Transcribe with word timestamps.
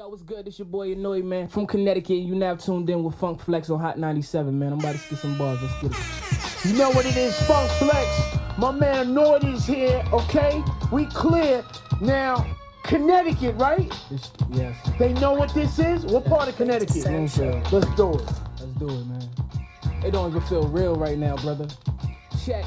Yo, 0.00 0.08
what's 0.08 0.22
good? 0.22 0.46
It's 0.48 0.58
your 0.58 0.64
boy 0.64 0.92
Annoy, 0.92 1.20
man. 1.20 1.46
From 1.46 1.66
Connecticut, 1.66 2.16
you 2.16 2.34
now 2.34 2.54
tuned 2.54 2.88
in 2.88 3.04
with 3.04 3.14
Funk 3.16 3.38
Flex 3.38 3.68
on 3.68 3.78
Hot 3.80 3.98
97, 3.98 4.58
man. 4.58 4.72
I'm 4.72 4.78
about 4.78 4.92
to 4.92 4.98
spit 4.98 5.18
some 5.18 5.36
bars. 5.36 5.60
Let's 5.60 5.74
get 5.82 5.90
it. 5.92 6.64
You 6.64 6.78
know 6.78 6.88
what 6.88 7.04
it 7.04 7.18
is, 7.18 7.38
Funk 7.42 7.70
Flex. 7.72 8.08
My 8.56 8.72
man 8.72 9.08
Annoyed 9.08 9.44
is 9.44 9.66
here, 9.66 10.02
okay? 10.10 10.64
We 10.90 11.04
clear. 11.04 11.62
Now, 12.00 12.46
Connecticut, 12.82 13.56
right? 13.56 13.92
It's, 14.10 14.30
yes. 14.52 14.74
They 14.98 15.12
know 15.12 15.34
what 15.34 15.52
this 15.52 15.78
is? 15.78 16.06
What 16.06 16.24
part 16.24 16.48
of 16.48 16.56
Connecticut? 16.56 17.04
Bloomfield. 17.04 17.70
Let's 17.70 17.94
do 17.94 18.14
it. 18.14 18.22
Let's 18.58 18.72
do 18.78 18.88
it, 18.88 19.04
man. 19.04 19.28
It 20.02 20.12
don't 20.12 20.30
even 20.30 20.40
feel 20.48 20.66
real 20.66 20.96
right 20.96 21.18
now, 21.18 21.36
brother. 21.36 21.68
Check. 22.42 22.64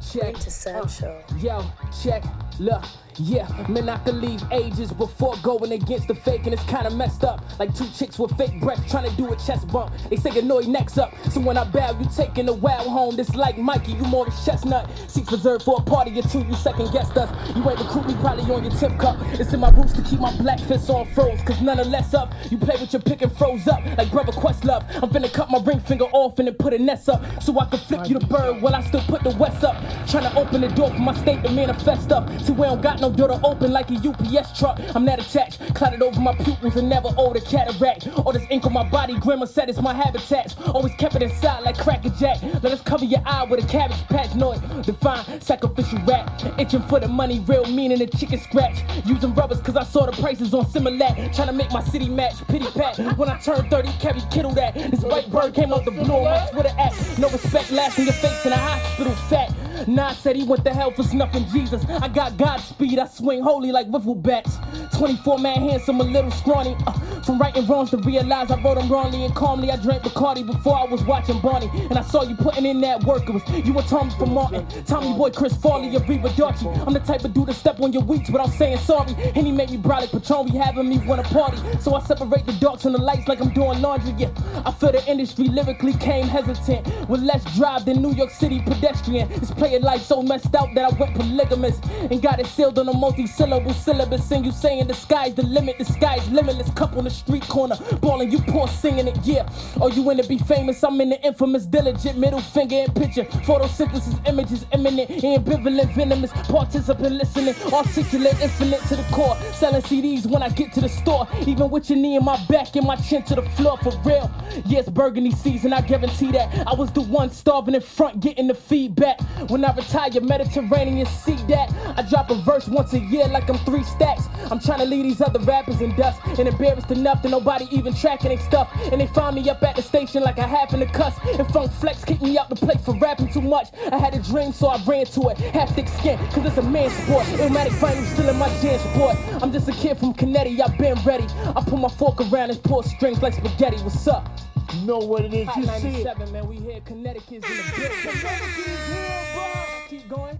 Check. 0.00 0.32
Quintessential. 0.32 1.22
Yo, 1.36 1.62
check. 2.02 2.24
Look. 2.58 2.84
Yeah, 3.20 3.48
man, 3.68 3.88
I 3.88 3.96
could 3.98 4.14
leave 4.14 4.40
ages 4.52 4.92
before 4.92 5.34
going 5.42 5.72
against 5.72 6.06
the 6.06 6.14
fake, 6.14 6.44
and 6.44 6.54
it's 6.54 6.62
kinda 6.64 6.90
messed 6.90 7.24
up. 7.24 7.42
Like 7.58 7.74
two 7.74 7.88
chicks 7.88 8.16
with 8.16 8.36
fake 8.38 8.60
breath 8.60 8.80
trying 8.88 9.10
to 9.10 9.16
do 9.16 9.32
a 9.32 9.36
chest 9.36 9.66
bump. 9.68 9.92
They 10.08 10.16
say 10.16 10.38
annoy 10.38 10.62
necks 10.62 10.98
up, 10.98 11.12
so 11.30 11.40
when 11.40 11.58
I 11.58 11.64
bow, 11.64 11.98
you 11.98 12.06
taking 12.14 12.48
a 12.48 12.52
wow 12.52 12.78
home. 12.78 13.16
This 13.16 13.34
like 13.34 13.58
Mikey, 13.58 13.92
you 13.92 14.04
more 14.04 14.28
a 14.28 14.30
chestnut. 14.44 14.88
Seats 15.08 15.32
reserved 15.32 15.64
for 15.64 15.80
a 15.80 15.82
party 15.82 16.16
or 16.18 16.22
two, 16.22 16.44
you 16.44 16.54
second 16.54 16.92
guessed 16.92 17.16
us. 17.16 17.28
You 17.56 17.68
ain't 17.68 17.80
recruit 17.80 18.06
me, 18.06 18.14
probably 18.20 18.44
on 18.54 18.62
your 18.62 18.72
tip 18.72 18.96
cup. 18.98 19.16
It's 19.32 19.52
in 19.52 19.58
my 19.58 19.70
roots 19.70 19.94
to 19.94 20.02
keep 20.02 20.20
my 20.20 20.36
black 20.36 20.60
fists 20.60 20.88
on 20.88 21.06
froze, 21.12 21.42
cause 21.42 21.60
none 21.60 21.80
of 21.80 21.88
less 21.88 22.14
up. 22.14 22.32
You 22.50 22.56
play 22.56 22.76
with 22.80 22.92
your 22.92 23.02
pick 23.02 23.22
and 23.22 23.32
froze 23.36 23.66
up, 23.66 23.84
like 23.96 24.12
brother 24.12 24.32
Questlove. 24.32 24.84
I'm 25.02 25.10
finna 25.10 25.32
cut 25.32 25.50
my 25.50 25.58
ring 25.58 25.80
finger 25.80 26.06
off 26.12 26.38
and 26.38 26.46
then 26.46 26.54
put 26.54 26.72
a 26.72 26.78
nest 26.78 27.08
up, 27.08 27.20
so 27.42 27.58
I 27.58 27.64
can 27.64 27.80
flip 27.80 28.08
you 28.08 28.18
the 28.18 28.26
bird 28.26 28.62
while 28.62 28.76
I 28.76 28.82
still 28.82 29.02
put 29.02 29.24
the 29.24 29.34
west 29.36 29.64
up. 29.64 29.76
Trying 30.06 30.30
to 30.30 30.38
open 30.38 30.60
the 30.60 30.68
door 30.68 30.90
for 30.90 31.00
my 31.00 31.14
state 31.14 31.42
to 31.42 31.50
manifest 31.50 32.12
up. 32.12 32.28
See, 32.42 32.52
we 32.52 32.62
don't 32.62 32.80
got 32.80 33.00
no 33.00 33.07
door 33.10 33.28
to 33.28 33.40
open 33.44 33.72
like 33.72 33.90
a 33.90 33.94
UPS 33.94 34.58
truck. 34.58 34.80
I'm 34.94 35.04
not 35.04 35.18
attached, 35.18 35.74
clouded 35.74 36.02
over 36.02 36.20
my 36.20 36.34
pupils 36.34 36.76
and 36.76 36.88
never 36.88 37.08
owed 37.16 37.36
a 37.36 37.40
cataract. 37.40 38.08
All 38.18 38.32
this 38.32 38.44
ink 38.50 38.66
on 38.66 38.72
my 38.72 38.88
body, 38.88 39.18
grandma 39.18 39.46
said 39.46 39.68
it's 39.68 39.80
my 39.80 39.94
habitat. 39.94 40.54
Always 40.68 40.94
kept 40.94 41.14
it 41.16 41.22
inside 41.22 41.60
like 41.60 41.78
Cracker 41.78 42.10
Jack. 42.10 42.42
Let 42.62 42.72
us 42.72 42.82
cover 42.82 43.04
your 43.04 43.22
eye 43.24 43.44
with 43.44 43.64
a 43.64 43.68
cabbage 43.68 44.02
patch 44.08 44.34
noise. 44.34 44.60
Define 44.84 45.40
sacrificial 45.40 45.98
rap. 46.06 46.30
Itching 46.58 46.82
for 46.82 47.00
the 47.00 47.08
money, 47.08 47.40
real 47.40 47.66
meaning 47.66 47.98
the 47.98 48.06
chicken 48.06 48.40
scratch. 48.40 48.78
Using 49.04 49.34
rubbers 49.34 49.60
cause 49.60 49.76
I 49.76 49.84
saw 49.84 50.06
the 50.06 50.12
prices 50.12 50.54
on 50.54 50.64
Similac. 50.66 51.34
Trying 51.34 51.48
to 51.48 51.54
make 51.54 51.70
my 51.72 51.82
city 51.82 52.08
match. 52.08 52.34
Pity 52.48 52.66
pat. 52.72 52.98
When 53.16 53.28
I 53.28 53.38
turned 53.38 53.70
30, 53.70 53.88
Kevin 54.00 54.22
Kittle 54.30 54.52
that. 54.52 54.74
This 54.74 55.00
white 55.00 55.30
bird 55.30 55.54
came 55.54 55.72
out 55.72 55.84
the 55.84 55.90
blue 55.90 56.14
on 56.14 56.24
my 56.24 56.46
Twitter 56.50 56.74
app. 56.78 56.92
No 57.18 57.28
respect, 57.28 57.70
laughing 57.70 58.04
your 58.04 58.14
face 58.14 58.46
in 58.46 58.52
a 58.52 58.56
hospital 58.56 59.14
fat. 59.28 59.54
Nah, 59.86 60.12
said 60.12 60.36
he 60.36 60.42
went 60.44 60.64
to 60.64 60.72
hell 60.72 60.90
for 60.90 61.02
snuffing 61.02 61.46
Jesus. 61.48 61.84
I 61.86 62.08
got 62.08 62.36
Godspeed, 62.36 62.97
I 62.98 63.06
swing 63.06 63.42
holy 63.42 63.72
like 63.72 63.88
wiffle 63.88 64.20
bats. 64.20 64.58
24 64.96 65.38
man 65.38 65.60
handsome, 65.60 66.00
a 66.00 66.04
little 66.04 66.30
scrawny. 66.30 66.76
Uh, 66.86 66.92
from 67.22 67.38
righting 67.38 67.66
wrongs 67.66 67.90
to 67.90 67.98
realize 67.98 68.50
I 68.50 68.60
wrote 68.62 68.76
them 68.76 68.88
wrongly 68.88 69.24
and 69.24 69.34
calmly. 69.34 69.70
I 69.70 69.76
drank 69.76 70.02
Bacardi 70.02 70.46
before 70.46 70.76
I 70.76 70.84
was 70.84 71.04
watching 71.04 71.40
Barney. 71.40 71.68
And 71.90 71.98
I 71.98 72.02
saw 72.02 72.22
you 72.22 72.34
putting 72.34 72.64
in 72.64 72.80
that 72.80 73.04
work. 73.04 73.28
It 73.28 73.32
was 73.32 73.42
you 73.66 73.76
and 73.78 73.86
Tommy 73.86 74.10
from 74.12 74.32
Martin. 74.32 74.66
Tommy 74.86 75.16
boy, 75.16 75.30
Chris 75.30 75.54
Farley, 75.54 75.94
and 75.94 76.08
Reba 76.08 76.30
Darcy. 76.36 76.68
I'm 76.68 76.94
the 76.94 77.00
type 77.00 77.24
of 77.24 77.34
dude 77.34 77.48
to 77.48 77.54
step 77.54 77.80
on 77.80 77.92
your 77.92 78.02
weeks 78.02 78.30
without 78.30 78.50
saying 78.50 78.78
sorry. 78.78 79.14
And 79.34 79.46
he 79.46 79.52
made 79.52 79.70
me 79.70 79.76
brolic 79.76 80.10
Patron, 80.10 80.46
we 80.50 80.58
having 80.58 80.88
me 80.88 80.98
want 80.98 81.20
a 81.20 81.24
party. 81.24 81.58
So 81.80 81.94
I 81.94 82.02
separate 82.02 82.46
the 82.46 82.52
darks 82.54 82.86
and 82.86 82.94
the 82.94 83.00
lights 83.00 83.28
like 83.28 83.40
I'm 83.40 83.52
doing 83.52 83.80
laundry. 83.82 84.14
Yeah, 84.16 84.30
I 84.64 84.72
feel 84.72 84.92
the 84.92 85.04
industry 85.06 85.48
lyrically 85.48 85.92
came 85.94 86.26
hesitant. 86.26 86.86
With 87.08 87.20
less 87.20 87.44
drive 87.56 87.84
than 87.84 88.00
New 88.00 88.12
York 88.12 88.30
City 88.30 88.60
pedestrian. 88.60 89.28
This 89.28 89.50
player 89.50 89.80
life 89.80 90.02
so 90.02 90.22
messed 90.22 90.54
out 90.54 90.74
that 90.74 90.92
I 90.92 90.96
went 90.96 91.14
polygamous. 91.14 91.78
And 92.10 92.22
got 92.22 92.40
it 92.40 92.46
sealed 92.46 92.77
on 92.78 92.88
a 92.88 92.92
multi-syllable 92.92 93.74
syllabus. 93.74 94.30
And 94.30 94.46
you 94.46 94.52
saying 94.52 94.86
the 94.86 94.94
sky's 94.94 95.34
the 95.34 95.42
limit, 95.42 95.78
the 95.78 95.84
sky's 95.84 96.26
limitless. 96.30 96.70
Cup 96.70 96.96
on 96.96 97.04
the 97.04 97.10
street 97.10 97.46
corner, 97.48 97.76
balling, 98.00 98.30
you 98.30 98.38
poor 98.38 98.68
singing 98.68 99.08
it, 99.08 99.18
yeah. 99.24 99.48
Oh, 99.80 99.88
you 99.88 100.08
in 100.10 100.18
to 100.18 100.28
be 100.28 100.38
famous, 100.38 100.82
I'm 100.82 101.00
in 101.00 101.10
the 101.10 101.20
infamous, 101.22 101.66
diligent, 101.66 102.18
middle 102.18 102.40
finger 102.40 102.76
in 102.76 102.92
picture. 102.92 103.24
Photosynthesis, 103.24 104.26
images 104.26 104.64
imminent, 104.72 105.10
ambivalent, 105.10 105.94
venomous, 105.94 106.30
participant 106.48 107.14
listening, 107.14 107.54
articulate, 107.72 108.40
infinite 108.40 108.80
to 108.82 108.96
the 108.96 109.02
core. 109.12 109.36
Selling 109.52 109.82
CDs 109.82 110.26
when 110.26 110.42
I 110.42 110.48
get 110.50 110.72
to 110.74 110.80
the 110.80 110.88
store, 110.88 111.26
even 111.46 111.70
with 111.70 111.90
your 111.90 111.98
knee 111.98 112.16
in 112.16 112.24
my 112.24 112.42
back 112.46 112.76
and 112.76 112.86
my 112.86 112.96
chin 112.96 113.22
to 113.24 113.34
the 113.34 113.42
floor 113.42 113.76
for 113.78 113.92
real. 114.04 114.30
Yes, 114.66 114.88
burgundy 114.88 115.32
season, 115.32 115.72
I 115.72 115.80
guarantee 115.80 116.32
that. 116.32 116.66
I 116.66 116.74
was 116.74 116.92
the 116.92 117.02
one 117.02 117.30
starving 117.30 117.74
in 117.74 117.80
front, 117.80 118.20
getting 118.20 118.46
the 118.46 118.54
feedback. 118.54 119.20
When 119.48 119.64
I 119.64 119.74
retire, 119.74 120.20
Mediterranean, 120.20 121.06
see 121.06 121.36
that. 121.48 121.72
I 121.96 122.02
drop 122.02 122.30
a 122.30 122.34
verse 122.42 122.67
once 122.68 122.92
a 122.92 122.98
year 122.98 123.26
like 123.28 123.48
I'm 123.48 123.58
three 123.58 123.82
stacks. 123.84 124.28
I'm 124.50 124.60
trying 124.60 124.80
to 124.80 124.84
leave 124.84 125.04
these 125.04 125.20
other 125.20 125.40
rappers 125.40 125.80
in 125.80 125.94
dust 125.96 126.20
and 126.38 126.48
embarrassed 126.48 126.90
enough 126.90 127.22
that 127.22 127.30
nobody 127.30 127.66
even 127.70 127.94
tracking 127.94 128.30
their 128.30 128.38
stuff. 128.40 128.70
And 128.92 129.00
they 129.00 129.06
find 129.08 129.36
me 129.36 129.48
up 129.50 129.62
at 129.62 129.76
the 129.76 129.82
station 129.82 130.22
like 130.22 130.38
I 130.38 130.46
happen 130.46 130.80
to 130.80 130.86
cuss. 130.86 131.14
And 131.38 131.46
Funk 131.52 131.72
Flex 131.72 132.04
kicked 132.04 132.22
me 132.22 132.38
out 132.38 132.48
the 132.48 132.56
place 132.56 132.84
for 132.84 132.94
rapping 132.98 133.32
too 133.32 133.40
much. 133.42 133.68
I 133.92 133.98
had 133.98 134.14
a 134.14 134.18
dream, 134.18 134.52
so 134.52 134.68
I 134.68 134.82
ran 134.84 135.06
to 135.06 135.28
it. 135.28 135.38
Half 135.38 135.74
thick 135.74 135.88
skin, 135.88 136.18
cause 136.28 136.44
it's 136.46 136.56
a 136.58 136.62
man's 136.62 136.92
sport. 136.94 137.26
Illmatic 137.26 137.72
vinyl 137.80 138.04
still 138.12 138.28
in 138.28 138.36
my 138.36 138.48
jam 138.60 138.78
sport. 138.92 139.16
I'm 139.42 139.52
just 139.52 139.68
a 139.68 139.72
kid 139.72 139.98
from 139.98 140.14
Connecticut, 140.14 140.60
I've 140.60 140.78
been 140.78 140.96
ready. 141.04 141.26
I 141.56 141.62
put 141.62 141.78
my 141.78 141.88
fork 141.88 142.20
around 142.20 142.50
and 142.50 142.62
pour 142.62 142.82
strings 142.84 143.22
like 143.22 143.34
spaghetti. 143.34 143.76
What's 143.78 144.06
up? 144.06 144.28
You 144.74 144.86
know 144.86 144.98
what 144.98 145.24
it 145.24 145.32
is. 145.32 145.46
Hot 145.48 145.56
You 145.56 145.64
see 145.80 146.00
it. 146.00 146.04
97, 146.04 146.32
man. 146.32 146.46
We 146.46 146.56
here. 146.56 146.80
Connecticut's 146.84 147.48
in 147.48 147.56
the 147.56 147.62
building. 147.76 147.98
Connecticut 148.02 148.58
is 148.58 148.86
here, 148.88 149.24
bro. 149.34 149.88
Keep 149.88 150.08
going. 150.08 150.38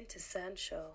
Quintessential. 0.00 0.94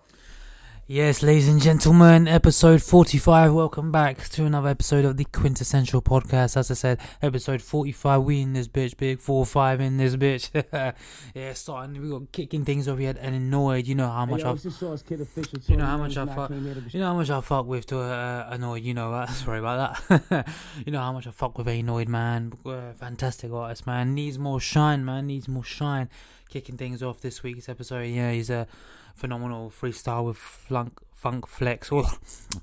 Yes, 0.88 1.20
ladies 1.20 1.48
and 1.48 1.60
gentlemen, 1.60 2.28
episode 2.28 2.80
45. 2.80 3.52
Welcome 3.52 3.90
back 3.90 4.28
to 4.28 4.44
another 4.44 4.68
episode 4.68 5.04
of 5.04 5.16
the 5.16 5.24
Quintessential 5.24 6.00
Podcast. 6.00 6.56
As 6.56 6.70
I 6.70 6.74
said, 6.74 7.00
episode 7.20 7.60
45. 7.60 8.22
We 8.22 8.42
in 8.42 8.52
this 8.52 8.68
bitch, 8.68 8.96
big 8.96 9.18
4 9.18 9.44
5 9.44 9.80
in 9.80 9.96
this 9.96 10.14
bitch. 10.14 10.94
yeah, 11.34 11.52
starting, 11.54 12.00
we 12.00 12.08
got 12.08 12.30
kicking 12.30 12.64
things 12.64 12.86
off. 12.86 12.98
We 12.98 13.04
had 13.04 13.16
an 13.16 13.34
annoyed. 13.34 13.88
You 13.88 13.96
know 13.96 14.08
how 14.08 14.26
much 14.26 14.42
Yo, 14.42 14.50
I've. 14.50 14.54
it's 14.54 14.62
just 14.62 14.78
Sauce 14.78 15.02
official. 15.02 15.58
You 15.66 15.76
know 15.76 15.86
how 15.86 15.98
much 15.98 16.16
I 16.16 16.24
Tony 16.24 16.36
fuck. 16.36 16.50
Knox 16.50 16.74
came 16.74 16.90
You 16.92 17.00
know 17.00 17.06
how 17.06 17.14
much 17.14 17.30
I 17.30 17.40
fuck 17.40 17.66
with 17.66 17.86
to 17.86 17.98
uh, 17.98 18.46
annoyed. 18.50 18.84
You 18.84 18.94
know 18.94 19.10
that. 19.10 19.30
Sorry 19.30 19.58
about 19.58 20.08
that. 20.08 20.48
you 20.86 20.92
know 20.92 21.00
how 21.00 21.12
much 21.12 21.26
I 21.26 21.32
fuck 21.32 21.58
with 21.58 21.66
annoyed, 21.66 22.08
man. 22.08 22.52
Uh, 22.64 22.92
fantastic 22.92 23.50
artist, 23.50 23.88
man. 23.88 24.14
Needs 24.14 24.38
more 24.38 24.60
shine, 24.60 25.04
man. 25.04 25.26
Needs 25.26 25.48
more 25.48 25.64
shine. 25.64 26.08
Kicking 26.48 26.76
things 26.76 27.02
off 27.02 27.20
this 27.20 27.42
week's 27.42 27.68
episode. 27.68 28.02
Yeah, 28.02 28.30
he's 28.30 28.50
a 28.50 28.68
phenomenal 29.16 29.70
freestyle 29.70 30.26
with 30.26 30.36
flunk 30.36 31.00
funk 31.14 31.46
flex. 31.46 31.90
Oh 31.96 32.18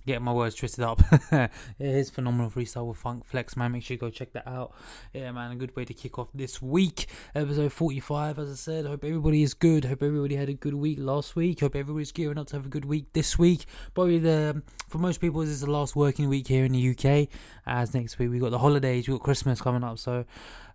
getting 0.06 0.24
my 0.24 0.34
words 0.34 0.56
twisted 0.56 0.84
up. 0.84 1.02
It 1.31 1.50
is 1.80 2.09
phenomenal 2.09 2.52
freestyle 2.52 2.88
with 2.88 2.97
funk 2.97 3.25
flex 3.25 3.58
man. 3.58 3.72
Make 3.72 3.84
sure 3.84 3.96
you 3.96 4.00
go 4.00 4.09
check 4.09 4.31
that 4.34 4.47
out. 4.47 4.74
Yeah 5.12 5.31
man 5.31 5.52
a 5.52 5.56
good 5.56 5.75
way 5.75 5.86
to 5.86 5.94
kick 5.94 6.19
off 6.19 6.30
this 6.34 6.62
week. 6.62 7.08
Episode 7.34 7.74
45 7.74 8.40
as 8.40 8.52
i 8.52 8.56
said. 8.56 8.86
Hope 8.86 9.03
everybody 9.03 9.44
is 9.44 9.53
good. 9.53 9.86
Hope 9.86 10.03
everybody 10.03 10.36
had 10.36 10.50
a 10.50 10.53
good 10.53 10.75
week 10.75 11.00
last 11.00 11.36
week. 11.36 11.62
Hope 11.62 11.75
everybody's 11.75 12.12
gearing 12.12 12.38
up 12.38 12.47
to 12.47 12.56
have 12.56 12.66
a 12.66 12.70
good 12.70 12.85
week 12.85 13.08
this 13.14 13.40
week. 13.40 13.66
Probably 13.94 14.20
the 14.20 14.62
for 14.88 15.00
most 15.00 15.20
people 15.20 15.41
this 15.41 15.50
is 15.50 15.62
the 15.62 15.72
last 15.72 15.96
working 15.96 16.30
week 16.30 16.47
here 16.47 16.66
in 16.66 16.72
the 16.72 16.91
uk 16.91 17.28
as 17.66 17.96
next 17.96 18.20
week 18.20 18.30
we 18.30 18.38
got 18.38 18.52
the 18.52 18.59
holidays 18.59 19.08
we 19.08 19.14
got 19.16 19.24
christmas 19.24 19.59
coming 19.59 19.84
up 19.84 19.97
so 19.97 20.24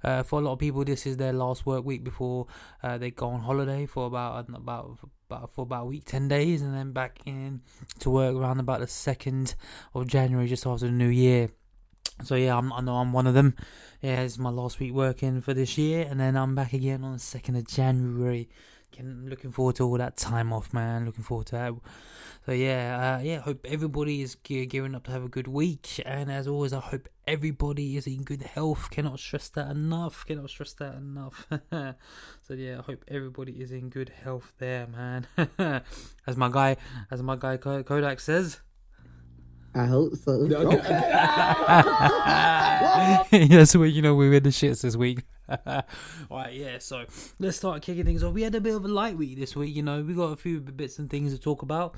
uh, 0.04 0.22
for 0.22 0.40
a 0.40 0.42
lot 0.42 0.52
of 0.52 0.58
people 0.58 0.84
this 0.84 1.06
is 1.06 1.16
their 1.16 1.32
last 1.32 1.66
work 1.66 1.84
week 1.84 2.04
before 2.04 2.46
uh, 2.82 2.98
they 2.98 3.10
go 3.10 3.28
on 3.28 3.40
holiday 3.40 3.86
for 3.86 4.06
about 4.06 4.48
about 4.48 4.98
about 5.30 5.50
for 5.50 5.62
about 5.62 5.82
a 5.82 5.86
week, 5.86 6.04
ten 6.04 6.28
days, 6.28 6.62
and 6.62 6.74
then 6.74 6.92
back 6.92 7.20
in 7.26 7.60
to 8.00 8.10
work 8.10 8.34
around 8.34 8.60
about 8.60 8.80
the 8.80 8.86
second 8.86 9.54
of 9.94 10.06
January, 10.06 10.46
just 10.46 10.66
after 10.66 10.86
the 10.86 10.92
new 10.92 11.08
year. 11.08 11.50
So 12.24 12.34
yeah, 12.34 12.56
I'm, 12.56 12.72
I 12.72 12.80
know 12.80 12.96
I'm 12.96 13.12
one 13.12 13.26
of 13.26 13.34
them. 13.34 13.54
Yeah, 14.02 14.22
it's 14.22 14.38
my 14.38 14.50
last 14.50 14.80
week 14.80 14.92
working 14.92 15.40
for 15.40 15.54
this 15.54 15.78
year, 15.78 16.06
and 16.08 16.18
then 16.18 16.36
I'm 16.36 16.54
back 16.54 16.72
again 16.72 17.04
on 17.04 17.12
the 17.12 17.18
second 17.18 17.56
of 17.56 17.66
January. 17.66 18.48
Can 18.92 19.28
looking 19.28 19.52
forward 19.52 19.76
to 19.76 19.84
all 19.84 19.98
that 19.98 20.16
time 20.16 20.52
off, 20.52 20.72
man. 20.72 21.06
Looking 21.06 21.24
forward 21.24 21.46
to 21.48 21.56
that. 21.56 21.72
So 22.46 22.52
yeah, 22.52 23.18
uh, 23.18 23.22
yeah. 23.22 23.40
Hope 23.40 23.64
everybody 23.64 24.22
is 24.22 24.34
gear, 24.36 24.64
gearing 24.64 24.94
up 24.94 25.04
to 25.04 25.10
have 25.10 25.24
a 25.24 25.28
good 25.28 25.48
week, 25.48 26.00
and 26.06 26.30
as 26.30 26.48
always, 26.48 26.72
I 26.72 26.80
hope 26.80 27.08
everybody 27.26 27.96
is 27.96 28.06
in 28.06 28.22
good 28.22 28.42
health. 28.42 28.90
Cannot 28.90 29.18
stress 29.18 29.48
that 29.50 29.70
enough. 29.70 30.24
Cannot 30.26 30.50
stress 30.50 30.72
that 30.74 30.94
enough. 30.94 31.46
so 31.70 32.54
yeah, 32.54 32.78
I 32.78 32.82
hope 32.82 33.04
everybody 33.08 33.60
is 33.60 33.72
in 33.72 33.90
good 33.90 34.10
health 34.24 34.54
there, 34.58 34.86
man. 34.86 35.26
as 36.26 36.36
my 36.36 36.48
guy, 36.48 36.76
as 37.10 37.22
my 37.22 37.36
guy 37.36 37.56
Kodak 37.56 38.20
says. 38.20 38.60
I 39.78 39.86
hope 39.86 40.16
so. 40.16 40.42
yes, 43.32 43.76
well, 43.76 43.86
you 43.86 44.02
know 44.02 44.14
we're 44.14 44.34
in 44.34 44.42
the 44.42 44.50
shits 44.50 44.82
this 44.82 44.96
week. 44.96 45.22
Alright, 45.48 46.54
yeah, 46.54 46.78
so 46.78 47.04
let's 47.38 47.56
start 47.56 47.82
kicking 47.82 48.04
things 48.04 48.24
off. 48.24 48.34
We 48.34 48.42
had 48.42 48.54
a 48.56 48.60
bit 48.60 48.74
of 48.74 48.84
a 48.84 48.88
light 48.88 49.16
week 49.16 49.38
this 49.38 49.54
week, 49.54 49.74
you 49.74 49.82
know, 49.82 50.02
we 50.02 50.14
got 50.14 50.32
a 50.32 50.36
few 50.36 50.60
bits 50.60 50.98
and 50.98 51.08
things 51.08 51.32
to 51.32 51.40
talk 51.40 51.62
about. 51.62 51.94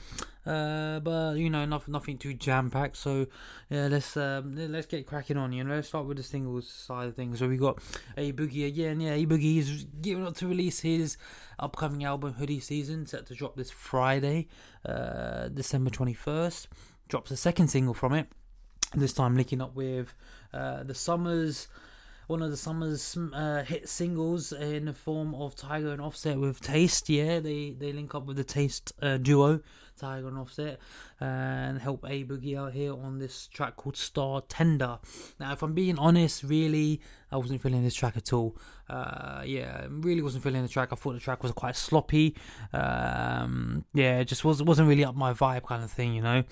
Uh, 0.47 1.01
but 1.01 1.37
you 1.37 1.51
know, 1.51 1.65
nothing, 1.65 1.93
nothing 1.93 2.17
too 2.17 2.35
jam 2.35 2.71
packed. 2.71 2.97
So 2.97 3.27
yeah, 3.69 3.89
let's 3.89 4.17
um, 4.17 4.57
let's 4.71 4.87
get 4.87 5.07
cracking 5.07 5.37
on. 5.37 5.53
You 5.53 5.65
know, 5.65 5.75
let's 5.75 5.89
start 5.89 6.07
with 6.07 6.17
the 6.17 6.23
singles 6.23 6.69
side 6.69 7.09
of 7.09 7.17
things. 7.17 7.39
So 7.39 7.49
we 7.49 7.57
got 7.57 7.83
A 8.17 8.33
Boogie 8.33 8.67
again. 8.67 9.01
Yeah, 9.01 9.13
A 9.13 9.27
Boogie 9.27 9.59
is 9.59 9.87
gearing 10.01 10.27
up 10.27 10.37
to 10.37 10.47
release 10.47 10.81
his 10.81 11.17
upcoming 11.59 12.05
album 12.05 12.35
Hoodie 12.35 12.61
Season, 12.61 13.07
set 13.07 13.27
to 13.27 13.35
drop 13.35 13.57
this 13.57 13.71
Friday, 13.71 14.49
uh, 14.87 15.49
December 15.49 15.91
twenty 15.91 16.15
first. 16.15 16.69
Drops 17.11 17.33
a 17.33 17.37
second 17.37 17.67
single 17.69 17.93
from 17.93 18.13
it. 18.15 18.29
This 18.95 19.13
time 19.13 19.37
linking 19.37 19.61
up 19.61 19.75
with 19.75 20.15
uh, 20.55 20.85
the 20.85 20.95
Summers 20.95 21.67
one 22.31 22.43
of 22.43 22.51
the 22.53 22.57
summer's 22.57 23.19
uh, 23.35 23.65
hit 23.65 23.89
singles 23.89 24.53
in 24.53 24.85
the 24.85 24.93
form 24.93 25.35
of 25.35 25.57
Tyga 25.57 25.93
and 25.93 26.01
Offset 26.01 26.39
with 26.39 26.61
Taste. 26.61 27.09
Yeah, 27.09 27.41
they 27.41 27.75
they 27.77 27.93
link 27.93 28.15
up 28.15 28.25
with 28.25 28.37
the 28.37 28.45
Taste 28.45 28.93
uh, 29.03 29.17
duo, 29.17 29.61
Tyga 30.01 30.29
and 30.29 30.39
Offset, 30.39 30.79
and 31.19 31.81
help 31.81 32.05
A 32.09 32.23
Boogie 32.23 32.57
out 32.57 32.73
here 32.73 32.93
on 32.93 33.19
this 33.19 33.49
track 33.49 33.75
called 33.75 33.97
Startender. 33.97 35.01
Now, 35.41 35.53
if 35.53 35.63
I'm 35.65 35.75
being 35.75 35.99
honest, 35.99 36.45
really, 36.45 37.01
I 37.33 37.37
wasn't 37.37 37.63
feeling 37.63 37.83
this 37.83 37.97
track 37.97 38.17
at 38.17 38.33
all. 38.33 38.57
Uh, 38.89 39.43
yeah, 39.45 39.81
I 39.83 39.87
really 39.89 40.23
wasn't 40.23 40.45
feeling 40.45 40.63
the 40.63 40.69
track. 40.69 40.91
I 40.93 40.95
thought 40.95 41.15
the 41.15 41.19
track 41.19 41.43
was 41.43 41.51
quite 41.51 41.75
sloppy. 41.75 42.37
Um, 42.73 43.85
yeah, 43.93 44.21
it 44.21 44.27
just 44.27 44.45
was 44.45 44.63
wasn't 44.63 44.89
really 44.89 45.05
up 45.05 45.17
my 45.17 45.33
vibe 45.33 45.65
kind 45.65 45.83
of 45.83 45.91
thing, 45.91 46.15
you 46.15 46.23
know. 46.23 46.45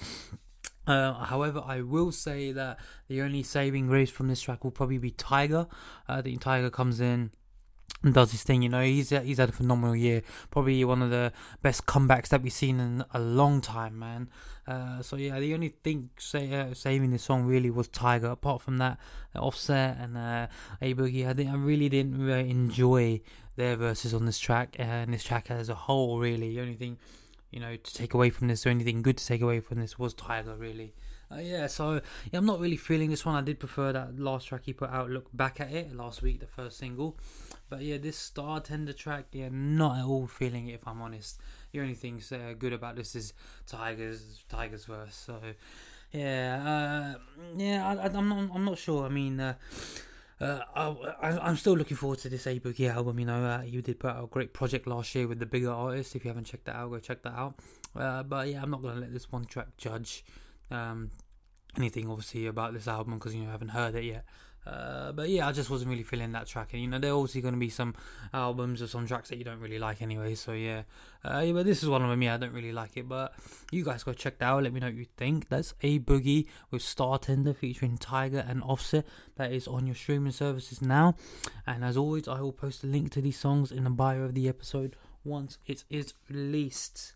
Uh, 0.88 1.12
however, 1.25 1.62
I 1.64 1.82
will 1.82 2.11
say 2.11 2.50
that 2.52 2.79
the 3.08 3.20
only 3.20 3.43
saving 3.43 3.88
grace 3.88 4.11
from 4.11 4.29
this 4.29 4.40
track 4.40 4.64
will 4.64 4.70
probably 4.70 4.99
be 4.99 5.11
Tyga. 5.11 5.69
Uh, 6.08 6.23
think 6.23 6.43
Tyga 6.43 6.73
comes 6.73 6.99
in 6.99 7.31
and 8.02 8.14
does 8.14 8.32
his 8.32 8.43
thing. 8.43 8.62
You 8.62 8.70
know, 8.70 8.82
he's 8.82 9.11
he's 9.11 9.38
had 9.38 9.50
a 9.50 9.52
phenomenal 9.52 9.94
year. 9.94 10.23
Probably 10.50 10.82
one 10.85 11.02
of 11.02 11.11
the 11.11 11.32
best 11.62 11.87
comebacks 11.87 12.29
that 12.29 12.43
we've 12.43 12.52
seen 12.52 12.81
in 12.81 13.05
a 13.12 13.20
long 13.20 13.61
time, 13.61 13.99
man. 13.99 14.31
Uh, 14.67 15.02
so 15.02 15.17
yeah, 15.17 15.38
the 15.38 15.55
only 15.55 15.75
thing 15.82 16.11
say, 16.19 16.52
uh, 16.55 16.75
saving 16.75 17.11
this 17.11 17.23
song 17.23 17.44
really 17.44 17.70
was 17.70 17.88
Tyga. 17.88 18.32
Apart 18.32 18.62
from 18.62 18.79
that, 18.79 18.99
uh, 19.35 19.40
Offset 19.40 19.99
and 19.99 20.17
uh, 20.17 20.46
A 20.81 20.94
Boogie, 20.94 21.29
I 21.29 21.35
think 21.35 21.50
I 21.50 21.55
really 21.55 21.88
didn't 21.88 22.25
really 22.25 22.50
enjoy 22.50 23.20
their 23.56 23.76
verses 23.76 24.14
on 24.14 24.25
this 24.25 24.38
track 24.38 24.76
and 24.79 25.12
this 25.12 25.25
track 25.25 25.50
as 25.50 25.69
a 25.69 25.75
whole. 25.75 26.19
Really, 26.19 26.55
the 26.55 26.61
only 26.61 26.76
thing 26.76 26.99
you 27.50 27.61
know, 27.61 27.77
to 27.77 27.95
take 27.95 28.15
away 28.15 28.31
from 28.31 28.49
this 28.49 28.67
or 28.67 28.71
anything 28.71 29.03
good 29.03 29.17
to 29.19 29.27
take 29.27 29.41
away 29.41 29.61
from 29.61 29.81
this 29.81 29.99
was 29.99 30.15
Tyga, 30.15 30.59
really. 30.59 30.95
Uh, 31.31 31.37
yeah, 31.37 31.67
so 31.67 32.00
yeah, 32.33 32.39
I'm 32.39 32.47
not 32.47 32.59
really 32.59 32.77
feeling 32.77 33.11
this 33.11 33.25
one. 33.25 33.35
I 33.35 33.43
did 33.43 33.59
prefer 33.59 33.93
that 33.93 34.19
last 34.19 34.49
track 34.49 34.62
he 34.65 34.73
put 34.73 34.91
out. 34.91 35.11
Look 35.11 35.29
back 35.35 35.61
at 35.61 35.71
it 35.71 35.95
last 35.95 36.23
week, 36.23 36.41
the 36.41 36.47
first 36.47 36.79
single. 36.79 37.19
But 37.69 37.83
yeah, 37.83 37.99
this 37.99 38.31
Startender 38.31 38.97
track, 38.97 39.27
yeah, 39.33 39.49
not 39.53 39.99
at 39.99 40.05
all 40.05 40.27
feeling 40.27 40.69
it. 40.69 40.75
If 40.75 40.89
I'm 40.89 41.03
honest, 41.03 41.39
the 41.73 41.81
only 41.81 41.95
thing 41.95 42.23
uh, 42.33 42.55
good 42.59 42.73
about 42.73 42.97
this 42.97 43.15
is 43.15 43.35
Tyga's 43.71 44.45
Tyga's 44.50 44.87
verse. 44.87 45.15
So 45.15 45.39
yeah, 46.12 47.17
uh, 47.17 47.41
yeah, 47.59 47.87
I, 47.87 48.06
am 48.06 48.29
not, 48.29 48.50
I'm 48.55 48.65
not 48.65 48.79
sure. 48.79 49.05
I 49.05 49.11
mean. 49.11 49.55
Uh, 50.40 50.61
I, 51.20 51.49
am 51.49 51.56
still 51.56 51.76
looking 51.76 51.96
forward 51.96 52.20
to 52.20 52.29
this 52.29 52.46
A 52.46 52.61
Boogie 52.61 52.93
album. 52.93 53.19
You 53.19 53.26
know, 53.26 53.44
uh, 53.44 53.61
he 53.62 53.81
did 53.81 53.99
put 53.99 54.11
out 54.11 54.25
a 54.25 54.26
great 54.29 54.52
project 54.52 54.87
last 54.87 55.14
year 55.14 55.26
with 55.26 55.40
the 55.40 55.46
bigger 55.46 55.70
artists. 55.70 56.14
If 56.14 56.25
you 56.25 56.29
haven't 56.29 56.44
checked 56.44 56.67
that 56.67 56.76
out, 56.76 56.90
go 56.90 56.99
check 57.00 57.23
that 57.23 57.32
out. 57.35 57.55
Uh, 57.96 58.23
but 58.23 58.49
yeah, 58.49 58.62
I'm 58.62 58.70
not 58.70 58.82
gonna 58.82 59.00
let 59.00 59.12
this 59.12 59.32
one 59.32 59.46
track 59.46 59.76
judge 59.76 60.25
um, 60.70 61.11
anything, 61.76 62.08
obviously, 62.08 62.46
about 62.46 62.73
this 62.73 62.87
album 62.87 63.14
because 63.14 63.35
you 63.35 63.43
know 63.43 63.50
haven't 63.50 63.69
heard 63.69 63.94
it 63.96 64.05
yet. 64.05 64.25
Uh, 64.67 65.13
but 65.13 65.31
yeah, 65.31 65.49
I 65.49 65.53
just 65.53 65.71
wasn't 65.71 65.91
really 65.91 66.03
feeling 66.03 66.33
that 66.33 66.47
track, 66.47 66.75
and 66.75 66.83
you 66.83 66.89
know, 66.89 66.99
there 66.99 67.13
are 67.13 67.17
obviously 67.17 67.41
going 67.41 67.55
to 67.55 67.61
be 67.61 67.71
some 67.71 67.95
albums 68.35 68.83
or 68.83 68.87
some 68.87 69.07
tracks 69.07 69.31
that 69.31 69.39
you 69.39 69.45
don't 69.45 69.61
really 69.61 69.79
like 69.79 70.03
anyway. 70.03 70.35
So 70.35 70.53
yeah, 70.53 70.83
uh, 71.25 71.39
yeah, 71.39 71.53
but 71.53 71.65
this 71.65 71.83
is 71.83 71.89
one 71.89 72.03
of 72.03 72.11
them. 72.11 72.21
Yeah, 72.21 72.35
I 72.35 72.37
don't 72.37 72.53
really 72.53 72.73
like 72.73 72.97
it, 72.97 73.09
but 73.09 73.33
you 73.73 73.83
guys 73.83 74.05
go 74.05 74.13
check 74.13 74.39
that 74.39 74.45
out. 74.45 74.63
Let 74.63 74.75
me 74.75 74.81
know 74.81 74.89
what 74.89 74.97
you 74.97 75.07
think. 75.17 75.49
That's 75.49 75.73
a 75.83 75.99
boogie 76.01 76.47
with 76.71 76.83
Startender 76.83 77.57
featuring 77.57 77.97
Tyga 77.97 78.49
and 78.49 78.63
Offset. 78.63 79.07
That 79.37 79.53
is 79.53 79.67
on 79.67 79.87
your 79.87 79.97
streaming 79.97 80.33
services 80.33 80.83
now, 80.83 81.15
and 81.67 81.83
as 81.83 81.97
always, 81.97 82.29
I 82.29 82.41
will 82.41 82.53
post 82.53 82.85
a 82.85 82.87
link 82.89 83.11
to 83.13 83.23
these 83.23 83.39
songs 83.39 83.73
in 83.73 83.85
the 83.85 83.91
bio 83.91 84.23
of 84.23 84.35
the 84.35 84.49
episode 84.49 84.97
once 85.25 85.57
it 85.67 85.85
is 85.89 86.13
released. 86.29 87.15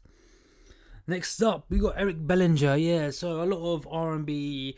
Next 1.06 1.43
up, 1.43 1.67
we 1.69 1.81
got 1.81 1.94
Eric 1.99 2.27
Bellinger. 2.27 2.77
Yeah, 2.77 3.11
so 3.11 3.43
a 3.43 3.44
lot 3.44 3.75
of 3.75 3.87
R 3.91 4.15
and 4.15 4.25
B 4.25 4.77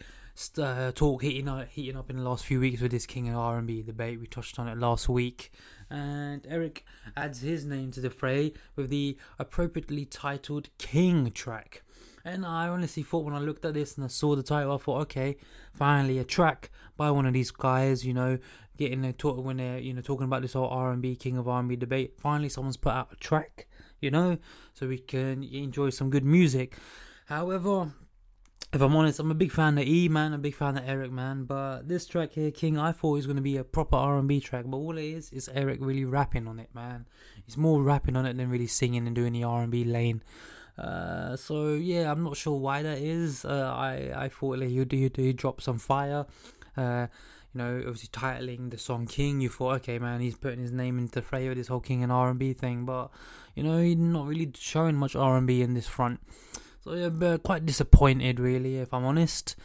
uh, 0.58 0.92
talk 0.92 1.22
heating 1.22 1.48
up, 1.48 1.68
heating 1.68 1.96
up 1.96 2.10
in 2.10 2.16
the 2.16 2.22
last 2.22 2.44
few 2.44 2.60
weeks 2.60 2.80
with 2.80 2.90
this 2.90 3.06
King 3.06 3.28
of 3.28 3.36
R&B 3.36 3.82
debate. 3.82 4.20
We 4.20 4.26
touched 4.26 4.58
on 4.58 4.68
it 4.68 4.78
last 4.78 5.08
week, 5.08 5.52
and 5.88 6.44
Eric 6.48 6.84
adds 7.16 7.40
his 7.40 7.64
name 7.64 7.90
to 7.92 8.00
the 8.00 8.10
fray 8.10 8.52
with 8.76 8.90
the 8.90 9.16
appropriately 9.38 10.04
titled 10.04 10.68
King 10.78 11.30
track. 11.30 11.82
And 12.24 12.44
I 12.46 12.68
honestly 12.68 13.02
thought 13.02 13.24
when 13.24 13.34
I 13.34 13.38
looked 13.38 13.64
at 13.64 13.74
this 13.74 13.96
and 13.96 14.04
I 14.04 14.08
saw 14.08 14.34
the 14.34 14.42
title, 14.42 14.74
I 14.74 14.78
thought, 14.78 15.02
okay, 15.02 15.36
finally 15.72 16.18
a 16.18 16.24
track 16.24 16.70
by 16.96 17.10
one 17.10 17.26
of 17.26 17.34
these 17.34 17.50
guys, 17.50 18.04
you 18.04 18.14
know, 18.14 18.38
getting 18.76 19.02
the 19.02 19.12
talk 19.12 19.44
when 19.44 19.58
they're 19.58 19.78
you 19.78 19.92
know 19.92 20.00
talking 20.00 20.24
about 20.24 20.42
this 20.42 20.54
whole 20.54 20.68
R&B 20.68 21.16
King 21.16 21.36
of 21.36 21.48
R&B 21.48 21.76
debate. 21.76 22.18
Finally, 22.18 22.48
someone's 22.48 22.76
put 22.76 22.92
out 22.92 23.12
a 23.12 23.16
track, 23.16 23.68
you 24.00 24.10
know, 24.10 24.38
so 24.72 24.88
we 24.88 24.98
can 24.98 25.44
enjoy 25.44 25.90
some 25.90 26.10
good 26.10 26.24
music. 26.24 26.76
However, 27.26 27.92
if 28.74 28.80
I'm 28.80 28.96
honest, 28.96 29.20
I'm 29.20 29.30
a 29.30 29.34
big 29.34 29.52
fan 29.52 29.78
of 29.78 29.86
E 29.86 30.08
man, 30.08 30.32
a 30.32 30.38
big 30.38 30.56
fan 30.56 30.76
of 30.76 30.82
Eric 30.84 31.12
man, 31.12 31.44
but 31.44 31.86
this 31.86 32.06
track 32.06 32.32
here, 32.32 32.50
King, 32.50 32.76
I 32.76 32.90
thought 32.90 33.12
was 33.12 33.26
gonna 33.26 33.40
be 33.40 33.56
a 33.56 33.62
proper 33.62 33.94
R 33.94 34.18
and 34.18 34.26
B 34.26 34.40
track, 34.40 34.64
but 34.66 34.76
all 34.76 34.98
it 34.98 35.04
is 35.04 35.30
is 35.30 35.48
Eric 35.54 35.78
really 35.80 36.04
rapping 36.04 36.48
on 36.48 36.58
it, 36.58 36.70
man. 36.74 37.06
He's 37.46 37.56
more 37.56 37.82
rapping 37.82 38.16
on 38.16 38.26
it 38.26 38.36
than 38.36 38.50
really 38.50 38.66
singing 38.66 39.06
and 39.06 39.14
doing 39.14 39.32
the 39.32 39.44
R 39.44 39.62
and 39.62 39.70
B 39.70 39.84
lane. 39.84 40.22
Uh, 40.76 41.36
so 41.36 41.74
yeah, 41.74 42.10
I'm 42.10 42.24
not 42.24 42.36
sure 42.36 42.58
why 42.58 42.82
that 42.82 42.98
is. 42.98 43.44
Uh, 43.44 43.72
I 43.76 44.12
I 44.16 44.28
thought 44.28 44.58
like, 44.58 44.70
he'd, 44.70 44.90
he'd, 44.90 45.16
he'd 45.16 45.36
drop 45.36 45.60
some 45.60 45.78
fire. 45.78 46.26
Uh, 46.76 47.06
you 47.54 47.58
know, 47.58 47.76
obviously 47.86 48.08
titling 48.08 48.70
the 48.70 48.78
song 48.78 49.06
King, 49.06 49.40
you 49.40 49.50
thought, 49.50 49.76
okay, 49.76 50.00
man, 50.00 50.20
he's 50.20 50.34
putting 50.34 50.58
his 50.58 50.72
name 50.72 50.98
into 50.98 51.12
the 51.12 51.22
fray 51.22 51.46
of 51.46 51.54
this 51.54 51.68
whole 51.68 51.78
King 51.78 52.02
and 52.02 52.10
R 52.10 52.28
and 52.30 52.40
B 52.40 52.52
thing, 52.52 52.84
but 52.84 53.12
you 53.54 53.62
know, 53.62 53.78
he's 53.78 53.96
not 53.96 54.26
really 54.26 54.50
showing 54.56 54.96
much 54.96 55.14
R 55.14 55.36
and 55.36 55.46
B 55.46 55.62
in 55.62 55.74
this 55.74 55.86
front. 55.86 56.18
So 56.84 56.92
yeah, 56.92 57.38
quite 57.38 57.64
disappointed 57.64 58.38
really, 58.38 58.76
if 58.76 58.92
I'm 58.92 59.06
honest, 59.06 59.56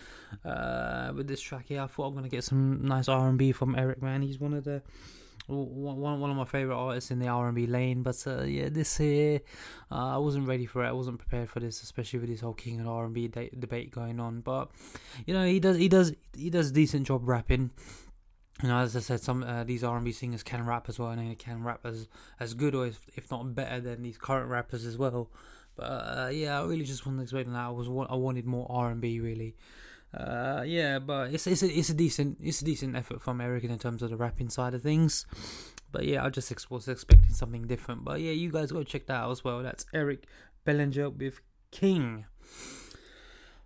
uh, 0.45 1.11
with 1.13 1.27
this 1.27 1.41
track 1.41 1.65
here. 1.67 1.81
I 1.81 1.87
thought 1.87 2.07
I'm 2.07 2.15
gonna 2.15 2.29
get 2.29 2.45
some 2.45 2.85
nice 2.85 3.09
R&B 3.09 3.51
from 3.51 3.75
Eric. 3.75 4.01
Man, 4.01 4.21
he's 4.21 4.39
one 4.39 4.53
of 4.53 4.63
the 4.63 4.81
one 5.47 6.19
one 6.19 6.29
of 6.29 6.37
my 6.37 6.45
favorite 6.45 6.77
artists 6.77 7.11
in 7.11 7.19
the 7.19 7.27
R&B 7.27 7.67
lane. 7.67 8.03
But 8.03 8.23
uh, 8.25 8.43
yeah, 8.43 8.69
this 8.69 8.95
here, 8.95 9.41
uh, 9.91 10.15
I 10.15 10.17
wasn't 10.17 10.47
ready 10.47 10.65
for 10.65 10.85
it. 10.85 10.87
I 10.87 10.93
wasn't 10.93 11.19
prepared 11.19 11.49
for 11.49 11.59
this, 11.59 11.83
especially 11.83 12.19
with 12.19 12.29
this 12.29 12.39
whole 12.39 12.53
King 12.53 12.79
and 12.79 12.87
R&B 12.87 13.27
de- 13.27 13.49
debate 13.49 13.91
going 13.91 14.21
on. 14.21 14.39
But 14.39 14.71
you 15.25 15.33
know, 15.33 15.45
he 15.45 15.59
does 15.59 15.75
he 15.75 15.89
does 15.89 16.13
he 16.37 16.49
does 16.49 16.69
a 16.69 16.73
decent 16.73 17.05
job 17.05 17.27
rapping. 17.27 17.71
You 18.63 18.69
know, 18.69 18.77
as 18.79 18.95
I 18.95 18.99
said, 19.01 19.19
some 19.19 19.43
uh, 19.43 19.65
these 19.65 19.83
R&B 19.83 20.13
singers 20.13 20.43
can 20.43 20.65
rap 20.65 20.87
as 20.87 20.97
well, 20.99 21.09
and 21.09 21.29
they 21.29 21.35
can 21.35 21.63
rap 21.63 21.81
as 21.83 22.07
as 22.39 22.53
good 22.53 22.75
or 22.75 22.87
if, 22.87 22.99
if 23.15 23.29
not 23.29 23.55
better 23.55 23.81
than 23.81 24.03
these 24.03 24.17
current 24.17 24.49
rappers 24.49 24.85
as 24.85 24.97
well. 24.97 25.29
But 25.79 25.85
uh, 25.85 26.29
yeah, 26.33 26.59
I 26.59 26.65
really 26.65 26.83
just 26.83 27.03
to 27.03 27.21
explain 27.21 27.53
that 27.53 27.59
I 27.59 27.69
was 27.69 27.87
I 27.87 28.15
wanted 28.15 28.45
more 28.45 28.67
R 28.69 28.89
and 28.91 28.99
B 28.99 29.21
really. 29.21 29.55
Uh, 30.13 30.63
yeah, 30.65 30.99
but 30.99 31.33
it's 31.33 31.47
it's 31.47 31.63
a, 31.63 31.67
it's 31.67 31.89
a 31.89 31.93
decent 31.93 32.37
it's 32.41 32.61
a 32.61 32.65
decent 32.65 32.97
effort 32.97 33.21
from 33.21 33.39
Eric 33.39 33.63
in 33.63 33.79
terms 33.79 34.01
of 34.01 34.09
the 34.09 34.17
rapping 34.17 34.49
side 34.49 34.73
of 34.73 34.81
things. 34.81 35.25
But 35.91 36.03
yeah, 36.05 36.25
I 36.25 36.29
just 36.29 36.69
was 36.69 36.89
expecting 36.89 37.33
something 37.33 37.65
different. 37.65 38.03
But 38.03 38.19
yeah, 38.19 38.31
you 38.31 38.51
guys 38.51 38.73
go 38.73 38.83
check 38.83 39.05
that 39.07 39.13
out 39.13 39.31
as 39.31 39.43
well. 39.43 39.63
That's 39.63 39.85
Eric 39.93 40.25
Bellinger 40.65 41.11
with 41.11 41.39
King. 41.71 42.25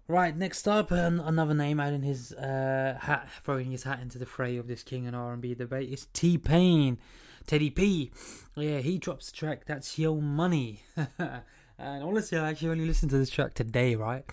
Right, 0.08 0.36
next 0.36 0.67
up, 0.67 0.91
another 0.91 1.53
name 1.53 1.79
adding 1.79 2.03
his 2.03 2.34
uh, 2.34 3.00
hat, 3.01 3.29
throwing 3.43 3.72
his 3.72 3.84
hat 3.84 4.01
into 4.01 4.20
the 4.20 4.25
fray 4.25 4.58
of 4.58 4.67
this 4.67 4.84
King 4.84 5.08
and 5.08 5.15
R 5.15 5.34
and 5.34 5.41
B 5.41 5.55
debate 5.55 5.89
is 5.89 6.08
T 6.13 6.38
Pain, 6.38 7.00
Teddy 7.48 7.72
P. 7.72 8.12
Yeah, 8.55 8.79
he 8.79 9.00
drops 9.00 9.32
the 9.32 9.38
track. 9.38 9.65
That's 9.65 9.98
Your 9.98 10.22
Money. 10.22 10.84
And 11.77 12.03
honestly, 12.03 12.38
I 12.38 12.50
actually 12.50 12.70
only 12.70 12.86
listened 12.86 13.12
to 13.12 13.18
this 13.18 13.30
track 13.30 13.53
today, 13.53 13.96
right? 13.96 14.24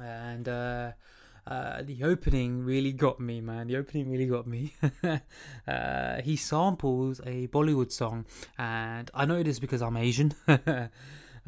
And 0.00 0.48
uh, 0.48 0.92
uh, 1.46 1.82
the 1.82 2.04
opening 2.04 2.64
really 2.64 2.92
got 2.92 3.20
me, 3.20 3.40
man. 3.40 3.68
The 3.68 3.76
opening 3.76 4.10
really 4.10 4.26
got 4.26 4.46
me. 4.46 4.74
uh, 5.66 6.20
he 6.22 6.36
samples 6.36 7.20
a 7.24 7.46
Bollywood 7.48 7.90
song, 7.92 8.26
and 8.58 9.10
I 9.14 9.24
know 9.24 9.42
this 9.42 9.58
because 9.58 9.80
I'm 9.80 9.96
Asian. 9.96 10.34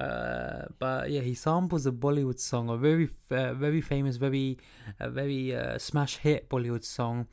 Uh, 0.00 0.64
but 0.78 1.11
yeah, 1.11 1.21
he 1.21 1.35
samples 1.35 1.85
a 1.85 1.92
Bollywood 1.92 2.40
song, 2.40 2.71
a 2.71 2.76
very, 2.76 3.11
uh, 3.30 3.52
very 3.52 3.83
famous, 3.83 4.16
very, 4.16 4.57
very 4.99 5.54
uh, 5.54 5.76
smash 5.78 6.16
hit 6.16 6.49
Bollywood 6.49 6.85
song. 6.85 7.26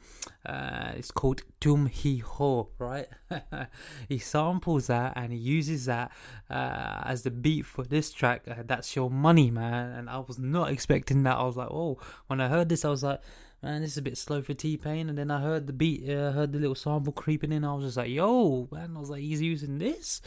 Uh, 0.46 0.92
it's 0.98 1.12
called 1.12 1.44
Tum 1.62 1.90
Hi 1.90 2.22
Ho, 2.26 2.70
right? 2.78 3.08
he 4.10 4.18
samples 4.18 4.88
that 4.88 5.14
and 5.16 5.32
he 5.32 5.40
uses 5.40 5.86
that 5.86 6.12
as 6.50 7.24
the 7.24 7.32
beat 7.32 7.66
for 7.66 7.86
this 7.86 8.12
track. 8.12 8.44
That's 8.66 8.98
your 8.98 9.10
money, 9.10 9.50
man. 9.50 9.94
And 9.94 10.10
I 10.10 10.20
was 10.20 10.38
not 10.38 10.70
expecting 10.70 11.24
that. 11.24 11.38
I 11.38 11.44
was 11.44 11.56
like, 11.56 11.72
oh, 11.72 12.00
when 12.28 12.42
I 12.42 12.50
heard 12.50 12.68
this, 12.68 12.84
I 12.84 12.90
was 12.90 13.04
like 13.04 13.22
man, 13.62 13.82
this 13.82 13.92
is 13.92 13.98
a 13.98 14.02
bit 14.02 14.18
slow 14.18 14.42
for 14.42 14.54
T 14.54 14.78
Pain. 14.78 15.10
And 15.10 15.18
then 15.18 15.32
I 15.32 15.42
heard 15.42 15.68
the 15.68 15.74
beat, 15.74 16.10
uh, 16.10 16.32
heard 16.32 16.52
the 16.52 16.60
little 16.60 16.76
sample 16.76 17.14
creeping 17.14 17.52
in. 17.52 17.64
I 17.64 17.74
was 17.74 17.86
just 17.86 17.98
like, 17.98 18.10
yo, 18.10 18.68
man. 18.72 18.94
I 18.96 19.00
was 19.00 19.10
like, 19.10 19.22
he's 19.22 19.42
using 19.42 19.78
this. 19.78 20.22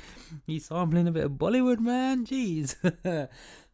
He's 0.46 0.66
sampling 0.66 1.08
a 1.08 1.12
bit 1.12 1.24
of 1.24 1.32
Bollywood, 1.32 1.80
man. 1.80 2.26
Jeez. 2.26 2.76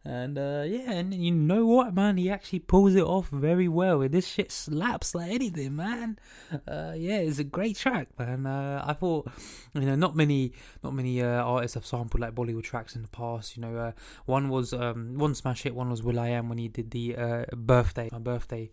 And 0.06 0.38
uh, 0.38 0.62
yeah, 0.64 0.92
and 0.92 1.12
you 1.12 1.32
know 1.32 1.66
what, 1.66 1.92
man? 1.92 2.16
He 2.16 2.30
actually 2.30 2.60
pulls 2.60 2.94
it 2.94 3.02
off 3.02 3.28
very 3.28 3.66
well. 3.66 4.08
This 4.08 4.28
shit 4.28 4.52
slaps 4.52 5.16
like 5.16 5.32
anything, 5.32 5.74
man. 5.74 6.16
Uh, 6.52 6.92
yeah, 6.96 7.18
it's 7.18 7.40
a 7.40 7.44
great 7.44 7.76
track, 7.76 8.16
man. 8.16 8.46
Uh, 8.46 8.84
I 8.86 8.92
thought, 8.92 9.28
you 9.74 9.80
know, 9.80 9.96
not 9.96 10.14
many, 10.14 10.52
not 10.84 10.94
many 10.94 11.20
uh, 11.20 11.42
artists 11.42 11.74
have 11.74 11.84
sampled 11.84 12.20
like 12.20 12.36
Bollywood 12.36 12.62
tracks 12.62 12.94
in 12.94 13.02
the 13.02 13.08
past. 13.08 13.56
You 13.56 13.62
know, 13.62 13.76
uh, 13.76 13.92
one 14.26 14.48
was 14.48 14.72
um, 14.72 15.18
one 15.18 15.34
smash 15.34 15.64
hit, 15.64 15.74
one 15.74 15.90
was 15.90 16.04
will.i.am 16.04 16.48
when 16.48 16.58
he 16.58 16.68
did 16.68 16.92
the 16.92 17.16
uh, 17.16 17.44
birthday, 17.56 18.08
my 18.12 18.18
birthday 18.18 18.70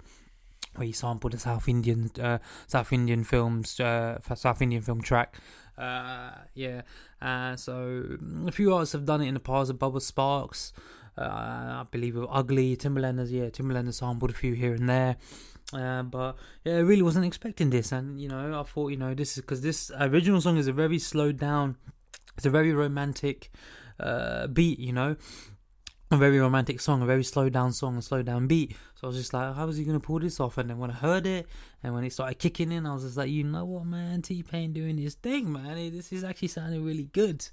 where 0.75 0.85
he 0.85 0.91
sampled 0.91 1.33
a 1.33 1.39
South 1.39 1.67
Indian 1.67 2.11
uh, 2.21 2.39
South 2.67 2.91
Indian 2.91 3.23
films 3.23 3.79
uh, 3.79 4.19
South 4.35 4.61
Indian 4.61 4.81
film 4.81 5.01
track. 5.01 5.37
Uh, 5.77 6.31
yeah, 6.53 6.81
uh, 7.21 7.55
so 7.55 8.03
a 8.45 8.51
few 8.51 8.73
artists 8.73 8.93
have 8.93 9.05
done 9.05 9.21
it 9.21 9.27
in 9.27 9.33
the 9.33 9.39
past. 9.39 9.71
Bubba 9.73 9.99
Sparxxx, 9.99 10.71
uh, 11.17 11.21
I 11.21 11.85
believe 11.89 12.15
it 12.15 12.27
Ugly, 12.29 12.77
Timbaland 12.77 13.19
has 13.19 13.31
yeah 13.31 13.49
Timbaland 13.49 13.85
has 13.85 13.97
sampled 13.97 14.31
a 14.31 14.33
few 14.33 14.53
here 14.53 14.73
and 14.73 14.89
there. 14.89 15.17
Uh, 15.73 16.03
but 16.03 16.35
yeah, 16.63 16.75
I 16.75 16.79
really 16.79 17.01
wasn't 17.01 17.25
expecting 17.25 17.69
this, 17.69 17.91
and 17.91 18.19
you 18.19 18.29
know, 18.29 18.59
I 18.59 18.63
thought 18.63 18.89
you 18.89 18.97
know 18.97 19.13
this 19.13 19.37
is 19.37 19.41
because 19.41 19.61
this 19.61 19.91
original 19.99 20.41
song 20.41 20.57
is 20.57 20.67
a 20.67 20.73
very 20.73 20.99
slowed 20.99 21.37
down, 21.39 21.77
it's 22.37 22.45
a 22.45 22.51
very 22.51 22.73
romantic 22.73 23.49
beat, 24.53 24.77
you 24.79 24.93
know, 24.93 25.15
a 26.13 26.17
very 26.17 26.39
romantic 26.39 26.79
song, 26.79 27.01
a 27.01 27.05
very 27.05 27.24
slowed 27.24 27.53
down 27.53 27.74
song, 27.74 27.98
a 27.98 28.01
slowed 28.01 28.25
down 28.25 28.48
beat. 28.48 28.75
So 28.96 29.05
I 29.05 29.08
was 29.08 29.17
just 29.17 29.34
like, 29.34 29.55
how 29.55 29.67
is 29.67 29.77
he 29.77 29.84
gonna 29.84 30.00
pull 30.00 30.20
this 30.20 30.39
off? 30.39 30.58
And 30.58 30.70
then 30.70 30.77
when 30.77 30.91
I 30.91 30.93
heard 30.93 31.25
it, 31.25 31.48
and 31.82 31.93
when 31.93 32.03
it 32.03 32.13
started 32.13 32.39
kicking 32.39 32.72
in, 32.72 32.86
I 32.86 32.93
was 32.93 33.03
just 33.03 33.17
like, 33.17 33.29
you 33.29 33.43
know 33.43 33.65
what, 33.65 33.86
man, 33.86 34.22
T 34.22 34.43
Pain 34.43 34.74
doing 34.74 34.98
his 34.98 35.15
thing, 35.15 35.51
man. 35.51 35.75
This 35.91 36.13
is 36.13 36.24
actually 36.24 36.50
sounding 36.50 36.86
really 36.86 37.10
good. 37.12 37.48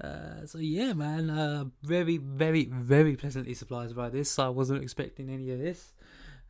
Uh, 0.00 0.46
so 0.46 0.58
yeah, 0.58 0.92
man, 0.92 1.30
uh, 1.30 1.64
very, 1.82 2.16
very, 2.16 2.64
very 2.66 3.16
pleasantly 3.16 3.54
surprised 3.54 3.94
by 3.94 4.08
this. 4.08 4.38
I 4.38 4.48
wasn't 4.48 4.82
expecting 4.82 5.30
any 5.30 5.50
of 5.50 5.58
this. 5.58 5.92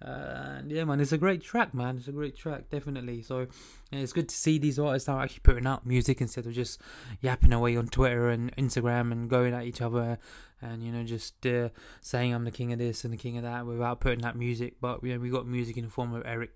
Uh, 0.02 0.56
and 0.58 0.70
yeah, 0.70 0.84
man, 0.84 0.98
it's 0.98 1.12
a 1.12 1.18
great 1.18 1.42
track, 1.42 1.74
man. 1.74 1.98
It's 1.98 2.08
a 2.08 2.12
great 2.12 2.34
track, 2.34 2.70
definitely. 2.70 3.20
So 3.22 3.46
yeah, 3.90 3.98
it's 3.98 4.14
good 4.14 4.30
to 4.30 4.34
see 4.34 4.58
these 4.58 4.78
artists 4.78 5.08
now 5.08 5.20
actually 5.20 5.40
putting 5.42 5.66
out 5.66 5.84
music 5.84 6.20
instead 6.20 6.46
of 6.46 6.52
just 6.54 6.80
yapping 7.20 7.52
away 7.52 7.76
on 7.76 7.88
Twitter 7.88 8.30
and 8.30 8.54
Instagram 8.56 9.12
and 9.12 9.28
going 9.28 9.52
at 9.52 9.64
each 9.64 9.82
other 9.82 10.18
and 10.62 10.82
you 10.82 10.92
know 10.92 11.02
just 11.02 11.46
uh, 11.46 11.70
saying 12.00 12.34
I'm 12.34 12.44
the 12.44 12.50
king 12.50 12.72
of 12.72 12.78
this 12.78 13.04
and 13.04 13.12
the 13.12 13.16
king 13.18 13.36
of 13.36 13.42
that 13.44 13.66
without 13.66 14.00
putting 14.00 14.20
that 14.20 14.36
music. 14.36 14.74
But 14.80 15.02
you 15.02 15.14
know, 15.14 15.20
we 15.20 15.30
got 15.30 15.46
music 15.46 15.76
in 15.76 15.84
the 15.84 15.90
form 15.90 16.14
of 16.14 16.22
Eric 16.26 16.50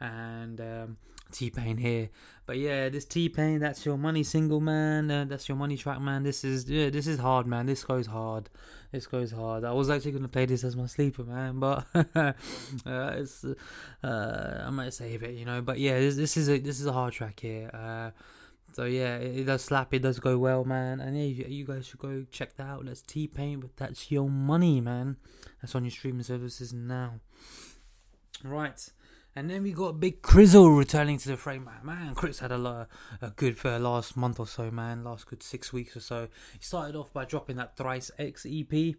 and 0.00 0.60
um, 0.60 0.96
T 1.32 1.50
Pain 1.50 1.76
here. 1.76 2.10
But 2.46 2.58
yeah, 2.58 2.88
this 2.88 3.04
T 3.04 3.28
Pain, 3.28 3.60
that's 3.60 3.84
your 3.84 3.96
money 3.96 4.22
single, 4.22 4.60
man. 4.60 5.10
Uh, 5.10 5.24
that's 5.24 5.48
your 5.48 5.56
money 5.56 5.76
track, 5.76 6.00
man. 6.00 6.22
This 6.22 6.44
is 6.44 6.68
yeah, 6.68 6.90
this 6.90 7.06
is 7.06 7.18
hard, 7.18 7.46
man. 7.46 7.66
This 7.66 7.84
goes 7.84 8.06
hard. 8.06 8.48
This 8.90 9.06
goes 9.06 9.32
hard. 9.32 9.64
I 9.64 9.72
was 9.72 9.88
actually 9.88 10.12
gonna 10.12 10.28
play 10.28 10.46
this 10.46 10.64
as 10.64 10.76
my 10.76 10.86
sleeper, 10.86 11.24
man, 11.24 11.60
but 11.60 11.86
uh, 12.14 12.32
it's 12.84 13.44
uh, 14.04 14.62
I 14.66 14.70
might 14.70 14.92
save 14.92 15.22
it, 15.22 15.34
you 15.34 15.44
know. 15.44 15.62
But 15.62 15.78
yeah, 15.78 15.98
this, 15.98 16.16
this 16.16 16.36
is 16.36 16.48
a 16.48 16.58
this 16.58 16.80
is 16.80 16.86
a 16.86 16.92
hard 16.92 17.12
track 17.12 17.40
here. 17.40 17.70
Uh, 18.72 18.76
so 18.76 18.84
yeah, 18.84 19.16
it, 19.16 19.44
does 19.44 19.62
slap. 19.62 19.92
It 19.94 20.02
does 20.02 20.18
go 20.18 20.38
well, 20.38 20.64
man. 20.64 21.00
And 21.00 21.16
yeah, 21.16 21.24
you, 21.24 21.44
you 21.48 21.64
guys 21.64 21.86
should 21.86 22.00
go 22.00 22.24
check 22.30 22.56
that 22.56 22.66
out. 22.66 22.84
Let's 22.84 23.02
T 23.02 23.26
Pain, 23.26 23.60
but 23.60 23.76
that's 23.76 24.10
your 24.10 24.28
money, 24.28 24.80
man. 24.80 25.16
That's 25.60 25.74
on 25.74 25.84
your 25.84 25.90
streaming 25.90 26.22
services 26.22 26.72
now. 26.72 27.20
Right. 28.42 28.88
And 29.34 29.48
then 29.48 29.62
we 29.62 29.72
got 29.72 29.98
Big 29.98 30.20
Crizzle 30.20 30.76
returning 30.76 31.16
to 31.18 31.28
the 31.28 31.38
frame. 31.38 31.68
Man, 31.82 32.14
Chris 32.14 32.40
had 32.40 32.52
a, 32.52 32.58
lot, 32.58 32.88
of, 33.22 33.30
a 33.30 33.32
good 33.34 33.56
for 33.56 33.78
last 33.78 34.14
month 34.14 34.38
or 34.38 34.46
so, 34.46 34.70
man. 34.70 35.04
Last 35.04 35.26
good 35.26 35.42
six 35.42 35.72
weeks 35.72 35.96
or 35.96 36.00
so. 36.00 36.28
He 36.52 36.62
started 36.62 36.96
off 36.96 37.14
by 37.14 37.24
dropping 37.24 37.56
that 37.56 37.76
Thrice 37.76 38.10
X 38.18 38.46
EP. 38.46 38.94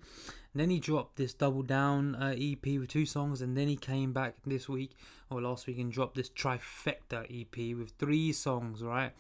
And 0.54 0.62
then 0.62 0.70
he 0.70 0.80
dropped 0.80 1.16
this 1.16 1.34
Double 1.34 1.64
Down 1.64 2.16
uh, 2.16 2.36
EP 2.38 2.64
with 2.80 2.90
two 2.90 3.06
songs. 3.06 3.42
And 3.42 3.58
then 3.58 3.68
he 3.68 3.76
came 3.76 4.14
back 4.14 4.36
this 4.46 4.70
week 4.70 4.92
or 5.30 5.42
last 5.42 5.66
week 5.68 5.80
and 5.80 5.92
dropped 5.92 6.16
this 6.16 6.30
Trifecta 6.30 7.26
EP 7.30 7.78
with 7.78 7.92
three 7.98 8.32
songs, 8.32 8.84
right? 8.84 9.12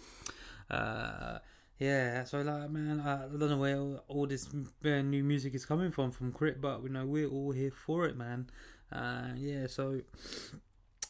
Uh, 0.70 1.40
yeah, 1.80 2.24
so 2.24 2.42
like, 2.42 2.70
man, 2.70 3.00
I 3.00 3.28
don't 3.38 3.50
know 3.50 3.58
where 3.58 4.00
all, 4.08 4.28
this 4.28 4.48
new 4.84 5.24
music 5.24 5.56
is 5.56 5.66
coming 5.66 5.92
from 5.92 6.12
from 6.12 6.32
Crit, 6.32 6.62
but 6.62 6.84
you 6.84 6.90
know 6.90 7.06
we're 7.06 7.28
all 7.28 7.52
here 7.52 7.72
for 7.72 8.06
it, 8.06 8.16
man. 8.16 8.48
Uh, 8.92 9.30
yeah, 9.36 9.68
so 9.68 10.00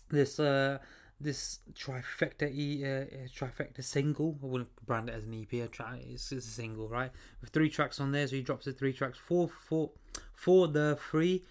this 0.10 0.40
uh 0.40 0.78
this 1.24 1.60
trifecta 1.74 2.50
e 2.52 2.84
uh, 2.84 3.06
trifecta 3.36 3.84
single. 3.84 4.38
I 4.44 4.46
wouldn't 4.46 4.86
brand 4.86 5.10
it 5.10 5.16
as 5.16 5.24
an 5.24 5.34
EP. 5.34 5.54
It's, 5.54 6.32
it's 6.32 6.48
a 6.48 6.52
single, 6.52 6.88
right? 6.88 7.12
With 7.42 7.52
three 7.52 7.70
tracks 7.70 8.00
on 8.00 8.12
there, 8.12 8.28
so 8.28 8.36
he 8.36 8.42
drops 8.42 8.66
the 8.66 8.74
three 8.74 8.94
tracks. 8.94 9.18
Four, 9.18 9.50
four, 9.50 9.92
for 10.34 10.68
the 10.68 10.98
free, 11.00 11.44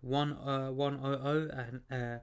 one, 0.00 0.32
uh, 0.32 0.70
one 0.70 1.00
oh 1.02 1.20
oh, 1.22 1.48
and 1.52 1.80
uh, 1.90 2.18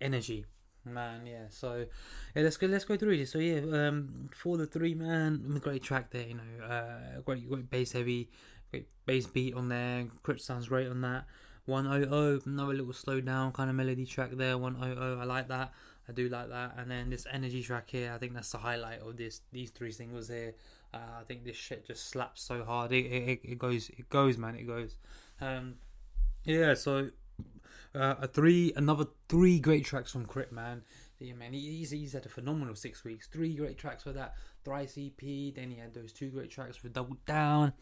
energy. 0.00 0.46
Man, 0.84 1.26
yeah. 1.26 1.46
So 1.48 1.86
yeah, 2.34 2.42
let's 2.42 2.56
go. 2.56 2.66
Let's 2.66 2.84
go 2.84 2.96
through 2.96 3.16
this. 3.16 3.32
So 3.32 3.38
yeah, 3.38 3.60
um, 3.88 4.30
for 4.34 4.56
the 4.56 4.66
three 4.66 4.94
man, 4.94 5.60
great 5.62 5.82
track 5.82 6.10
there. 6.10 6.26
You 6.26 6.34
know, 6.34 6.64
uh, 6.64 7.20
great, 7.24 7.48
great 7.48 7.70
bass 7.70 7.92
heavy, 7.92 8.30
great 8.70 8.88
bass 9.06 9.26
beat 9.26 9.54
on 9.54 9.68
there. 9.68 10.06
Crit 10.22 10.40
sounds 10.40 10.68
great 10.68 10.88
on 10.88 11.00
that. 11.02 11.26
100, 11.66 12.46
another 12.46 12.74
little 12.74 12.92
slow 12.92 13.20
down 13.20 13.52
kind 13.52 13.70
of 13.70 13.76
melody 13.76 14.04
track 14.04 14.30
there. 14.32 14.58
100, 14.58 14.98
I 14.98 15.24
like 15.24 15.48
that. 15.48 15.72
I 16.08 16.12
do 16.12 16.28
like 16.28 16.48
that. 16.48 16.74
And 16.76 16.90
then 16.90 17.10
this 17.10 17.26
energy 17.30 17.62
track 17.62 17.90
here, 17.90 18.12
I 18.14 18.18
think 18.18 18.34
that's 18.34 18.50
the 18.50 18.58
highlight 18.58 19.00
of 19.00 19.16
this. 19.16 19.40
These 19.52 19.70
three 19.70 19.92
singles 19.92 20.28
here. 20.28 20.54
Uh, 20.92 21.20
I 21.20 21.24
think 21.24 21.44
this 21.44 21.56
shit 21.56 21.86
just 21.86 22.08
slaps 22.08 22.42
so 22.42 22.64
hard. 22.64 22.92
It, 22.92 23.06
it, 23.06 23.40
it 23.44 23.58
goes, 23.58 23.88
it 23.90 24.08
goes, 24.08 24.36
man. 24.36 24.56
It 24.56 24.66
goes. 24.66 24.96
Um, 25.40 25.76
yeah. 26.44 26.74
So 26.74 27.10
uh, 27.94 28.14
a 28.20 28.26
three, 28.26 28.72
another 28.76 29.06
three 29.28 29.58
great 29.60 29.84
tracks 29.84 30.10
from 30.12 30.26
Crit, 30.26 30.52
man. 30.52 30.82
Yeah, 31.18 31.34
man, 31.34 31.52
he's, 31.52 31.92
he's 31.92 32.14
had 32.14 32.26
a 32.26 32.28
phenomenal 32.28 32.74
six 32.74 33.04
weeks. 33.04 33.28
Three 33.28 33.54
great 33.54 33.78
tracks 33.78 34.02
for 34.02 34.12
that 34.12 34.34
thrice 34.64 34.98
EP. 34.98 35.54
Then 35.54 35.70
he 35.70 35.76
had 35.76 35.94
those 35.94 36.12
two 36.12 36.30
great 36.30 36.50
tracks 36.50 36.76
for 36.76 36.88
Double 36.88 37.16
Down. 37.26 37.72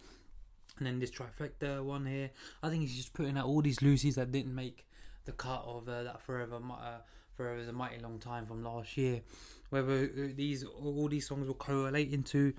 And 0.78 0.86
then 0.86 0.98
this 0.98 1.10
trifecta 1.10 1.82
one 1.82 2.06
here. 2.06 2.30
I 2.62 2.68
think 2.68 2.82
he's 2.82 2.96
just 2.96 3.14
putting 3.14 3.38
out 3.38 3.46
all 3.46 3.62
these 3.62 3.82
Lucy's 3.82 4.16
that 4.16 4.30
didn't 4.30 4.54
make 4.54 4.86
the 5.24 5.32
cut 5.32 5.62
of 5.66 5.88
uh, 5.88 6.02
that 6.02 6.22
forever. 6.22 6.56
Uh, 6.56 6.98
forever 7.40 7.58
is 7.58 7.68
a 7.68 7.72
mighty 7.72 7.98
long 7.98 8.18
time 8.18 8.44
from 8.44 8.62
last 8.62 8.96
year. 8.98 9.22
Whether 9.70 10.04
uh, 10.04 10.28
these 10.34 10.62
all 10.64 11.08
these 11.08 11.26
songs 11.26 11.46
will 11.46 11.54
correlate 11.54 12.12
into 12.12 12.52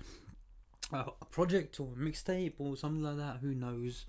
a 0.92 1.04
project 1.30 1.78
or 1.78 1.88
a 1.94 1.96
mixtape 1.96 2.54
or 2.58 2.76
something 2.76 3.02
like 3.02 3.16
that, 3.16 3.38
who 3.40 3.54
knows? 3.54 4.06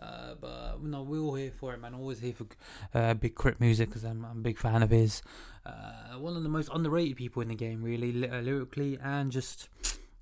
Uh, 0.00 0.34
but 0.40 0.82
no, 0.82 1.02
we're 1.02 1.20
all 1.20 1.34
here 1.34 1.52
for 1.54 1.74
it, 1.74 1.80
man. 1.80 1.94
Always 1.94 2.20
here 2.20 2.32
for 2.32 2.46
uh, 2.94 3.14
big 3.14 3.34
crit 3.34 3.60
music 3.60 3.90
because 3.90 4.04
I'm, 4.04 4.24
I'm, 4.24 4.38
a 4.38 4.40
big 4.40 4.58
fan 4.58 4.82
of 4.82 4.90
his. 4.90 5.22
Uh, 5.66 6.18
one 6.18 6.36
of 6.36 6.42
the 6.42 6.48
most 6.48 6.70
underrated 6.72 7.16
people 7.16 7.42
in 7.42 7.48
the 7.48 7.54
game, 7.54 7.82
really, 7.82 8.12
lyrically 8.12 8.98
and 9.02 9.30
just 9.30 9.68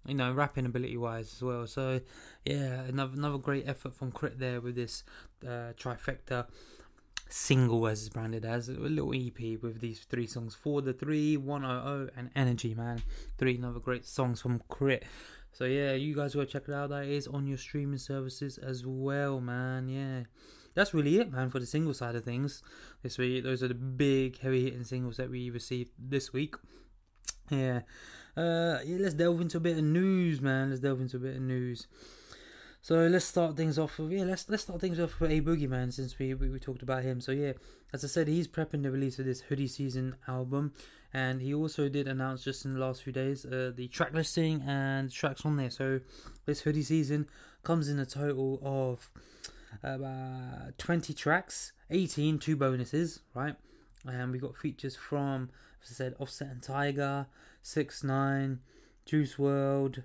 you 0.07 0.15
know, 0.15 0.33
rapping 0.33 0.67
ability 0.67 0.97
wise 0.97 1.33
as 1.33 1.43
well. 1.43 1.67
So 1.67 2.01
yeah, 2.45 2.83
another 2.83 3.13
another 3.17 3.39
great 3.39 3.69
effort 3.69 3.95
from 3.95 4.11
Crit 4.11 4.39
there 4.39 4.61
with 4.61 4.75
this 4.75 5.05
uh, 5.47 5.73
trifecta 5.79 6.47
single 7.33 7.87
as 7.87 8.01
it's 8.01 8.09
branded 8.11 8.45
as 8.45 8.69
a 8.69 8.73
little 8.73 9.15
EP 9.15 9.61
with 9.63 9.81
these 9.81 10.01
three 10.01 10.27
songs 10.27 10.55
for 10.55 10.83
the 10.83 10.93
three, 10.93 11.37
100 11.37 12.11
and 12.17 12.31
Energy 12.37 12.75
Man. 12.75 13.03
Three 13.39 13.57
another 13.57 13.81
great 13.81 14.05
songs 14.07 14.41
from 14.41 14.63
Crit. 14.69 15.05
So 15.53 15.65
yeah, 15.65 15.93
you 15.93 16.15
guys 16.15 16.35
go 16.35 16.45
check 16.45 16.65
it 16.69 16.75
out. 16.75 16.91
That 16.91 17.05
is 17.05 17.27
on 17.27 17.47
your 17.47 17.59
streaming 17.59 17.99
services 17.99 18.59
as 18.59 18.85
well, 18.87 19.41
man. 19.41 19.89
Yeah. 19.89 20.25
That's 20.75 20.95
really 20.95 21.19
it, 21.19 21.31
man, 21.31 21.51
for 21.51 21.59
the 21.59 21.67
single 21.67 21.95
side 21.95 22.15
of 22.17 22.25
things 22.25 22.63
this 23.03 23.19
week. 23.19 23.45
Those 23.45 23.63
are 23.63 23.69
the 23.69 23.75
big, 23.75 24.39
heavy 24.39 24.65
hitting 24.65 24.85
singles 24.85 25.17
that 25.19 25.31
we 25.31 25.51
received 25.51 25.91
this 25.99 26.33
week. 26.33 26.55
Yeah. 27.51 27.81
Uh, 28.37 28.79
yeah, 28.85 28.97
let's 28.99 29.15
delve 29.15 29.41
into 29.41 29.59
a 29.59 29.61
bit 29.61 29.77
of 29.77 29.85
news, 29.85 30.41
man. 30.41 30.71
Let's 30.71 30.81
delve 30.81 31.01
into 31.01 31.19
a 31.19 31.21
bit 31.21 31.37
of 31.37 31.43
news. 31.43 31.87
So 32.85 33.07
let's 33.07 33.27
start 33.27 33.57
things 33.57 33.79
off 33.79 33.97
with 33.97 34.11
yeah, 34.11 34.25
let's 34.25 34.49
let's 34.49 34.65
start 34.65 34.81
things 34.81 34.99
off 34.99 35.21
with 35.21 35.31
a 35.31 35.41
boogeyman 35.41 35.93
since 35.93 36.19
we, 36.19 36.35
we, 36.35 36.49
we 36.51 36.59
talked 36.59 36.83
about 36.83 37.05
him. 37.05 37.21
So 37.21 37.31
yeah, 37.31 37.53
as 37.93 38.03
I 38.03 38.09
said, 38.09 38.27
he's 38.27 38.49
prepping 38.49 38.83
the 38.83 38.91
release 38.91 39.21
of 39.21 39.25
this 39.25 39.43
hoodie 39.43 39.69
season 39.69 40.17
album, 40.27 40.73
and 41.15 41.41
he 41.41 41.55
also 41.55 41.89
did 41.89 42.09
announce 42.09 42.43
just 42.43 42.65
in 42.65 42.75
the 42.75 42.81
last 42.81 43.05
few 43.05 43.13
days 43.13 43.47
uh, 43.47 43.71
the 43.73 43.87
track 43.87 44.13
listing 44.13 44.63
and 44.67 45.13
tracks 45.13 45.47
on 45.47 45.59
there. 45.59 45.71
So 45.71 46.01
this 46.45 46.63
hoodie 46.63 46.83
season 46.83 47.29
comes 47.63 47.89
in 47.89 48.01
a 48.01 48.05
total 48.05 48.59
of 48.65 49.09
about 49.85 50.77
20 50.77 51.15
tracks, 51.15 51.71
18 51.89 52.41
two 52.41 52.57
bonuses, 52.57 53.21
right? 53.33 53.55
And 54.05 54.33
we 54.33 54.41
got 54.41 54.57
features 54.57 54.97
from, 54.97 55.51
as 55.85 55.93
I 55.93 55.95
said, 55.95 56.15
Offset 56.19 56.49
and 56.49 56.61
Tyga, 56.61 57.27
Six 57.63 58.03
Nine, 58.03 58.59
Juice 59.07 59.37
WRLD, 59.37 60.03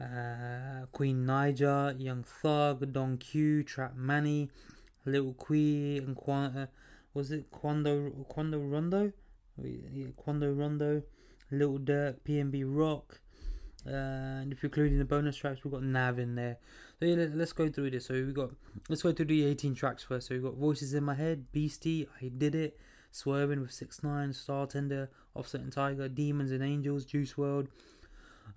uh, 0.00 0.86
Queen 0.92 1.24
Naija, 1.24 1.94
Young 1.98 2.24
Thug, 2.24 2.92
Don 2.92 3.18
Q, 3.18 3.62
Trap 3.62 3.94
Manny, 3.96 4.50
Little 5.04 5.34
Quee, 5.34 5.98
and 5.98 6.16
Quan, 6.16 6.56
uh, 6.56 6.66
was 7.14 7.30
it 7.30 7.50
Quando 7.50 8.10
Quando 8.28 8.58
Rondo? 8.58 9.12
Yeah, 9.62 10.06
Quando 10.16 10.52
Rondo, 10.52 11.02
Little 11.50 11.78
Durk, 11.78 12.16
PNB 12.26 12.64
Rock, 12.66 13.20
and 13.84 14.52
if 14.52 14.62
you're 14.62 14.68
including 14.68 14.98
the 14.98 15.04
bonus 15.04 15.36
tracks, 15.36 15.64
we've 15.64 15.72
got 15.72 15.82
Nav 15.82 16.18
in 16.18 16.34
there. 16.34 16.58
So 16.98 17.06
yeah, 17.06 17.16
let, 17.16 17.40
us 17.40 17.52
go 17.52 17.68
through 17.68 17.90
this. 17.90 18.06
So 18.06 18.14
we've 18.14 18.34
got 18.34 18.50
let's 18.88 19.02
go 19.02 19.12
through 19.12 19.26
the 19.26 19.44
18 19.46 19.74
tracks 19.74 20.02
first. 20.02 20.28
So 20.28 20.34
we've 20.34 20.42
got 20.42 20.54
Voices 20.54 20.94
in 20.94 21.04
My 21.04 21.14
Head, 21.14 21.46
Beastie, 21.52 22.06
I 22.20 22.30
Did 22.36 22.54
It, 22.54 22.78
Swerving 23.10 23.60
with 23.60 23.72
Six 23.72 24.02
Nine, 24.02 24.30
Startender, 24.30 25.08
Offset 25.34 25.62
and 25.62 25.74
Tyga, 25.74 26.14
Demons 26.14 26.50
and 26.52 26.62
Angels, 26.62 27.04
Juice 27.04 27.34
WRLD, 27.34 27.68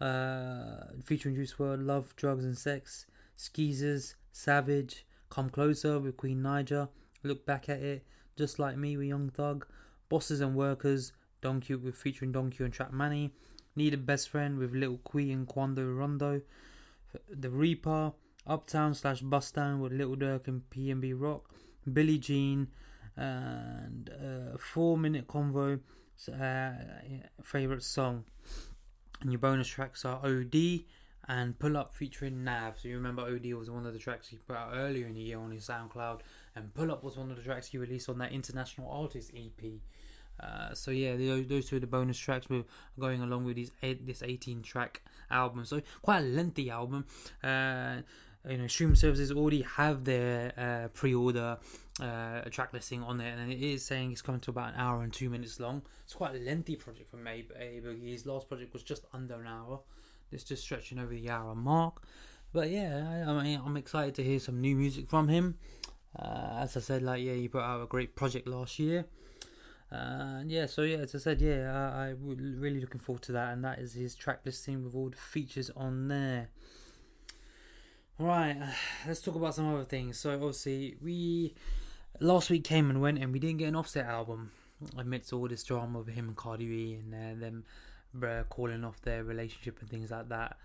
uh, 0.02 0.88
featuring 1.04 1.36
Juice 1.36 1.54
WRLD, 1.54 1.86
Love, 1.86 2.16
Drugs 2.16 2.46
and 2.46 2.58
Sex, 2.58 3.06
Skeezers, 3.38 4.16
Savage, 4.32 5.06
Come 5.30 5.50
Closer 5.50 6.00
with 6.00 6.18
Queen 6.18 6.42
Naija, 6.42 6.90
Look 7.24 7.46
Back 7.46 7.70
at 7.70 7.82
It, 7.82 8.06
Just 8.38 8.60
Like 8.60 8.78
Me 8.78 8.98
with 8.98 9.08
Young 9.08 9.30
Thug, 9.30 9.66
Bosses 10.10 10.42
and 10.42 10.56
Workers, 10.56 11.14
Don 11.42 11.62
with 11.82 11.96
featuring 11.96 12.32
Don 12.32 12.54
and 12.58 12.74
Trap 12.74 12.94
Manny, 12.94 13.34
Need 13.76 13.94
a 13.94 13.98
Best 13.98 14.30
Friend 14.30 14.58
with 14.58 14.74
Lil 14.74 15.00
Quee 15.04 15.32
and 15.32 15.48
Quando 15.48 15.86
Rondo, 15.86 16.42
The 17.30 17.50
Reaper, 17.50 18.14
Uptown 18.46 18.94
slash 18.94 19.22
Bust 19.22 19.56
with 19.56 19.94
Little 19.94 20.16
Durk 20.16 20.48
and 20.48 20.62
PNB 20.70 21.14
Rock, 21.16 21.50
Billie 21.92 22.18
Jean, 22.18 22.68
and 23.16 24.10
uh, 24.10 24.58
four 24.58 24.98
minute 24.98 25.28
convo 25.28 25.80
uh, 26.30 26.72
favorite 27.42 27.84
song. 27.84 28.26
And 29.24 29.32
your 29.32 29.40
bonus 29.40 29.70
tracks 29.70 30.04
are 30.04 30.20
OD 30.24 30.82
and 31.30 31.58
Pull 31.58 31.78
Up 31.78 31.96
featuring 31.96 32.44
Nav. 32.44 32.78
So 32.78 32.90
you 32.90 32.96
remember 32.96 33.22
OD 33.22 33.54
was 33.54 33.70
one 33.70 33.86
of 33.86 33.94
the 33.94 34.00
tracks 34.00 34.28
he 34.28 34.36
put 34.36 34.58
out 34.58 34.72
earlier 34.76 35.08
in 35.08 35.14
the 35.14 35.22
year 35.22 35.40
on 35.40 35.52
his 35.52 35.66
SoundCloud, 35.66 36.20
and 36.58 36.74
Pull 36.74 36.92
Up 36.92 37.06
was 37.06 37.16
one 37.16 37.32
of 37.32 37.38
the 37.38 37.44
tracks 37.44 37.68
he 37.68 37.78
released 37.78 38.10
on 38.10 38.18
that 38.18 38.34
International 38.34 38.92
Artist 38.92 39.32
EP. 39.34 39.72
Uh, 40.40 40.74
so 40.74 40.92
yeah, 40.92 41.16
those 41.16 41.68
two 41.68 41.78
are 41.78 41.80
the 41.80 41.88
bonus 41.88 42.18
tracks 42.18 42.50
we're 42.50 42.66
going 43.00 43.22
along 43.22 43.46
with 43.46 43.56
these 43.56 43.72
eight, 43.82 44.06
this 44.06 44.22
18 44.22 44.62
track 44.62 45.02
album. 45.32 45.64
So 45.64 45.82
quite 46.02 46.20
a 46.20 46.26
lengthy 46.26 46.70
album. 46.70 47.06
Uh, 47.42 47.98
you 48.50 48.58
know, 48.58 48.68
streaming 48.68 48.96
services 48.96 49.32
already 49.32 49.62
have 49.62 50.04
their 50.04 50.52
uh, 50.58 50.88
pre-order 50.90 51.60
uh, 52.02 52.42
a 52.44 52.50
track 52.50 52.74
listing 52.74 53.04
on 53.04 53.18
there, 53.18 53.34
and 53.38 53.52
it 53.52 53.62
is 53.62 53.86
saying 53.86 54.12
it's 54.12 54.22
coming 54.22 54.42
to 54.42 54.52
about 54.52 54.74
an 54.74 54.80
hour 54.80 55.04
and 55.04 55.14
two 55.14 55.30
minutes 55.30 55.60
long. 55.60 55.84
It's 56.04 56.14
quite 56.14 56.36
a 56.36 56.40
lengthy 56.40 56.76
project 56.76 57.12
for 57.12 57.18
May 57.18 57.44
Boogie. 57.44 58.12
His 58.12 58.26
last 58.26 58.48
project 58.48 58.74
was 58.74 58.84
just 58.84 59.06
under 59.14 59.40
an 59.42 59.48
hour. 59.48 59.82
It's 60.32 60.44
just 60.44 60.64
stretching 60.64 60.98
over 60.98 61.14
the 61.14 61.30
hour 61.30 61.54
mark. 61.54 62.02
But 62.52 62.70
yeah, 62.70 63.24
I, 63.28 63.32
I 63.32 63.44
mean, 63.44 63.62
I'm 63.64 63.78
excited 63.78 64.16
to 64.16 64.24
hear 64.24 64.40
some 64.40 64.60
new 64.60 64.76
music 64.76 65.10
from 65.10 65.28
him. 65.28 65.58
Uh, 66.18 66.60
as 66.60 66.78
I 66.78 66.80
said, 66.80 67.02
like 67.02 67.24
yeah, 67.24 67.34
he 67.34 67.48
put 67.48 67.62
out 67.62 67.82
a 67.82 67.88
great 67.88 68.16
project 68.16 68.48
last 68.48 68.80
year. 68.80 69.06
And 69.90 70.52
yeah, 70.52 70.66
so 70.66 70.82
yeah, 70.82 70.98
as 70.98 71.14
I 71.14 71.20
said, 71.20 71.42
yeah, 71.42 71.72
I, 71.72 72.10
I'm 72.10 72.60
really 72.60 72.80
looking 72.80 73.00
forward 73.00 73.22
to 73.24 73.32
that, 73.34 73.54
and 73.54 73.64
that 73.64 73.78
is 73.78 73.94
his 73.94 74.16
track 74.16 74.40
listing 74.44 74.84
with 74.84 74.96
all 74.96 75.10
the 75.10 75.18
features 75.18 75.70
on 75.76 76.08
there. 76.08 76.50
Right, 78.18 78.58
let's 79.08 79.22
talk 79.22 79.36
about 79.36 79.54
some 79.54 79.74
other 79.74 79.86
things. 79.86 80.18
So 80.18 80.34
obviously, 80.34 80.96
we 81.02 81.54
last 82.24 82.50
week 82.50 82.64
came 82.64 82.90
and 82.90 83.02
went, 83.02 83.20
and 83.20 83.32
we 83.32 83.40
didn't 83.40 83.58
get 83.58 83.68
an 83.68 83.76
Offset 83.76 84.06
album 84.06 84.52
amidst 84.98 85.32
all 85.34 85.48
this 85.48 85.64
drama 85.64 86.00
with 86.00 86.10
him 86.10 86.30
and 86.30 86.38
Cardi 86.38 86.68
B 86.68 86.94
and 86.94 87.14
uh, 87.14 87.40
them 87.40 87.64
uh, 88.24 88.44
calling 88.50 88.84
off 88.84 89.02
their 89.02 89.24
relationship 89.24 89.80
and 89.80 89.90
things 89.90 90.12
like 90.12 90.30
that. 90.30 90.58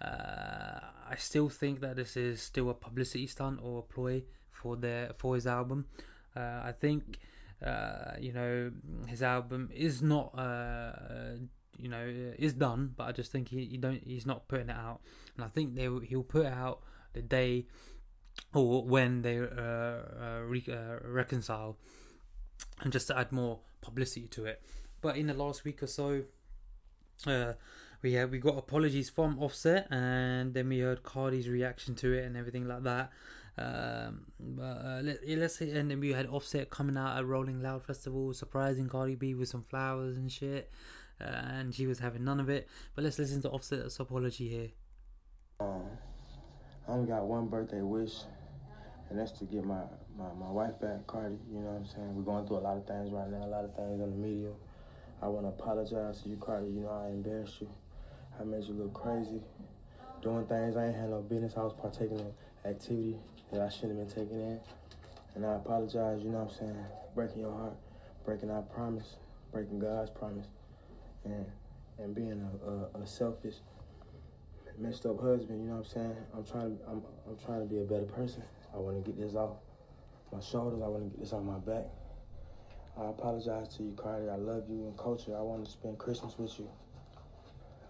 Uh, 0.00 0.80
I 1.10 1.16
still 1.16 1.48
think 1.48 1.80
that 1.80 1.96
this 1.96 2.16
is 2.16 2.40
still 2.40 2.70
a 2.70 2.74
publicity 2.74 3.26
stunt 3.26 3.60
or 3.62 3.80
a 3.80 3.82
ploy 3.82 4.22
for 4.50 4.76
their 4.76 5.12
for 5.14 5.34
his 5.34 5.46
album. 5.46 5.86
Uh, 6.34 6.62
I 6.64 6.72
think 6.78 7.18
uh, 7.64 8.12
you 8.18 8.32
know, 8.32 8.72
his 9.06 9.22
album 9.22 9.68
is 9.74 10.00
not, 10.00 10.32
uh, 10.38 10.92
you 11.78 11.88
know, 11.88 12.32
is 12.38 12.54
done, 12.54 12.94
but 12.96 13.04
I 13.08 13.12
just 13.12 13.30
think 13.30 13.48
he, 13.48 13.66
he 13.66 13.76
don't 13.76 14.02
he's 14.02 14.26
not 14.26 14.48
putting 14.48 14.70
it 14.70 14.76
out, 14.76 15.00
and 15.36 15.44
I 15.44 15.48
think 15.48 15.74
they 15.74 15.88
he'll 16.06 16.22
put 16.22 16.46
it 16.46 16.52
out 16.52 16.80
the 17.12 17.22
day 17.22 17.66
or 18.54 18.84
when 18.84 19.22
they 19.22 19.38
uh, 19.38 19.44
uh 19.44 20.40
re- 20.44 20.64
uh, 20.68 20.98
reconcile, 21.04 21.76
and 22.80 22.92
just 22.92 23.06
to 23.08 23.18
add 23.18 23.32
more 23.32 23.60
publicity 23.80 24.26
to 24.28 24.44
it. 24.46 24.62
But 25.00 25.16
in 25.16 25.28
the 25.28 25.34
last 25.34 25.64
week 25.64 25.82
or 25.82 25.86
so, 25.86 26.24
we 28.02 28.12
had 28.14 28.30
we 28.30 28.38
got 28.38 28.56
apologies 28.56 29.10
from 29.10 29.38
Offset, 29.38 29.86
and 29.90 30.54
then 30.54 30.68
we 30.68 30.80
heard 30.80 31.02
Cardi's 31.02 31.48
reaction 31.48 31.94
to 31.96 32.12
it 32.12 32.24
and 32.24 32.36
everything 32.36 32.66
like 32.66 32.82
that. 32.84 33.10
Um, 33.58 34.26
but 34.38 34.62
uh, 34.62 35.00
let, 35.02 35.38
us 35.38 35.56
say, 35.56 35.70
and 35.70 35.90
then 35.90 36.00
we 36.00 36.12
had 36.12 36.26
Offset 36.26 36.70
coming 36.70 36.96
out 36.96 37.18
at 37.18 37.26
Rolling 37.26 37.60
Loud 37.60 37.84
Festival, 37.84 38.32
surprising 38.32 38.88
Cardi 38.88 39.16
B 39.16 39.34
with 39.34 39.48
some 39.48 39.62
flowers 39.62 40.16
and 40.16 40.32
shit, 40.32 40.70
uh, 41.20 41.24
and 41.24 41.74
she 41.74 41.86
was 41.86 41.98
having 41.98 42.24
none 42.24 42.40
of 42.40 42.48
it. 42.48 42.68
But 42.94 43.04
let's 43.04 43.18
listen 43.18 43.42
to 43.42 43.50
Offset's 43.50 44.00
apology 44.00 44.48
here. 44.48 44.68
Um, 45.60 45.82
I 46.90 46.94
only 46.94 47.06
got 47.06 47.22
one 47.22 47.46
birthday 47.46 47.82
wish, 47.82 48.24
and 49.08 49.18
that's 49.18 49.30
to 49.38 49.44
get 49.44 49.64
my, 49.64 49.78
my, 50.18 50.26
my 50.40 50.50
wife 50.50 50.80
back, 50.80 51.06
Cardi. 51.06 51.36
You 51.48 51.60
know 51.60 51.70
what 51.70 51.76
I'm 51.76 51.86
saying? 51.86 52.16
We're 52.16 52.24
going 52.24 52.48
through 52.48 52.56
a 52.58 52.66
lot 52.66 52.78
of 52.78 52.84
things 52.84 53.12
right 53.12 53.30
now, 53.30 53.46
a 53.46 53.46
lot 53.46 53.64
of 53.64 53.76
things 53.76 54.02
on 54.02 54.10
the 54.10 54.16
media. 54.16 54.50
I 55.22 55.28
want 55.28 55.46
to 55.46 55.50
apologize 55.50 56.22
to 56.22 56.28
you, 56.28 56.36
Cardi. 56.36 56.66
You 56.66 56.80
know, 56.80 56.90
I 56.90 57.10
embarrassed 57.10 57.60
you. 57.60 57.70
I 58.40 58.42
made 58.42 58.64
you 58.64 58.74
look 58.74 58.92
crazy, 58.92 59.40
doing 60.20 60.44
things 60.46 60.76
I 60.76 60.86
ain't 60.86 60.96
had 60.96 61.10
no 61.10 61.20
business. 61.20 61.54
I 61.56 61.60
was 61.60 61.74
partaking 61.80 62.18
in 62.18 62.32
activity 62.68 63.14
that 63.52 63.60
I 63.60 63.68
shouldn't 63.68 63.96
have 64.00 64.08
been 64.08 64.26
taking 64.26 64.40
in. 64.40 64.58
And 65.36 65.46
I 65.46 65.54
apologize, 65.54 66.24
you 66.24 66.30
know 66.30 66.42
what 66.42 66.50
I'm 66.50 66.58
saying, 66.58 66.84
breaking 67.14 67.42
your 67.42 67.52
heart, 67.54 67.76
breaking 68.24 68.50
our 68.50 68.62
promise, 68.62 69.14
breaking 69.52 69.78
God's 69.78 70.10
promise, 70.10 70.46
and 71.24 71.46
and 71.98 72.16
being 72.16 72.42
a, 72.66 72.98
a, 72.98 73.02
a 73.02 73.06
selfish, 73.06 73.56
messed 74.80 75.06
up 75.06 75.20
husband, 75.20 75.62
you 75.62 75.68
know 75.68 75.76
what 75.76 75.86
I'm 75.86 75.92
saying? 75.92 76.16
I'm 76.34 76.44
trying 76.44 76.76
to 76.76 76.84
I'm 76.88 77.02
I'm 77.28 77.36
trying 77.44 77.60
to 77.60 77.66
be 77.66 77.80
a 77.80 77.84
better 77.84 78.06
person. 78.06 78.42
I 78.74 78.78
want 78.78 79.04
to 79.04 79.10
get 79.10 79.20
this 79.20 79.34
off 79.34 79.56
my 80.32 80.40
shoulders, 80.40 80.80
I 80.82 80.86
want 80.86 81.04
to 81.04 81.10
get 81.10 81.20
this 81.20 81.32
off 81.32 81.42
my 81.42 81.58
back. 81.58 81.86
I 82.96 83.10
apologize 83.10 83.76
to 83.76 83.82
you, 83.82 83.94
Cardi. 83.96 84.28
I 84.28 84.36
love 84.36 84.64
you 84.68 84.86
and 84.86 84.96
culture. 84.96 85.36
I 85.36 85.40
want 85.40 85.64
to 85.64 85.70
spend 85.70 85.98
Christmas 85.98 86.38
with 86.38 86.58
you. 86.58 86.68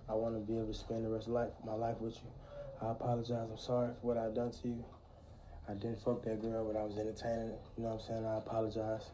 I 0.08 0.14
want 0.14 0.34
to 0.34 0.40
be 0.40 0.56
able 0.56 0.68
to 0.68 0.74
spend 0.74 1.04
the 1.04 1.08
rest 1.08 1.26
of 1.26 1.34
life, 1.34 1.50
my 1.66 1.74
life 1.74 2.00
with 2.00 2.16
you. 2.16 2.30
I 2.80 2.92
apologize. 2.92 3.48
I'm 3.50 3.58
sorry 3.58 3.90
for 4.00 4.06
what 4.06 4.16
I've 4.16 4.34
done 4.34 4.52
to 4.62 4.68
you. 4.68 4.84
I 5.68 5.74
didn't 5.74 6.00
fuck 6.02 6.22
that 6.24 6.40
girl, 6.40 6.64
but 6.64 6.78
I 6.78 6.82
was 6.82 6.96
entertaining 6.98 7.52
You 7.76 7.84
know 7.84 7.90
what 7.90 8.00
I'm 8.00 8.06
saying? 8.08 8.24
I 8.26 8.38
apologize. 8.38 9.10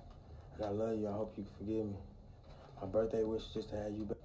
And 0.56 0.64
I 0.64 0.70
love 0.70 0.98
you. 0.98 1.08
I 1.08 1.12
hope 1.12 1.34
you 1.36 1.44
forgive 1.58 1.86
me. 1.86 1.96
My 2.80 2.86
birthday 2.86 3.24
wish 3.24 3.42
is 3.42 3.54
just 3.54 3.70
to 3.70 3.76
have 3.76 3.92
you 3.92 4.04
back. 4.04 4.16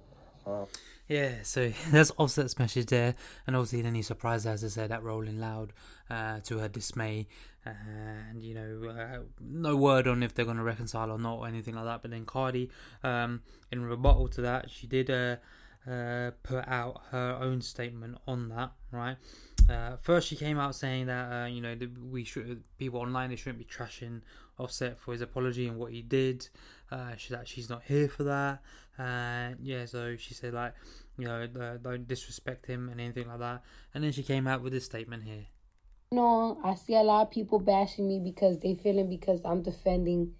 Yeah, 1.08 1.42
so 1.42 1.72
that's 1.90 2.10
Offset's 2.16 2.58
message 2.58 2.86
there, 2.86 3.14
and 3.46 3.56
obviously 3.56 3.82
then 3.82 3.94
he 3.94 4.02
surprised, 4.02 4.46
as 4.46 4.64
I 4.64 4.68
said, 4.68 4.92
at 4.92 5.02
Rolling 5.02 5.38
Loud 5.38 5.72
uh, 6.08 6.40
to 6.40 6.58
her 6.58 6.68
dismay, 6.68 7.26
and 7.64 8.42
you 8.42 8.54
know, 8.54 8.88
uh, 8.88 9.18
no 9.40 9.76
word 9.76 10.06
on 10.06 10.22
if 10.22 10.34
they're 10.34 10.44
going 10.44 10.56
to 10.56 10.62
reconcile 10.62 11.10
or 11.10 11.18
not 11.18 11.38
or 11.38 11.46
anything 11.46 11.74
like 11.74 11.84
that. 11.84 12.02
But 12.02 12.12
then 12.12 12.24
Cardi, 12.24 12.70
um, 13.02 13.42
in 13.70 13.84
rebuttal 13.84 14.28
to 14.28 14.40
that, 14.42 14.70
she 14.70 14.86
did 14.86 15.10
uh, 15.10 15.36
uh 15.88 16.30
put 16.42 16.66
out 16.68 17.02
her 17.10 17.38
own 17.40 17.60
statement 17.60 18.18
on 18.26 18.48
that, 18.48 18.72
right? 18.90 19.16
Uh, 19.68 19.96
first, 19.96 20.28
she 20.28 20.36
came 20.36 20.58
out 20.58 20.74
saying 20.74 21.06
that 21.06 21.32
uh, 21.32 21.46
you 21.46 21.60
know 21.60 21.76
we 22.10 22.24
should 22.24 22.62
people 22.78 23.00
online 23.00 23.30
they 23.30 23.36
shouldn't 23.36 23.58
be 23.58 23.64
trashing 23.64 24.20
Offset 24.58 24.98
for 24.98 25.12
his 25.12 25.20
apology 25.20 25.66
and 25.66 25.78
what 25.78 25.92
he 25.92 26.02
did. 26.02 26.48
Uh, 26.92 27.16
she 27.16 27.32
that 27.32 27.48
she's 27.48 27.70
not 27.70 27.82
here 27.84 28.06
for 28.06 28.24
that. 28.24 28.60
Uh, 28.98 29.54
yeah, 29.62 29.86
so 29.86 30.14
she 30.16 30.34
said 30.34 30.52
like 30.52 30.74
you 31.16 31.26
know 31.26 31.46
don't 31.82 32.06
disrespect 32.06 32.66
him 32.66 32.90
and 32.90 33.00
anything 33.00 33.26
like 33.28 33.38
that. 33.38 33.62
And 33.94 34.04
then 34.04 34.12
she 34.12 34.22
came 34.22 34.46
out 34.46 34.62
with 34.62 34.74
this 34.74 34.84
statement 34.84 35.22
here. 35.22 35.46
No, 36.10 36.60
I 36.62 36.74
see 36.74 36.94
a 36.94 37.02
lot 37.02 37.22
of 37.22 37.30
people 37.30 37.58
bashing 37.58 38.06
me 38.06 38.20
because 38.22 38.58
they 38.58 38.74
feeling 38.74 39.08
because 39.08 39.40
I'm 39.42 39.62
defending 39.62 40.34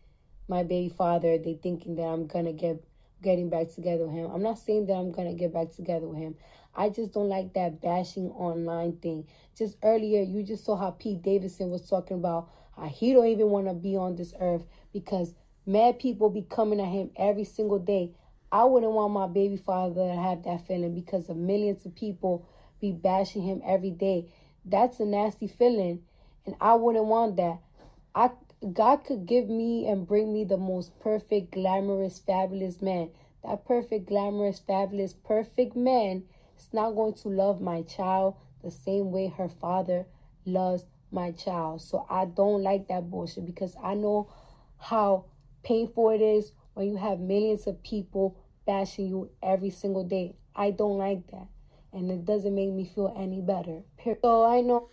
my 0.47 0.63
baby 0.63 0.91
father. 0.91 1.39
They 1.39 1.55
thinking 1.55 1.97
that 1.97 2.03
I'm 2.03 2.27
gonna 2.27 2.53
get 2.53 2.85
getting 3.23 3.49
back 3.49 3.71
together 3.71 4.07
with 4.07 4.15
him. 4.15 4.31
I'm 4.31 4.43
not 4.43 4.59
saying 4.59 4.87
that 4.87 4.95
I'm 4.95 5.11
gonna 5.11 5.33
get 5.33 5.55
back 5.55 5.73
together 5.73 6.07
with 6.07 6.19
him. 6.19 6.35
I 6.75 6.91
just 6.91 7.13
don't 7.13 7.31
like 7.31 7.55
that 7.55 7.81
bashing 7.81 8.29
online 8.31 8.97
thing. 8.97 9.27
Just 9.57 9.79
earlier, 9.83 10.21
you 10.21 10.43
just 10.43 10.67
saw 10.67 10.77
how 10.77 10.91
Pete 10.91 11.23
Davidson 11.23 11.71
was 11.71 11.89
talking 11.89 12.19
about 12.19 12.51
how 12.77 12.89
he 12.89 13.15
don't 13.15 13.27
even 13.27 13.49
want 13.49 13.67
to 13.69 13.75
be 13.75 13.97
on 13.97 14.17
this 14.17 14.35
earth 14.41 14.67
because 14.93 15.35
mad 15.67 15.99
people 15.99 16.31
be 16.31 16.43
coming 16.43 16.81
at 16.81 16.89
him 16.89 17.11
every 17.17 17.45
single 17.45 17.79
day. 17.79 18.13
I 18.51 18.65
wouldn't 18.65 18.93
want 18.93 19.13
my 19.13 19.27
baby 19.27 19.57
father 19.57 19.95
to 19.95 20.15
have 20.15 20.45
that 20.45 20.67
feeling 20.67 20.95
because 20.95 21.29
of 21.29 21.37
millions 21.37 21.87
of 21.87 21.95
people 21.95 22.47
be 22.81 22.93
bashing 22.93 23.43
him 23.43 23.63
every 23.65 23.91
day. 23.91 24.27
That's 24.65 25.01
a 25.01 25.05
nasty 25.05 25.49
feeling, 25.49 26.03
and 26.45 26.55
I 26.61 26.75
wouldn't 26.75 27.07
want 27.07 27.37
that. 27.37 27.59
I 28.15 28.31
God 28.73 29.05
could 29.05 29.27
give 29.27 29.49
me 29.49 29.89
and 29.89 30.07
bring 30.07 30.33
me 30.33 30.45
the 30.45 30.57
most 30.57 30.99
perfect, 31.01 31.53
glamorous, 31.53 32.21
fabulous 32.21 32.81
man. 32.81 33.11
That 33.43 33.65
perfect, 33.65 34.07
glamorous, 34.07 34.61
fabulous, 34.61 35.15
perfect 35.15 35.75
man 35.75 36.25
is 36.57 36.69
not 36.73 36.93
going 36.93 37.15
to 37.15 37.29
love 37.29 37.61
my 37.61 37.83
child 37.83 38.37
the 38.63 38.71
same 38.71 39.11
way 39.11 39.27
her 39.37 39.49
father 39.49 40.07
loves 40.45 40.85
my 41.11 41.33
child. 41.33 41.83
So 41.83 42.07
I 42.09 42.25
don't 42.25 42.63
like 42.63 42.87
that 42.87 43.11
bullshit 43.11 43.47
because 43.47 43.75
I 43.83 43.95
know 43.95 44.31
how 44.79 45.25
painful 45.63 46.11
it 46.11 46.21
is 46.21 46.53
when 46.75 46.87
you 46.89 46.97
have 46.97 47.21
millions 47.21 47.67
of 47.67 47.83
people 47.83 48.37
bashing 48.67 49.07
you 49.07 49.31
every 49.43 49.71
single 49.71 50.05
day. 50.05 50.37
I 50.55 50.71
don't 50.71 50.99
like 50.99 51.27
that. 51.31 51.49
and 51.93 52.11
it 52.11 52.25
doesn't 52.25 52.55
make 52.55 52.71
me 52.73 52.85
feel 52.85 53.15
any 53.17 53.41
better. 53.41 53.83
So 54.23 54.45
I 54.45 54.61
know. 54.63 54.89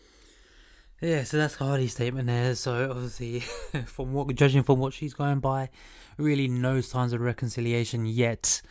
Yeah, 1.02 1.24
so 1.24 1.38
that's 1.38 1.56
Cardi's 1.56 1.94
statement 1.94 2.28
there. 2.28 2.56
So 2.56 2.92
obviously, 2.92 3.40
from 3.86 4.12
what 4.14 4.34
judging 4.36 4.64
from 4.64 4.80
what 4.80 4.94
she's 4.94 5.14
going 5.14 5.40
by, 5.40 5.70
really 6.18 6.48
no 6.50 6.82
signs 6.82 7.14
of 7.14 7.22
reconciliation 7.22 8.06
yet. 8.06 8.62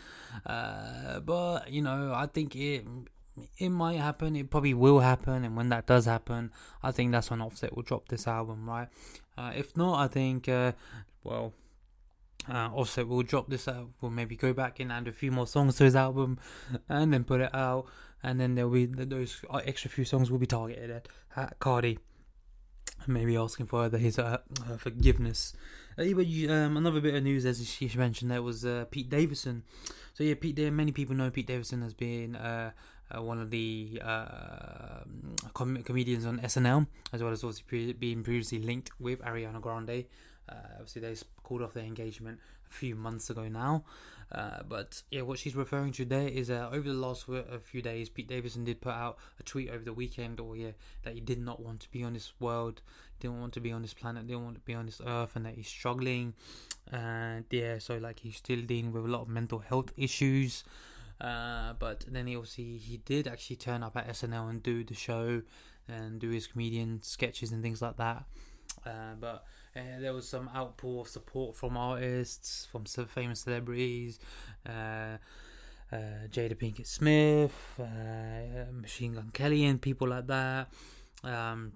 Uh, 0.45 1.21
but 1.21 1.71
you 1.71 1.81
know, 1.81 2.13
I 2.15 2.27
think 2.27 2.55
it 2.55 2.87
it 3.57 3.71
might 3.71 3.97
happen. 3.97 4.37
It 4.37 4.51
probably 4.51 4.75
will 4.75 5.01
happen, 5.01 5.45
and 5.45 5.57
when 5.57 5.71
that 5.71 5.87
does 5.87 6.05
happen, 6.05 6.51
I 6.83 6.93
think 6.93 7.13
that's 7.13 7.31
when 7.31 7.41
Offset 7.41 7.75
will 7.75 7.83
drop 7.83 8.09
this 8.09 8.27
album, 8.27 8.69
right? 8.69 8.89
Uh, 9.39 9.53
if 9.57 9.77
not, 9.77 9.99
I 9.99 10.09
think, 10.09 10.49
uh, 10.49 10.73
well, 11.23 11.55
uh, 12.49 12.71
will 13.05 13.23
drop 13.23 13.49
this 13.49 13.69
out. 13.69 13.89
We'll 14.01 14.11
maybe 14.11 14.37
go 14.37 14.53
back 14.53 14.81
and 14.81 14.91
add 14.91 15.09
a 15.09 15.13
few 15.13 15.31
more 15.31 15.47
songs 15.47 15.77
to 15.77 15.85
his 15.85 15.97
album, 15.97 16.39
and 16.89 17.13
then 17.13 17.25
put 17.25 17.41
it 17.41 17.55
out, 17.55 17.87
and 18.23 18.41
then 18.41 18.55
there'll 18.55 18.71
be 18.71 18.87
those 18.87 19.45
extra 19.65 19.91
few 19.91 20.05
songs 20.05 20.31
will 20.31 20.39
be 20.39 20.47
targeted 20.47 20.91
at, 20.91 21.09
at 21.37 21.59
Cardi. 21.59 21.99
Maybe 23.07 23.37
asking 23.37 23.67
for 23.67 23.89
his 23.91 24.19
uh, 24.19 24.39
forgiveness. 24.79 25.55
Uh, 25.99 26.03
um, 26.03 26.77
another 26.77 27.01
bit 27.01 27.15
of 27.15 27.23
news, 27.23 27.45
as 27.47 27.67
she 27.69 27.91
mentioned, 27.97 28.31
there 28.31 28.43
was 28.43 28.65
uh, 28.65 28.87
Pete 28.91 29.09
Davidson. 29.09 29.63
So 30.15 30.25
yeah, 30.25 30.35
Pete. 30.35 30.59
Many 30.73 30.93
people 30.93 31.15
know 31.15 31.31
Pete 31.31 31.47
Davidson 31.47 31.83
has 31.83 31.95
been 31.95 32.37
uh, 32.37 32.73
uh, 33.11 33.23
one 33.23 33.41
of 33.41 33.51
the 33.51 34.01
com- 35.55 35.83
comedians 35.85 36.27
on 36.27 36.39
SNL, 36.41 36.87
as 37.13 37.23
well 37.23 37.33
as 37.33 37.45
also 37.45 37.63
pre- 37.67 37.93
being 37.93 38.23
previously 38.23 38.59
linked 38.59 38.91
with 39.01 39.21
Ariana 39.21 39.61
Grande. 39.61 40.05
Obviously, 40.49 41.03
they 41.03 41.15
called 41.49 41.63
off 41.63 41.73
their 41.73 41.85
engagement 41.85 42.39
a 42.69 42.73
few 42.73 42.95
months 42.95 43.31
ago 43.31 43.49
now. 43.49 43.85
Uh, 44.31 44.63
but 44.69 45.03
yeah, 45.11 45.23
what 45.23 45.39
she's 45.39 45.57
referring 45.57 45.91
to 45.91 46.05
there 46.05 46.29
is 46.29 46.51
uh, 46.51 46.69
over 46.71 46.87
the 46.87 46.95
last 46.95 47.27
a 47.29 47.59
few 47.59 47.81
days, 47.81 48.11
Pete 48.11 48.29
Davidson 48.29 48.65
did 48.65 48.81
put 48.81 48.93
out 48.93 49.17
a 49.41 49.43
tweet 49.43 49.71
over 49.71 49.83
the 49.83 49.93
weekend, 49.93 50.39
or 50.39 50.55
yeah, 50.55 50.73
that 51.03 51.15
he 51.15 51.21
did 51.21 51.41
not 51.41 51.61
want 51.61 51.81
to 51.81 51.91
be 51.91 52.05
on 52.05 52.13
this 52.13 52.35
world, 52.39 52.83
didn't 53.21 53.41
want 53.41 53.55
to 53.55 53.61
be 53.61 53.73
on 53.73 53.81
this 53.81 53.95
planet, 53.95 54.27
didn't 54.27 54.45
want 54.45 54.57
to 54.57 54.61
be 54.61 54.75
on 54.75 54.85
this 54.85 55.01
earth, 55.07 55.35
and 55.35 55.47
that 55.47 55.55
he's 55.55 55.69
struggling. 55.69 56.35
And 56.93 57.47
yeah, 57.51 57.79
so 57.79 57.97
like 57.97 58.21
he's 58.21 58.37
still 58.37 58.61
dealing 58.61 58.93
with 58.93 59.07
a 59.07 59.09
lot 59.09 59.23
of 59.23 59.29
mental 59.29 59.61
health 59.61 59.93
issues. 59.97 60.63
Uh, 61.19 61.73
but 61.79 62.05
then 62.07 62.27
he 62.27 62.37
obviously 62.37 62.77
he 62.77 62.99
did 62.99 63.27
actually 63.27 63.57
turn 63.57 63.83
up 63.83 63.97
at 63.97 64.09
SNL 64.09 64.51
and 64.51 64.63
do 64.63 64.85
the 64.85 64.95
show 64.95 65.43
and 65.89 66.21
do 66.21 66.31
his 66.31 66.47
comedian 66.47 67.03
sketches 67.03 67.51
and 67.51 67.63
things 67.63 67.81
like 67.81 67.97
that. 67.97 68.25
Uh, 68.87 69.15
but 69.19 69.45
uh, 69.77 70.01
there 70.01 70.13
was 70.13 70.29
some 70.29 70.51
outpour 70.55 71.03
of 71.03 71.09
support 71.09 71.57
from 71.57 71.77
artists, 71.77 72.67
from 72.71 72.87
some 72.87 73.07
famous 73.07 73.41
celebrities, 73.41 74.19
uh, 74.67 75.19
uh, 75.93 75.97
Jada 76.31 76.55
Pinkett 76.55 76.87
Smith, 76.87 77.55
uh, 77.79 78.73
Machine 78.73 79.15
Gun 79.15 79.31
Kelly, 79.33 79.65
and 79.65 79.81
people 79.81 80.09
like 80.09 80.27
that. 80.27 80.69
Um, 81.25 81.73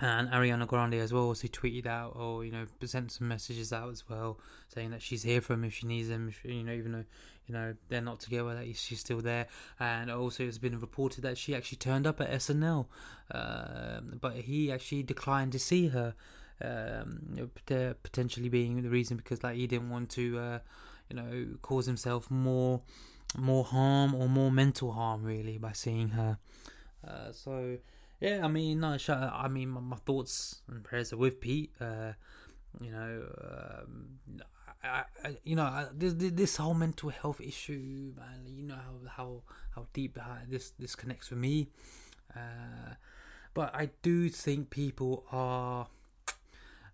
and 0.00 0.28
Ariana 0.28 0.66
Grande 0.66 0.94
as 0.94 1.12
well. 1.12 1.34
So 1.34 1.48
tweeted 1.48 1.86
out 1.86 2.16
or 2.16 2.44
you 2.44 2.52
know 2.52 2.66
sent 2.84 3.12
some 3.12 3.28
messages 3.28 3.72
out 3.72 3.90
as 3.90 4.08
well, 4.08 4.38
saying 4.68 4.90
that 4.90 5.02
she's 5.02 5.22
here 5.22 5.40
for 5.40 5.54
him 5.54 5.64
if 5.64 5.74
she 5.74 5.86
needs 5.86 6.08
him. 6.08 6.28
If, 6.28 6.44
you 6.44 6.62
know, 6.62 6.72
even 6.72 6.92
though 6.92 7.04
you 7.46 7.54
know 7.54 7.74
they're 7.88 8.00
not 8.00 8.20
together, 8.20 8.54
that 8.54 8.76
she's 8.76 9.00
still 9.00 9.20
there. 9.20 9.46
And 9.80 10.10
also, 10.10 10.44
it's 10.44 10.58
been 10.58 10.78
reported 10.78 11.22
that 11.22 11.38
she 11.38 11.54
actually 11.54 11.78
turned 11.78 12.06
up 12.06 12.20
at 12.20 12.30
SNL, 12.30 12.86
uh, 13.30 14.00
but 14.20 14.34
he 14.34 14.70
actually 14.70 15.02
declined 15.02 15.52
to 15.52 15.58
see 15.58 15.88
her. 15.88 16.14
Um, 16.62 17.50
potentially 18.02 18.48
being 18.48 18.82
the 18.82 18.88
reason 18.88 19.18
because 19.18 19.42
like 19.42 19.56
he 19.56 19.66
didn't 19.66 19.90
want 19.90 20.10
to, 20.10 20.38
uh, 20.38 20.58
you 21.10 21.16
know, 21.16 21.46
cause 21.60 21.86
himself 21.86 22.30
more, 22.30 22.80
more 23.36 23.64
harm 23.64 24.14
or 24.14 24.28
more 24.28 24.50
mental 24.50 24.92
harm 24.92 25.22
really 25.22 25.58
by 25.58 25.72
seeing 25.72 26.10
her. 26.10 26.38
Uh, 27.06 27.32
so 27.32 27.76
yeah, 28.20 28.40
I 28.42 28.48
mean, 28.48 28.80
no, 28.80 28.96
I 29.08 29.48
mean, 29.48 29.68
my, 29.68 29.80
my, 29.80 29.96
thoughts 29.96 30.62
and 30.68 30.82
prayers 30.82 31.12
are 31.12 31.18
with 31.18 31.40
Pete. 31.40 31.72
Uh, 31.78 32.12
you 32.80 32.90
know, 32.90 33.22
um, 33.42 34.18
I, 34.82 35.04
I, 35.24 35.36
you 35.44 35.56
know, 35.56 35.64
I, 35.64 35.86
this 35.92 36.14
this 36.16 36.56
whole 36.56 36.74
mental 36.74 37.10
health 37.10 37.40
issue, 37.40 38.14
man. 38.16 38.46
You 38.46 38.62
know 38.64 38.74
how 38.74 39.10
how 39.16 39.42
how 39.74 39.86
deep 39.92 40.18
this 40.48 40.70
this 40.78 40.94
connects 40.94 41.30
with 41.30 41.38
me. 41.38 41.68
Uh, 42.34 42.94
but 43.54 43.74
I 43.74 43.90
do 44.02 44.28
think 44.28 44.70
people 44.70 45.24
are 45.30 45.86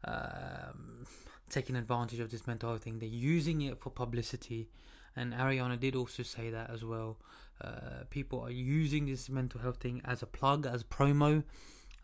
um, 0.04 1.06
taking 1.50 1.76
advantage 1.76 2.20
of 2.20 2.30
this 2.30 2.46
mental 2.46 2.70
health 2.70 2.84
thing. 2.84 2.98
They're 2.98 3.08
using 3.08 3.62
it 3.62 3.78
for 3.78 3.90
publicity, 3.90 4.68
and 5.16 5.32
Ariana 5.32 5.78
did 5.78 5.94
also 5.94 6.22
say 6.22 6.50
that 6.50 6.70
as 6.70 6.84
well. 6.84 7.18
Uh, 7.60 8.04
people 8.10 8.40
are 8.40 8.50
using 8.50 9.06
this 9.06 9.28
mental 9.28 9.60
health 9.60 9.78
thing 9.78 10.00
as 10.04 10.22
a 10.22 10.26
plug, 10.26 10.66
as 10.66 10.82
promo. 10.82 11.44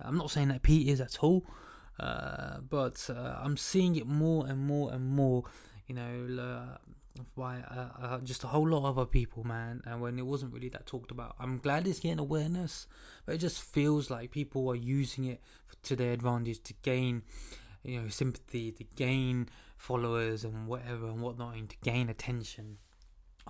I'm 0.01 0.17
not 0.17 0.31
saying 0.31 0.49
that 0.49 0.63
Pete 0.63 0.89
is 0.89 1.01
at 1.01 1.19
all, 1.23 1.45
uh, 1.99 2.59
but 2.61 3.09
uh, 3.11 3.39
I'm 3.43 3.57
seeing 3.57 3.97
it 3.97 4.07
more 4.07 4.47
and 4.47 4.59
more 4.61 4.93
and 4.93 5.09
more. 5.09 5.45
You 5.89 5.95
know, 5.95 6.43
uh, 6.43 6.79
by 7.37 7.59
uh, 7.61 7.89
uh, 8.01 8.19
just 8.21 8.45
a 8.45 8.49
whole 8.49 8.69
lot 8.69 8.89
of 8.89 8.99
other 8.99 9.07
people, 9.07 9.45
man. 9.45 9.83
And 9.85 10.01
when 10.01 10.19
it 10.19 10.27
wasn't 10.27 10.53
really 10.53 10.69
that 10.71 10.87
talked 10.87 11.11
about, 11.11 11.35
I'm 11.39 11.59
glad 11.59 11.87
it's 11.87 12.01
getting 12.01 12.19
awareness, 12.19 12.87
but 13.27 13.35
it 13.35 13.39
just 13.39 13.63
feels 13.63 14.11
like 14.11 14.31
people 14.31 14.69
are 14.69 14.77
using 14.77 15.25
it 15.25 15.41
to 15.85 15.97
their 15.97 16.13
advantage 16.13 16.63
to 16.65 16.75
gain, 16.83 17.23
you 17.89 18.03
know, 18.03 18.09
sympathy, 18.09 18.73
to 18.73 18.85
gain 18.97 19.49
followers 19.77 20.45
and 20.45 20.67
whatever 20.67 21.07
and 21.07 21.21
whatnot, 21.21 21.57
and 21.57 21.71
to 21.71 21.77
gain 21.83 22.09
attention. 22.09 22.79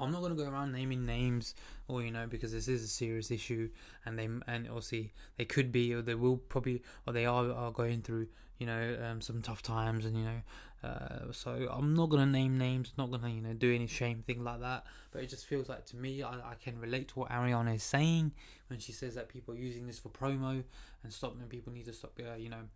I'm 0.00 0.12
not 0.12 0.22
gonna 0.22 0.36
go 0.36 0.48
around 0.48 0.72
naming 0.72 1.04
names, 1.04 1.54
or 1.88 2.02
you 2.02 2.10
know, 2.10 2.26
because 2.26 2.52
this 2.52 2.68
is 2.68 2.84
a 2.84 2.88
serious 2.88 3.30
issue, 3.30 3.70
and 4.04 4.18
they 4.18 4.28
and 4.46 4.68
obviously 4.68 5.12
they 5.36 5.44
could 5.44 5.72
be, 5.72 5.92
or 5.92 6.02
they 6.02 6.14
will 6.14 6.36
probably, 6.36 6.82
or 7.06 7.12
they 7.12 7.26
are 7.26 7.50
are 7.52 7.72
going 7.72 8.02
through, 8.02 8.28
you 8.58 8.66
know, 8.66 8.96
um, 9.02 9.20
some 9.20 9.42
tough 9.42 9.62
times, 9.62 10.04
and 10.04 10.16
you 10.16 10.24
know, 10.24 10.88
uh, 10.88 11.32
so 11.32 11.68
I'm 11.70 11.94
not 11.94 12.10
gonna 12.10 12.26
name 12.26 12.56
names, 12.56 12.92
not 12.96 13.10
gonna 13.10 13.30
you 13.30 13.40
know 13.40 13.54
do 13.54 13.74
any 13.74 13.88
shame 13.88 14.22
thing 14.22 14.44
like 14.44 14.60
that. 14.60 14.84
But 15.10 15.22
it 15.22 15.30
just 15.30 15.46
feels 15.46 15.68
like 15.68 15.84
to 15.86 15.96
me, 15.96 16.22
I, 16.22 16.34
I 16.34 16.54
can 16.62 16.78
relate 16.78 17.08
to 17.08 17.20
what 17.20 17.30
Ariana 17.30 17.74
is 17.74 17.82
saying 17.82 18.32
when 18.68 18.78
she 18.78 18.92
says 18.92 19.14
that 19.16 19.28
people 19.28 19.54
are 19.54 19.58
using 19.58 19.86
this 19.86 19.98
for 19.98 20.10
promo 20.10 20.62
and 21.02 21.12
stop, 21.12 21.34
and 21.40 21.48
people 21.48 21.72
need 21.72 21.86
to 21.86 21.92
stop, 21.92 22.12
uh, 22.20 22.36
you 22.36 22.50
know, 22.50 22.68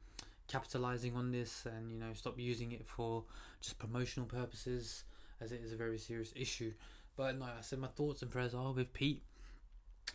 capitalizing 0.52 1.16
on 1.16 1.32
this, 1.32 1.66
and 1.66 1.90
you 1.90 1.98
know, 1.98 2.12
stop 2.14 2.38
using 2.38 2.72
it 2.72 2.86
for 2.86 3.24
just 3.60 3.78
promotional 3.78 4.28
purposes, 4.28 5.04
as 5.40 5.50
it 5.50 5.62
is 5.64 5.72
a 5.72 5.76
very 5.76 5.98
serious 5.98 6.32
issue. 6.36 6.72
But 7.16 7.38
like 7.38 7.58
I 7.58 7.62
said, 7.62 7.78
my 7.78 7.88
thoughts 7.88 8.22
and 8.22 8.30
prayers 8.30 8.54
are 8.54 8.72
with 8.72 8.92
Pete. 8.92 9.22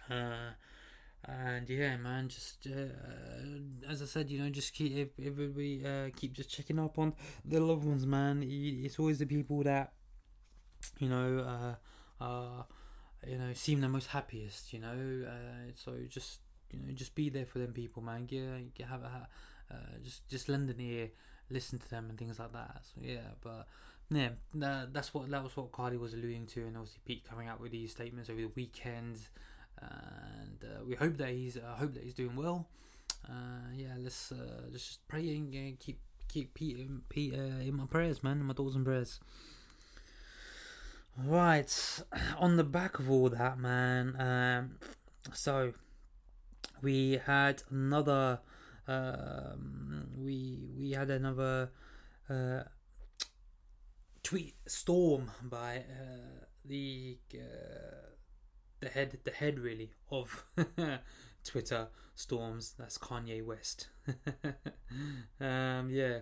Uh, 0.10 0.52
and 1.26 1.70
yeah, 1.70 1.98
man, 1.98 2.30
just 2.30 2.68
uh, 2.68 3.90
as 3.90 4.02
I 4.02 4.06
said, 4.06 4.30
you 4.30 4.40
know, 4.40 4.50
just 4.50 4.74
keep 4.74 5.14
everybody 5.24 5.84
uh, 5.86 6.10
keep 6.16 6.34
just 6.34 6.50
checking 6.50 6.80
up 6.80 7.00
on 7.00 7.14
the 7.44 7.60
loved 7.60 7.86
ones, 7.86 8.06
man. 8.06 8.44
It's 8.46 9.00
always 9.00 9.18
the 9.20 9.26
people 9.26 9.64
that 9.64 9.94
you 11.00 11.10
know 11.10 11.76
uh, 12.22 12.64
you 13.28 13.38
know 13.38 13.52
seem 13.54 13.82
the 13.82 13.90
most 13.90 14.08
happiest, 14.08 14.72
you 14.72 14.80
know. 14.80 15.26
Uh, 15.28 15.72
so 15.76 15.96
just 16.08 16.40
you 16.72 16.80
know, 16.80 16.94
just 16.94 17.16
be 17.16 17.30
there 17.30 17.46
for 17.46 17.60
them 17.60 17.74
people, 17.74 18.02
man. 18.02 18.26
Get 18.26 18.88
have 18.88 19.04
a 19.04 19.28
uh, 19.72 19.98
just 20.04 20.28
just 20.28 20.50
lend 20.50 20.70
an 20.70 20.80
ear, 20.80 21.10
listen 21.50 21.80
to 21.80 21.90
them 21.90 22.08
and 22.10 22.18
things 22.18 22.40
like 22.40 22.54
that. 22.54 22.82
So 22.84 23.02
yeah, 23.02 23.32
but 23.42 23.68
yeah, 24.10 24.30
that's 24.54 25.14
what 25.14 25.30
that 25.30 25.44
was 25.44 25.56
what 25.56 25.72
Cardi 25.72 25.98
was 25.98 26.14
alluding 26.14 26.46
to, 26.48 26.62
and 26.62 26.78
obviously 26.78 27.02
Pete 27.06 27.28
coming 27.28 27.48
out 27.48 27.60
with 27.60 27.72
these 27.72 27.92
statements 27.92 28.30
over 28.30 28.42
the 28.42 28.52
weekend, 28.56 29.20
and 29.82 30.64
uh, 30.64 30.84
we 30.86 30.96
hope 30.96 31.18
that 31.18 31.30
he's 31.30 31.58
uh, 31.58 31.76
hope 31.76 31.94
that 31.94 32.04
he's 32.04 32.14
doing 32.14 32.36
well. 32.36 32.68
Uh, 33.28 33.72
yeah, 33.76 33.96
let's 34.00 34.32
uh, 34.32 34.70
just 34.72 35.06
pray 35.08 35.28
and 35.36 35.80
keep 35.80 36.00
keep 36.28 36.54
Pete, 36.54 36.78
in, 36.78 37.02
Pete 37.10 37.34
uh, 37.34 37.62
in 37.62 37.76
my 37.76 37.86
prayers, 37.86 38.24
man, 38.24 38.40
in 38.40 38.46
my 38.46 38.54
thoughts 38.54 38.76
and 38.76 38.86
prayers. 38.86 39.20
Right, 41.18 42.02
on 42.38 42.58
the 42.58 42.64
back 42.64 43.00
of 43.00 43.10
all 43.10 43.30
that, 43.30 43.58
man. 43.58 44.16
Um, 44.20 44.78
so 45.34 45.74
we 46.82 47.20
had 47.26 47.64
another. 47.70 48.40
Um, 48.88 50.08
we 50.18 50.70
we 50.78 50.92
had 50.92 51.10
another. 51.10 51.72
Uh, 52.30 52.64
tweet 54.28 54.56
storm 54.68 55.32
by 55.42 55.78
uh, 55.78 56.44
the 56.66 57.18
uh, 57.34 58.12
the 58.82 58.90
head 58.90 59.18
the 59.24 59.32
head 59.32 59.58
really 59.58 59.94
of 60.12 60.44
Twitter 61.46 61.88
storms. 62.14 62.74
That's 62.78 62.98
Kanye 62.98 63.42
West. 63.46 63.88
um, 65.40 65.90
yeah, 65.90 66.20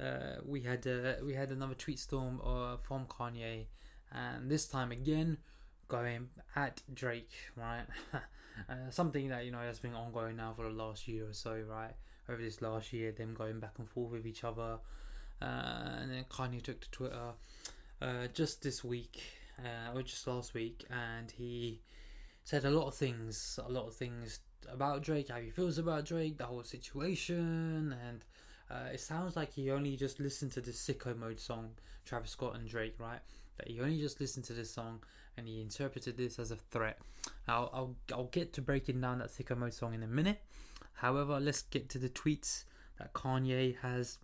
uh, 0.00 0.40
we 0.44 0.62
had 0.62 0.88
uh, 0.88 1.24
we 1.24 1.34
had 1.34 1.50
another 1.52 1.74
tweet 1.74 2.00
storm 2.00 2.40
uh, 2.44 2.78
from 2.78 3.06
Kanye, 3.06 3.66
and 4.10 4.50
this 4.50 4.66
time 4.66 4.90
again 4.90 5.38
going 5.86 6.30
at 6.56 6.82
Drake. 6.92 7.34
Right, 7.54 7.86
uh, 8.68 8.90
something 8.90 9.28
that 9.28 9.44
you 9.44 9.52
know 9.52 9.58
has 9.58 9.78
been 9.78 9.94
ongoing 9.94 10.36
now 10.36 10.52
for 10.54 10.64
the 10.64 10.70
last 10.70 11.08
year 11.08 11.28
or 11.28 11.32
so. 11.32 11.62
Right, 11.68 11.94
over 12.28 12.40
this 12.42 12.62
last 12.62 12.92
year, 12.92 13.12
them 13.12 13.34
going 13.34 13.60
back 13.60 13.74
and 13.78 13.88
forth 13.88 14.12
with 14.12 14.26
each 14.26 14.44
other. 14.44 14.78
Uh, 15.40 16.00
and 16.00 16.10
then 16.10 16.24
Kanye 16.30 16.62
took 16.62 16.80
to 16.80 16.90
Twitter 16.90 17.32
uh, 18.00 18.26
just 18.32 18.62
this 18.62 18.82
week, 18.82 19.22
uh, 19.58 19.94
or 19.94 20.02
just 20.02 20.26
last 20.26 20.54
week, 20.54 20.84
and 20.90 21.30
he 21.30 21.80
said 22.44 22.64
a 22.64 22.70
lot 22.70 22.86
of 22.86 22.94
things, 22.94 23.58
a 23.64 23.70
lot 23.70 23.86
of 23.86 23.94
things 23.94 24.40
about 24.70 25.02
Drake, 25.02 25.28
how 25.28 25.40
he 25.40 25.50
feels 25.50 25.78
about 25.78 26.04
Drake, 26.06 26.38
the 26.38 26.44
whole 26.44 26.62
situation, 26.62 27.94
and 28.06 28.24
uh, 28.70 28.92
it 28.92 29.00
sounds 29.00 29.36
like 29.36 29.52
he 29.52 29.70
only 29.70 29.96
just 29.96 30.20
listened 30.20 30.52
to 30.52 30.60
the 30.60 30.70
Sicko 30.70 31.16
Mode 31.16 31.38
song, 31.38 31.70
Travis 32.04 32.30
Scott 32.30 32.56
and 32.56 32.68
Drake, 32.68 32.94
right? 32.98 33.20
That 33.58 33.68
he 33.68 33.80
only 33.80 34.00
just 34.00 34.20
listened 34.20 34.44
to 34.46 34.52
this 34.52 34.70
song 34.70 35.00
and 35.36 35.46
he 35.46 35.60
interpreted 35.60 36.16
this 36.16 36.38
as 36.38 36.50
a 36.50 36.56
threat. 36.56 36.98
I'll 37.48 37.70
I'll, 37.72 37.96
I'll 38.12 38.24
get 38.24 38.52
to 38.54 38.62
breaking 38.62 39.00
down 39.00 39.18
that 39.18 39.28
Sicko 39.28 39.56
Mode 39.56 39.74
song 39.74 39.94
in 39.94 40.02
a 40.02 40.06
minute. 40.06 40.40
However, 40.94 41.38
let's 41.40 41.62
get 41.62 41.88
to 41.90 41.98
the 41.98 42.08
tweets 42.08 42.64
that 42.98 43.12
Kanye 43.12 43.76
has 43.78 44.18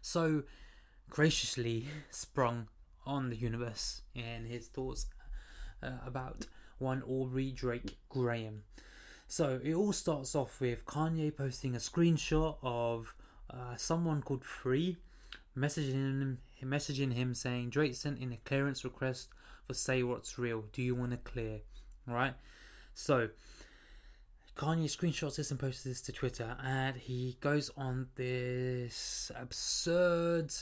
so 0.00 0.44
graciously 1.10 1.86
sprung 2.10 2.68
on 3.04 3.30
the 3.30 3.36
universe 3.36 4.02
and 4.14 4.46
his 4.46 4.68
thoughts 4.68 5.06
uh, 5.82 5.90
about 6.06 6.46
one 6.78 7.02
Aubrey 7.02 7.50
Drake 7.50 7.98
Graham. 8.08 8.62
So 9.26 9.60
it 9.62 9.74
all 9.74 9.92
starts 9.92 10.34
off 10.34 10.60
with 10.60 10.84
Kanye 10.86 11.36
posting 11.36 11.74
a 11.74 11.78
screenshot 11.78 12.56
of 12.62 13.14
uh, 13.50 13.76
someone 13.76 14.22
called 14.22 14.44
Free 14.44 14.96
messaging 15.56 15.92
him, 15.92 16.38
messaging 16.62 17.12
him 17.12 17.34
saying 17.34 17.70
Drake 17.70 17.94
sent 17.94 18.20
in 18.20 18.32
a 18.32 18.36
clearance 18.44 18.84
request 18.84 19.28
for 19.68 19.74
Say 19.74 20.02
What's 20.02 20.38
Real. 20.38 20.64
Do 20.72 20.82
you 20.82 20.94
want 20.94 21.10
to 21.10 21.18
clear? 21.18 21.60
Right. 22.06 22.34
So 22.94 23.28
Kanye 24.56 24.86
screenshots 24.86 25.36
this 25.36 25.50
and 25.50 25.60
posts 25.60 25.84
this 25.84 26.00
to 26.00 26.12
Twitter, 26.12 26.56
and 26.64 26.96
he 26.96 27.36
goes 27.40 27.70
on 27.76 28.08
this 28.16 29.30
absurd, 29.36 30.52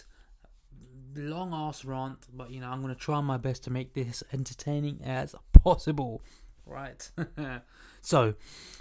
long 1.14 1.55
ass 1.55 1.85
rant. 1.85 2.27
But 2.35 2.51
you 2.51 2.61
know, 2.61 2.69
I'm 2.69 2.83
gonna 2.83 2.97
try 2.97 3.21
my 3.21 3.37
best 3.37 3.62
to 3.64 3.71
make 3.71 3.95
this 3.95 4.25
entertaining 4.33 5.01
as 5.05 5.35
possible. 5.53 6.21
Right. 6.66 7.09
so, 8.03 8.35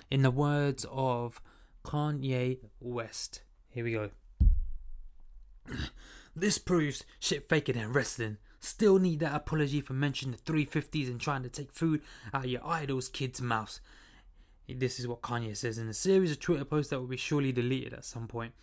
in 0.10 0.24
the 0.24 0.32
words 0.32 0.88
of 0.92 1.40
Kanye 1.86 2.58
West, 2.80 3.42
here 3.70 3.84
we 3.84 3.92
go. 3.92 4.10
this 6.36 6.58
proves 6.58 7.06
shit 7.20 7.48
faker 7.48 7.74
than 7.74 7.94
wrestling. 7.94 8.38
Still 8.66 8.98
need 8.98 9.20
that 9.20 9.36
apology 9.36 9.80
for 9.80 9.94
mentioning 9.94 10.36
the 10.44 10.52
350s 10.52 11.08
and 11.08 11.22
trying 11.22 11.44
to 11.44 11.50
take 11.50 11.72
food 11.72 12.02
out 12.34 12.46
of 12.46 12.50
your 12.50 12.66
idol's 12.66 13.08
kids' 13.08 13.40
mouths. 13.40 13.80
This 14.68 15.00
is 15.00 15.08
what 15.08 15.22
Kanye 15.22 15.56
says 15.56 15.78
in 15.78 15.88
a 15.88 15.94
series 15.94 16.32
of 16.32 16.40
Twitter 16.40 16.66
posts 16.66 16.90
that 16.90 17.00
will 17.00 17.06
be 17.06 17.16
surely 17.16 17.52
deleted 17.52 17.94
at 17.94 18.06
some 18.06 18.28
point. 18.28 18.54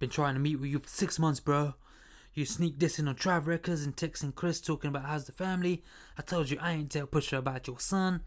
Been 0.00 0.10
trying 0.10 0.34
to 0.34 0.40
meet 0.40 0.60
with 0.60 0.68
you 0.68 0.80
for 0.80 0.88
six 0.90 1.18
months, 1.18 1.40
bro. 1.40 1.72
You 2.34 2.44
sneak 2.44 2.78
dissing 2.78 3.08
on 3.08 3.14
Trav 3.14 3.46
Records 3.46 3.84
and 3.84 3.96
texting 3.96 4.34
Chris 4.34 4.60
talking 4.60 4.88
about 4.88 5.06
how's 5.06 5.24
the 5.24 5.32
family. 5.32 5.82
I 6.18 6.22
told 6.22 6.50
you 6.50 6.58
I 6.60 6.72
ain't 6.72 6.90
tell 6.90 7.06
Pusha 7.06 7.38
about 7.38 7.66
your 7.66 7.80
son. 7.80 8.20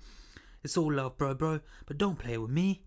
It's 0.64 0.76
all 0.76 0.92
love, 0.92 1.20
bro, 1.20 1.36
bro, 1.36 1.60
but 1.86 2.00
don't 2.00 2.18
play 2.18 2.40
with 2.40 2.50
me. 2.50 2.82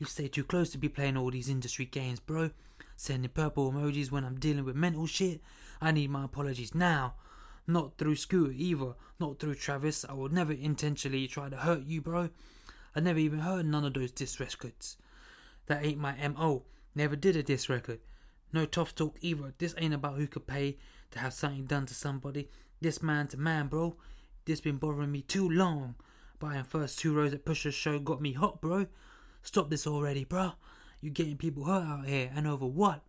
You 0.00 0.06
stay 0.06 0.26
too 0.26 0.42
close 0.42 0.70
to 0.70 0.78
be 0.78 0.88
playing 0.88 1.16
all 1.16 1.30
these 1.30 1.48
industry 1.48 1.84
games, 1.84 2.18
bro. 2.18 2.50
Sending 2.96 3.30
purple 3.30 3.70
emojis 3.70 4.10
when 4.10 4.24
I'm 4.24 4.40
dealing 4.40 4.64
with 4.64 4.74
mental 4.74 5.06
shit. 5.06 5.40
I 5.80 5.92
need 5.92 6.10
my 6.10 6.24
apologies 6.24 6.74
now. 6.74 7.14
Not 7.70 7.98
through 7.98 8.16
Scooter 8.16 8.52
either. 8.52 8.94
Not 9.20 9.38
through 9.38 9.54
Travis. 9.54 10.04
I 10.08 10.12
would 10.12 10.32
never 10.32 10.52
intentionally 10.52 11.28
try 11.28 11.48
to 11.48 11.56
hurt 11.56 11.84
you, 11.84 12.00
bro. 12.00 12.30
I 12.96 13.00
never 13.00 13.20
even 13.20 13.38
heard 13.38 13.64
none 13.64 13.84
of 13.84 13.94
those 13.94 14.10
diss 14.10 14.40
records. 14.40 14.96
That 15.66 15.84
ain't 15.84 16.00
my 16.00 16.16
MO. 16.28 16.64
Never 16.96 17.14
did 17.14 17.36
a 17.36 17.44
diss 17.44 17.68
record. 17.68 18.00
No 18.52 18.66
tough 18.66 18.96
talk 18.96 19.16
either. 19.20 19.54
This 19.58 19.76
ain't 19.78 19.94
about 19.94 20.16
who 20.16 20.26
could 20.26 20.48
pay 20.48 20.78
to 21.12 21.20
have 21.20 21.32
something 21.32 21.66
done 21.66 21.86
to 21.86 21.94
somebody. 21.94 22.48
This 22.80 23.04
man 23.04 23.28
to 23.28 23.36
man, 23.36 23.68
bro. 23.68 23.94
This 24.46 24.60
been 24.60 24.78
bothering 24.78 25.12
me 25.12 25.22
too 25.22 25.48
long. 25.48 25.94
Buying 26.40 26.64
first 26.64 26.98
two 26.98 27.14
rows 27.14 27.32
at 27.32 27.44
Pusha's 27.44 27.74
show 27.74 28.00
got 28.00 28.20
me 28.20 28.32
hot, 28.32 28.60
bro. 28.60 28.86
Stop 29.42 29.70
this 29.70 29.86
already, 29.86 30.24
bro. 30.24 30.54
You 31.00 31.10
getting 31.10 31.36
people 31.36 31.64
hurt 31.64 31.84
out 31.84 32.06
here, 32.06 32.32
and 32.34 32.48
over 32.48 32.66
what? 32.66 33.04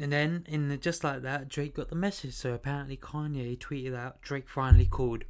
And 0.00 0.10
then, 0.10 0.46
in 0.48 0.68
the, 0.68 0.78
just 0.78 1.04
like 1.04 1.20
that, 1.22 1.50
Drake 1.50 1.74
got 1.74 1.90
the 1.90 1.94
message. 1.94 2.32
So 2.32 2.54
apparently, 2.54 2.96
Kanye 2.96 3.58
tweeted 3.58 3.94
out, 3.94 4.22
"Drake 4.22 4.48
finally 4.48 4.86
called. 4.86 5.24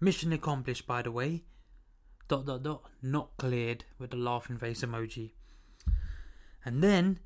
Mission 0.00 0.32
accomplished, 0.32 0.86
by 0.86 1.00
the 1.00 1.10
way." 1.10 1.44
Dot 2.28 2.44
dot 2.44 2.62
dot. 2.62 2.90
Not 3.00 3.36
cleared 3.38 3.84
with 3.98 4.10
the 4.10 4.16
laughing 4.18 4.58
face 4.58 4.82
emoji. 4.82 5.32
And 6.64 6.84
then 6.84 7.20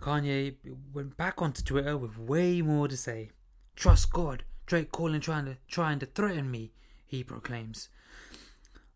Kanye 0.00 0.54
went 0.92 1.16
back 1.16 1.42
onto 1.42 1.62
Twitter 1.62 1.96
with 1.96 2.16
way 2.16 2.62
more 2.62 2.86
to 2.86 2.96
say. 2.96 3.30
Trust 3.74 4.12
God. 4.12 4.44
Drake 4.66 4.92
calling, 4.92 5.20
trying 5.20 5.46
to 5.46 5.56
trying 5.66 5.98
to 5.98 6.06
threaten 6.06 6.50
me. 6.50 6.72
He 7.04 7.24
proclaims. 7.24 7.88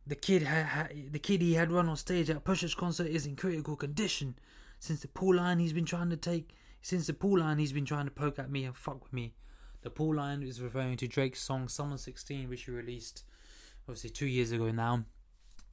The 0.06 0.14
kid 0.14 0.44
ha- 0.44 0.62
ha- 0.62 0.94
the 1.10 1.18
kid 1.18 1.42
he 1.42 1.54
had 1.54 1.72
run 1.72 1.88
on 1.88 1.96
stage 1.96 2.30
at 2.30 2.44
Pusha's 2.44 2.74
concert 2.76 3.08
is 3.08 3.26
in 3.26 3.34
critical 3.34 3.74
condition. 3.74 4.38
Since 4.78 5.00
the 5.00 5.08
pool 5.08 5.36
line 5.36 5.58
he's 5.58 5.72
been 5.72 5.84
trying 5.84 6.10
to 6.10 6.16
take, 6.16 6.54
since 6.84 7.06
the 7.06 7.14
pool 7.14 7.38
line 7.38 7.56
he's 7.56 7.72
been 7.72 7.86
trying 7.86 8.04
to 8.04 8.10
poke 8.10 8.38
at 8.38 8.50
me 8.50 8.62
and 8.64 8.76
fuck 8.76 9.02
with 9.02 9.12
me. 9.12 9.32
The 9.80 9.88
pool 9.88 10.16
line 10.16 10.42
is 10.42 10.60
referring 10.60 10.98
to 10.98 11.08
Drake's 11.08 11.40
song 11.40 11.66
"Summer 11.66 11.96
16," 11.96 12.46
which 12.46 12.64
he 12.64 12.72
released 12.72 13.24
obviously 13.88 14.10
two 14.10 14.26
years 14.26 14.52
ago 14.52 14.70
now, 14.70 15.06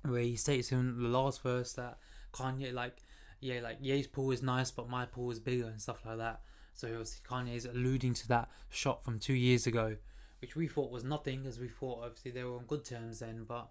where 0.04 0.22
he 0.22 0.38
states 0.38 0.72
in 0.72 1.04
the 1.04 1.10
last 1.10 1.44
verse 1.44 1.74
that 1.74 1.98
Kanye 2.32 2.74
like, 2.74 2.96
yeah, 3.42 3.60
like 3.60 3.80
Ye's 3.82 4.08
pool 4.08 4.32
is 4.32 4.42
nice, 4.42 4.72
but 4.72 4.90
my 4.90 5.06
pool 5.06 5.30
is 5.32 5.40
bigger 5.42 5.68
and 5.68 5.82
stuff 5.82 6.00
like 6.06 6.18
that. 6.18 6.44
So 6.76 6.88
obviously 6.88 7.20
Kanye 7.28 7.58
is 7.58 7.66
alluding 7.66 8.14
to 8.14 8.28
that 8.30 8.50
shot 8.70 9.04
from 9.04 9.20
two 9.20 9.34
years 9.34 9.68
ago, 9.68 9.98
which 10.40 10.56
we 10.56 10.70
thought 10.70 10.92
was 10.92 11.04
nothing, 11.04 11.46
as 11.46 11.60
we 11.60 11.68
thought 11.68 12.06
obviously 12.06 12.32
they 12.32 12.46
were 12.46 12.56
on 12.56 12.64
good 12.68 12.86
terms 12.86 13.20
then, 13.20 13.44
but 13.46 13.68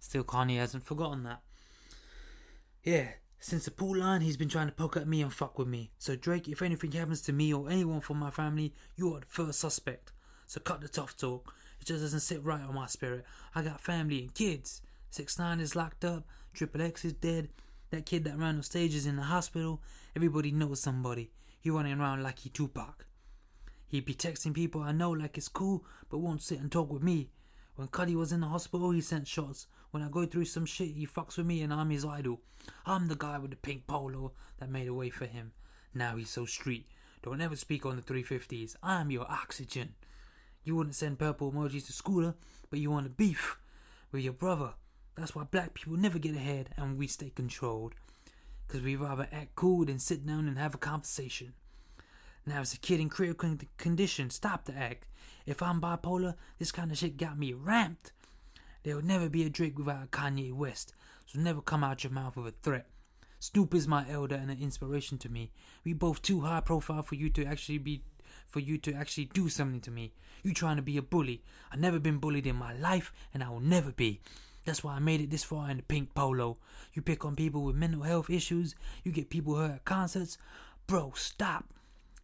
still 0.00 0.24
Kanye 0.24 0.58
hasn't 0.58 0.84
forgotten 0.84 1.22
that. 1.22 1.40
Yeah, 2.82 3.10
since 3.40 3.66
the 3.66 3.70
pool 3.70 3.96
line, 3.96 4.22
he's 4.22 4.36
been 4.36 4.48
trying 4.48 4.68
to 4.68 4.72
poke 4.72 4.96
at 4.96 5.06
me 5.06 5.20
and 5.20 5.32
fuck 5.32 5.58
with 5.58 5.68
me. 5.68 5.90
So 5.98 6.16
Drake, 6.16 6.48
if 6.48 6.62
anything 6.62 6.92
happens 6.92 7.20
to 7.22 7.32
me 7.32 7.52
or 7.52 7.68
anyone 7.68 8.00
from 8.00 8.18
my 8.18 8.30
family, 8.30 8.72
you 8.96 9.14
are 9.14 9.20
the 9.20 9.26
first 9.26 9.60
suspect. 9.60 10.12
So 10.46 10.60
cut 10.60 10.80
the 10.80 10.88
tough 10.88 11.16
talk. 11.16 11.54
It 11.80 11.86
just 11.86 12.02
doesn't 12.02 12.20
sit 12.20 12.42
right 12.42 12.62
on 12.62 12.74
my 12.74 12.86
spirit. 12.86 13.24
I 13.54 13.62
got 13.62 13.80
family 13.80 14.20
and 14.20 14.34
kids. 14.34 14.80
Six 15.10 15.38
nine 15.38 15.60
is 15.60 15.76
locked 15.76 16.04
up. 16.04 16.26
Triple 16.54 16.82
X 16.82 17.04
is 17.04 17.12
dead. 17.12 17.50
That 17.90 18.06
kid 18.06 18.24
that 18.24 18.38
ran 18.38 18.56
on 18.56 18.62
stage 18.62 18.94
is 18.94 19.06
in 19.06 19.16
the 19.16 19.22
hospital. 19.22 19.82
Everybody 20.16 20.50
knows 20.50 20.80
somebody. 20.80 21.30
He 21.60 21.70
running 21.70 22.00
around 22.00 22.22
like 22.22 22.40
he 22.40 22.48
Tupac. 22.48 23.06
He 23.86 24.00
be 24.00 24.14
texting 24.14 24.54
people 24.54 24.80
I 24.80 24.92
know 24.92 25.10
like 25.10 25.38
it's 25.38 25.48
cool, 25.48 25.84
but 26.08 26.18
won't 26.18 26.42
sit 26.42 26.58
and 26.58 26.72
talk 26.72 26.90
with 26.90 27.02
me. 27.02 27.30
When 27.76 27.88
Cudi 27.88 28.14
was 28.14 28.32
in 28.32 28.40
the 28.40 28.48
hospital, 28.48 28.90
he 28.90 29.00
sent 29.00 29.28
shots. 29.28 29.66
When 29.94 30.02
I 30.02 30.08
go 30.08 30.26
through 30.26 30.46
some 30.46 30.66
shit, 30.66 30.96
he 30.96 31.06
fucks 31.06 31.36
with 31.36 31.46
me 31.46 31.62
and 31.62 31.72
I'm 31.72 31.90
his 31.90 32.04
idol. 32.04 32.40
I'm 32.84 33.06
the 33.06 33.14
guy 33.14 33.38
with 33.38 33.52
the 33.52 33.56
pink 33.56 33.86
polo 33.86 34.32
that 34.58 34.68
made 34.68 34.88
a 34.88 34.92
way 34.92 35.08
for 35.08 35.24
him. 35.24 35.52
Now 35.94 36.16
he's 36.16 36.30
so 36.30 36.46
street. 36.46 36.88
Don't 37.22 37.40
ever 37.40 37.54
speak 37.54 37.86
on 37.86 37.94
the 37.94 38.02
350s. 38.02 38.74
I'm 38.82 39.12
your 39.12 39.30
oxygen. 39.30 39.94
You 40.64 40.74
wouldn't 40.74 40.96
send 40.96 41.20
purple 41.20 41.52
emojis 41.52 41.86
to 41.86 41.92
Scooter, 41.92 42.34
but 42.70 42.80
you 42.80 42.90
want 42.90 43.06
to 43.06 43.10
beef 43.10 43.56
with 44.10 44.24
your 44.24 44.32
brother. 44.32 44.72
That's 45.14 45.36
why 45.36 45.44
black 45.44 45.74
people 45.74 45.96
never 45.96 46.18
get 46.18 46.34
ahead 46.34 46.70
and 46.76 46.98
we 46.98 47.06
stay 47.06 47.30
controlled. 47.30 47.94
Because 48.66 48.82
we 48.82 48.96
rather 48.96 49.28
act 49.30 49.54
cool 49.54 49.84
than 49.84 50.00
sit 50.00 50.26
down 50.26 50.48
and 50.48 50.58
have 50.58 50.74
a 50.74 50.78
conversation. 50.78 51.52
Now, 52.44 52.62
as 52.62 52.74
a 52.74 52.78
kid 52.78 52.98
in 52.98 53.08
critical 53.08 53.56
condition, 53.76 54.30
stop 54.30 54.64
the 54.64 54.74
act. 54.74 55.06
If 55.46 55.62
I'm 55.62 55.80
bipolar, 55.80 56.34
this 56.58 56.72
kind 56.72 56.90
of 56.90 56.98
shit 56.98 57.16
got 57.16 57.38
me 57.38 57.52
ramped. 57.52 58.10
There 58.84 58.94
will 58.94 59.02
never 59.02 59.30
be 59.30 59.44
a 59.44 59.48
Drake 59.48 59.78
without 59.78 60.04
a 60.04 60.06
Kanye 60.08 60.52
West, 60.52 60.92
so 61.24 61.40
never 61.40 61.62
come 61.62 61.82
out 61.82 62.04
your 62.04 62.12
mouth 62.12 62.36
with 62.36 62.48
a 62.48 62.54
threat. 62.62 62.86
Snoop 63.40 63.74
is 63.74 63.88
my 63.88 64.04
elder 64.10 64.34
and 64.34 64.50
an 64.50 64.60
inspiration 64.60 65.16
to 65.18 65.30
me. 65.30 65.52
We 65.84 65.94
both 65.94 66.20
too 66.20 66.42
high 66.42 66.60
profile 66.60 67.02
for 67.02 67.14
you 67.14 67.30
to 67.30 67.46
actually 67.46 67.78
be 67.78 68.02
for 68.46 68.60
you 68.60 68.76
to 68.78 68.92
actually 68.92 69.24
do 69.26 69.48
something 69.48 69.80
to 69.80 69.90
me. 69.90 70.12
You 70.42 70.52
trying 70.52 70.76
to 70.76 70.82
be 70.82 70.98
a 70.98 71.02
bully. 71.02 71.42
I've 71.72 71.80
never 71.80 71.98
been 71.98 72.18
bullied 72.18 72.46
in 72.46 72.56
my 72.56 72.74
life 72.74 73.10
and 73.32 73.42
I 73.42 73.48
will 73.48 73.60
never 73.60 73.90
be. 73.90 74.20
That's 74.66 74.84
why 74.84 74.94
I 74.94 74.98
made 74.98 75.22
it 75.22 75.30
this 75.30 75.44
far 75.44 75.70
in 75.70 75.78
the 75.78 75.82
pink 75.82 76.14
polo. 76.14 76.58
You 76.92 77.00
pick 77.00 77.24
on 77.24 77.36
people 77.36 77.62
with 77.62 77.76
mental 77.76 78.02
health 78.02 78.28
issues, 78.28 78.74
you 79.02 79.12
get 79.12 79.30
people 79.30 79.56
hurt 79.56 79.72
at 79.72 79.84
concerts. 79.86 80.36
Bro, 80.86 81.12
stop. 81.16 81.64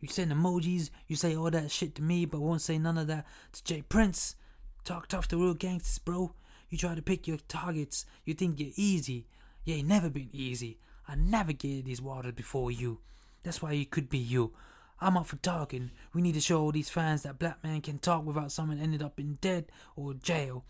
You 0.01 0.09
send 0.09 0.31
emojis, 0.31 0.91
you 1.07 1.17
say 1.17 1.35
all 1.35 1.51
that 1.51 1.71
shit 1.71 1.95
to 1.95 2.03
me, 2.03 2.27
but 2.27 2.41
won't 2.41 2.63
say 2.63 2.77
none 2.77 2.99
of 2.99 3.07
that 3.07 3.27
to 3.53 3.65
J. 3.65 3.83
Prince. 3.83 4.37
Talk 4.85 5.09
tough 5.09 5.29
to 5.29 5.37
real 5.37 5.55
gangsters, 5.55 5.99
bro. 5.99 6.35
You 6.71 6.79
try 6.79 6.95
to 6.95 7.03
pick 7.03 7.27
your 7.27 7.39
targets, 7.49 8.07
you 8.25 8.35
think 8.35 8.61
you're 8.61 8.71
easy. 8.77 9.27
You 9.65 9.75
ain't 9.75 9.89
never 9.89 10.09
been 10.09 10.31
easy. 10.33 10.79
I 11.09 11.17
navigated 11.17 11.85
these 11.85 12.01
waters 12.01 12.33
before 12.33 12.71
you. 12.71 13.01
That's 13.43 13.61
why 13.61 13.73
you 13.73 13.87
could 13.87 14.09
be 14.09 14.19
you. 14.19 14.53
I'm 15.01 15.17
up 15.17 15.27
for 15.27 15.37
talking. 15.37 15.91
We 16.15 16.23
need 16.23 16.35
to 16.35 16.41
show 16.41 16.61
all 16.61 16.73
these 16.73 16.89
fans 16.89 17.23
that 17.23 17.39
black 17.39 17.65
man 17.65 17.81
can 17.81 17.99
talk 17.99 18.25
without 18.25 18.53
someone 18.53 18.79
ended 18.79 19.03
up 19.03 19.19
in 19.19 19.39
dead 19.41 19.67
or 19.97 20.15
jail. 20.15 20.65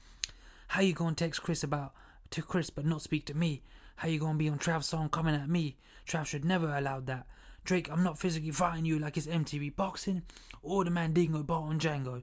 How 0.69 0.81
you 0.81 0.95
gonna 0.95 1.15
text 1.15 1.43
Chris 1.43 1.63
about 1.63 1.93
to 2.31 2.43
Chris 2.43 2.71
but 2.71 2.87
not 2.87 3.03
speak 3.03 3.27
to 3.27 3.35
me? 3.35 3.63
How 3.97 4.09
you 4.09 4.19
gonna 4.19 4.39
be 4.39 4.49
on 4.49 4.59
Trav's 4.59 4.87
song 4.87 5.11
coming 5.11 5.35
at 5.35 5.51
me? 5.51 5.77
Trav 6.07 6.27
should 6.27 6.45
never 6.45 6.75
allowed 6.75 7.07
that. 7.09 7.27
Drake, 7.65 7.91
I'm 7.91 8.03
not 8.03 8.19
physically 8.19 8.53
fighting 8.53 8.87
you 8.87 8.99
like 8.99 9.19
it's 9.19 9.27
MTV 9.27 9.77
boxing 9.77 10.23
or 10.63 10.85
the 10.85 10.91
Mandingo 10.91 11.43
bar 11.43 11.63
on 11.63 11.79
Django. 11.79 12.23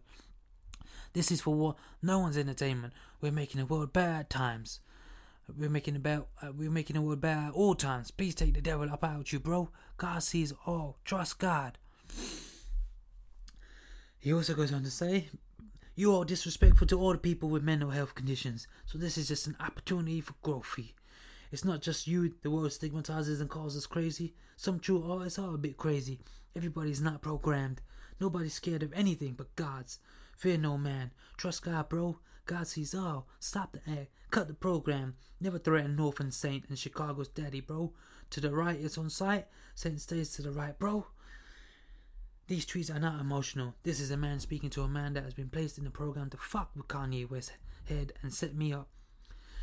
This 1.14 1.32
is 1.32 1.42
for 1.42 1.56
what 1.56 1.78
no 2.02 2.20
one's 2.20 2.38
entertainment. 2.38 2.94
We're 3.22 3.32
making 3.32 3.60
the 3.60 3.66
world 3.66 3.96
at 3.98 4.30
times. 4.30 4.80
We're 5.56 5.70
making 5.70 5.94
the 5.94 6.00
better, 6.00 6.26
uh, 6.42 6.52
we're 6.52 6.70
making 6.70 6.96
the 6.96 7.02
world 7.02 7.24
at 7.24 7.52
all 7.52 7.74
times. 7.74 8.12
Please 8.12 8.36
take 8.36 8.54
the 8.54 8.62
devil 8.62 8.90
up 8.92 9.04
out 9.04 9.32
you, 9.32 9.40
bro. 9.40 9.70
God 9.96 10.22
sees 10.22 10.54
all. 10.66 10.98
Trust 11.06 11.40
God. 11.40 11.78
He 14.20 14.34
also 14.34 14.54
goes 14.54 14.74
on 14.74 14.84
to 14.84 14.92
say, 14.92 15.30
You 15.96 16.14
are 16.16 16.26
disrespectful 16.26 16.88
to 16.88 17.00
all 17.00 17.14
the 17.14 17.18
people 17.18 17.50
with 17.50 17.64
mental 17.64 17.92
health 17.92 18.14
conditions, 18.14 18.68
so 18.86 18.98
this 18.98 19.18
is 19.18 19.30
just 19.30 19.48
an 19.48 19.56
opportunity 19.60 20.20
for 20.20 20.34
growth. 20.42 20.78
It's 21.50 21.64
not 21.64 21.82
just 21.82 22.08
you 22.08 22.34
the 22.42 22.52
world 22.52 22.74
stigmatizes 22.74 23.40
and 23.40 23.50
calls 23.50 23.78
us 23.78 23.86
crazy. 23.86 24.34
Some 24.58 24.80
true 24.80 25.10
artists 25.10 25.40
are 25.40 25.54
a 25.54 25.58
bit 25.58 25.78
crazy. 25.78 26.20
Everybody's 26.56 27.02
not 27.02 27.22
programmed. 27.22 27.82
Nobody's 28.20 28.56
scared 28.56 28.84
of 28.84 28.92
anything 28.94 29.34
but 29.34 29.56
God's. 29.56 30.00
Fear 30.38 30.60
no 30.60 30.78
man. 30.78 31.12
Trust 31.36 31.64
God, 31.64 31.90
bro. 31.90 32.20
God 32.46 32.68
sees 32.68 32.96
all. 32.96 33.28
Stop 33.40 33.74
the 33.74 33.92
act. 33.92 34.12
Cut 34.30 34.48
the 34.48 34.54
program. 34.54 35.16
Never 35.42 35.58
threaten 35.58 35.96
Northern 35.96 36.32
Saint 36.32 36.66
and 36.70 36.78
Chicago's 36.78 37.28
daddy, 37.28 37.60
bro. 37.60 37.92
To 38.30 38.40
the 38.40 38.52
right, 38.52 38.80
it's 38.80 38.98
on 38.98 39.10
site. 39.10 39.48
Saint 39.74 40.00
stays 40.00 40.32
to 40.34 40.42
the 40.42 40.52
right, 40.52 40.78
bro. 40.78 41.08
These 42.48 42.66
tweets 42.66 42.94
are 42.94 43.00
not 43.00 43.20
emotional. 43.20 43.76
This 43.84 44.00
is 44.00 44.12
a 44.12 44.18
man 44.18 44.40
speaking 44.40 44.70
to 44.72 44.84
a 44.84 44.88
man 44.88 45.14
that 45.14 45.24
has 45.24 45.34
been 45.34 45.50
placed 45.50 45.78
in 45.78 45.84
the 45.84 45.90
program 45.90 46.30
to 46.30 46.38
fuck 46.38 46.72
with 46.76 46.88
Kanye 46.88 47.30
West's 47.30 47.52
head 47.86 48.14
and 48.22 48.34
set 48.34 48.56
me 48.56 48.72
up. 48.72 48.90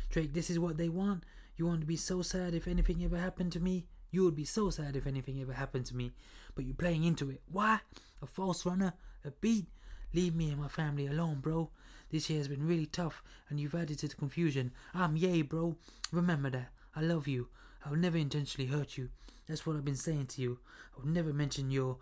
Drake, 0.09 0.33
this 0.33 0.49
is 0.49 0.59
what 0.59 0.77
they 0.77 0.89
want. 0.89 1.23
You 1.57 1.65
want 1.65 1.81
to 1.81 1.87
be 1.87 1.95
so 1.95 2.21
sad 2.21 2.53
if 2.53 2.67
anything 2.67 3.03
ever 3.03 3.17
happened 3.17 3.53
to 3.53 3.59
me? 3.59 3.87
You 4.11 4.23
would 4.25 4.35
be 4.35 4.45
so 4.45 4.69
sad 4.69 4.95
if 4.95 5.07
anything 5.07 5.41
ever 5.41 5.53
happened 5.53 5.85
to 5.87 5.95
me. 5.95 6.11
But 6.53 6.65
you're 6.65 6.75
playing 6.75 7.03
into 7.03 7.29
it. 7.29 7.41
Why? 7.51 7.79
A 8.21 8.27
false 8.27 8.65
runner? 8.65 8.93
A 9.23 9.31
beat? 9.31 9.67
Leave 10.15 10.33
me 10.33 10.49
and 10.49 10.61
my 10.61 10.69
family 10.69 11.07
alone, 11.07 11.39
bro. 11.41 11.69
This 12.09 12.29
year 12.29 12.39
has 12.39 12.47
been 12.47 12.65
really 12.65 12.85
tough, 12.85 13.21
and 13.49 13.59
you've 13.59 13.75
added 13.75 13.99
to 13.99 14.07
the 14.07 14.15
confusion. 14.15 14.71
I'm 14.93 15.17
yay, 15.17 15.41
bro. 15.41 15.75
Remember 16.09 16.49
that. 16.51 16.69
I 16.95 17.01
love 17.01 17.27
you. 17.27 17.49
I 17.85 17.89
will 17.89 17.97
never 17.97 18.17
intentionally 18.17 18.69
hurt 18.69 18.97
you. 18.97 19.09
That's 19.45 19.65
what 19.65 19.75
I've 19.75 19.83
been 19.83 19.97
saying 19.97 20.27
to 20.27 20.41
you. 20.41 20.59
I 20.95 21.01
will 21.01 21.11
never 21.11 21.33
mention 21.33 21.69
your 21.69 21.97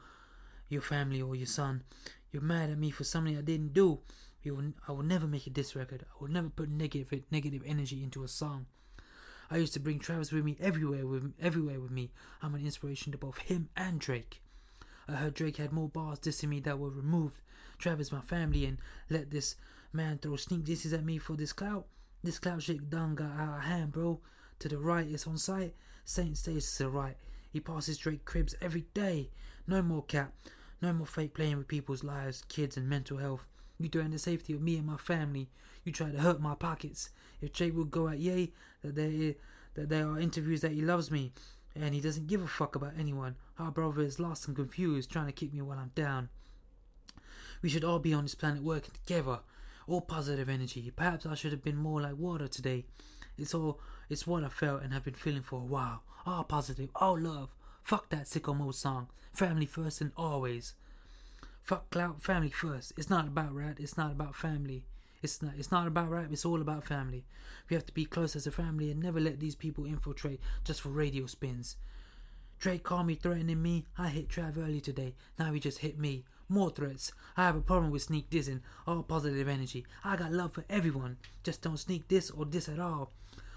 your 0.69 0.83
family 0.83 1.23
or 1.23 1.35
your 1.35 1.47
son. 1.47 1.85
You're 2.31 2.43
mad 2.43 2.69
at 2.69 2.77
me 2.77 2.91
for 2.91 3.03
something 3.03 3.35
I 3.35 3.41
didn't 3.41 3.73
do. 3.73 4.01
You 4.43 4.53
will, 4.53 4.73
I 4.87 4.91
will 4.91 5.01
never 5.01 5.25
make 5.25 5.47
a 5.47 5.49
diss 5.49 5.75
record. 5.75 6.05
I 6.13 6.21
will 6.21 6.29
never 6.29 6.49
put 6.49 6.69
negative 6.69 7.23
negative 7.31 7.63
energy 7.65 8.03
into 8.03 8.23
a 8.23 8.27
song. 8.27 8.67
I 9.49 9.57
used 9.57 9.73
to 9.73 9.79
bring 9.79 9.97
Travis 9.97 10.31
with 10.31 10.45
me 10.45 10.55
everywhere 10.59 11.07
with 11.07 11.33
everywhere 11.41 11.79
with 11.79 11.91
me. 11.91 12.11
I'm 12.43 12.53
an 12.53 12.63
inspiration 12.63 13.11
to 13.11 13.17
both 13.17 13.39
him 13.39 13.69
and 13.75 13.99
Drake. 13.99 14.43
I 15.07 15.13
heard 15.13 15.33
Drake 15.33 15.57
had 15.57 15.73
more 15.73 15.89
bars 15.89 16.19
dissing 16.19 16.49
me 16.49 16.59
that 16.59 16.77
were 16.77 16.91
removed. 16.91 17.39
Travis 17.83 18.13
my 18.13 18.21
family 18.21 18.63
and 18.63 18.77
let 19.09 19.29
this 19.29 19.57
man 19.91 20.17
throw 20.17 20.37
sneak 20.37 20.63
disses 20.63 20.93
at 20.93 21.03
me 21.03 21.17
for 21.17 21.35
this 21.35 21.51
clout. 21.51 21.85
This 22.23 22.39
clout 22.39 22.63
shit 22.63 22.89
done 22.89 23.13
got 23.13 23.37
out 23.37 23.57
of 23.57 23.63
hand, 23.65 23.91
bro. 23.91 24.21
To 24.59 24.69
the 24.69 24.77
right, 24.77 25.05
it's 25.05 25.27
on 25.27 25.37
site. 25.37 25.75
Saint 26.05 26.37
stays 26.37 26.77
to 26.77 26.83
the 26.83 26.89
right. 26.89 27.17
He 27.51 27.59
passes 27.59 27.97
Drake 27.97 28.23
cribs 28.23 28.55
every 28.61 28.85
day. 28.93 29.31
No 29.67 29.81
more 29.81 30.01
cap. 30.01 30.31
No 30.81 30.93
more 30.93 31.05
fake 31.05 31.33
playing 31.33 31.57
with 31.57 31.67
people's 31.67 32.05
lives, 32.05 32.45
kids, 32.47 32.77
and 32.77 32.87
mental 32.87 33.17
health. 33.17 33.45
You 33.77 33.89
threaten 33.89 34.11
the 34.11 34.17
safety 34.17 34.53
of 34.53 34.61
me 34.61 34.77
and 34.77 34.87
my 34.87 34.95
family. 34.95 35.49
You 35.83 35.91
try 35.91 36.09
to 36.09 36.21
hurt 36.21 36.39
my 36.39 36.55
pockets. 36.55 37.09
If 37.41 37.51
Drake 37.51 37.75
would 37.75 37.91
go 37.91 38.07
at 38.07 38.19
yay 38.19 38.53
that 38.81 38.95
there 38.95 39.33
that 39.73 39.89
there 39.89 40.07
are 40.07 40.19
interviews 40.19 40.61
that 40.61 40.71
he 40.71 40.81
loves 40.81 41.11
me 41.11 41.33
and 41.75 41.93
he 41.93 41.99
doesn't 41.99 42.27
give 42.27 42.41
a 42.41 42.47
fuck 42.47 42.77
about 42.77 42.93
anyone. 42.97 43.35
Our 43.59 43.71
brother 43.71 44.03
is 44.03 44.21
lost 44.21 44.47
and 44.47 44.55
confused, 44.55 45.11
trying 45.11 45.25
to 45.25 45.33
keep 45.33 45.53
me 45.53 45.61
while 45.61 45.79
I'm 45.79 45.91
down. 45.95 46.29
We 47.63 47.69
should 47.69 47.85
all 47.85 47.99
be 47.99 48.13
on 48.13 48.25
this 48.25 48.35
planet 48.35 48.61
working 48.61 48.93
together. 48.93 49.39
All 49.87 50.01
positive 50.01 50.49
energy. 50.49 50.91
Perhaps 50.95 51.25
I 51.25 51.33
should 51.33 51.53
have 51.53 51.63
been 51.63 51.77
more 51.77 52.01
like 52.01 52.17
water 52.17 52.47
today. 52.47 52.83
It's 53.37 53.55
all 53.55 53.79
it's 54.09 54.27
what 54.27 54.43
I 54.43 54.49
felt 54.49 54.83
and 54.83 54.93
have 54.93 55.05
been 55.05 55.13
feeling 55.13 55.41
for 55.41 55.61
a 55.61 55.65
while. 55.65 56.03
All 56.25 56.43
positive, 56.43 56.89
all 56.95 57.17
love. 57.17 57.49
Fuck 57.81 58.09
that 58.09 58.25
sicko 58.25 58.55
mode 58.55 58.75
song. 58.75 59.07
Family 59.31 59.65
first 59.65 60.01
and 60.01 60.11
always. 60.17 60.73
Fuck 61.61 61.89
clout, 61.89 62.21
family 62.21 62.49
first. 62.49 62.91
It's 62.97 63.09
not 63.09 63.27
about 63.27 63.55
rat, 63.55 63.77
it's 63.79 63.97
not 63.97 64.11
about 64.11 64.35
family. 64.35 64.83
It's 65.21 65.41
not 65.41 65.53
it's 65.57 65.71
not 65.71 65.87
about 65.87 66.11
rap, 66.11 66.27
it's 66.31 66.45
all 66.45 66.59
about 66.59 66.83
family. 66.83 67.23
We 67.69 67.75
have 67.75 67.85
to 67.85 67.93
be 67.93 68.03
close 68.03 68.35
as 68.35 68.45
a 68.45 68.51
family 68.51 68.91
and 68.91 69.01
never 69.01 69.21
let 69.21 69.39
these 69.39 69.55
people 69.55 69.85
infiltrate 69.85 70.41
just 70.65 70.81
for 70.81 70.89
radio 70.89 71.27
spins. 71.27 71.77
Drake 72.59 72.83
called 72.83 73.07
me 73.07 73.15
threatening 73.15 73.61
me. 73.61 73.85
I 73.97 74.09
hit 74.09 74.27
Trav 74.27 74.57
early 74.57 74.81
today. 74.81 75.15
Now 75.39 75.53
he 75.53 75.61
just 75.61 75.79
hit 75.79 75.97
me. 75.97 76.25
More 76.53 76.69
threats. 76.69 77.11
I 77.35 77.45
have 77.45 77.55
a 77.55 77.61
problem 77.61 77.89
with 77.89 78.03
sneak 78.03 78.29
dissing. 78.29 78.59
All 78.85 79.01
positive 79.01 79.47
energy. 79.47 79.87
I 80.03 80.15
got 80.15 80.31
love 80.31 80.53
for 80.53 80.63
everyone. 80.69 81.17
Just 81.43 81.63
don't 81.63 81.77
sneak 81.79 82.07
this 82.09 82.29
or 82.29 82.45
this 82.45 82.69
at 82.69 82.77
all. 82.77 83.11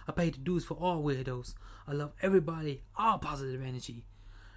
I 0.09 0.13
pay 0.13 0.31
the 0.31 0.39
dues 0.39 0.65
for 0.65 0.79
all 0.79 1.05
weirdos. 1.05 1.53
I 1.87 1.93
love 1.93 2.13
everybody. 2.23 2.81
All 2.97 3.19
positive 3.19 3.61
energy. 3.63 4.07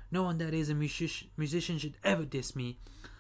No 0.10 0.24
one 0.24 0.38
that 0.38 0.54
is 0.54 0.70
a 0.70 0.74
music- 0.74 1.28
musician 1.36 1.80
should 1.80 1.98
ever 2.02 2.24
diss 2.24 2.56
me. 2.56 2.78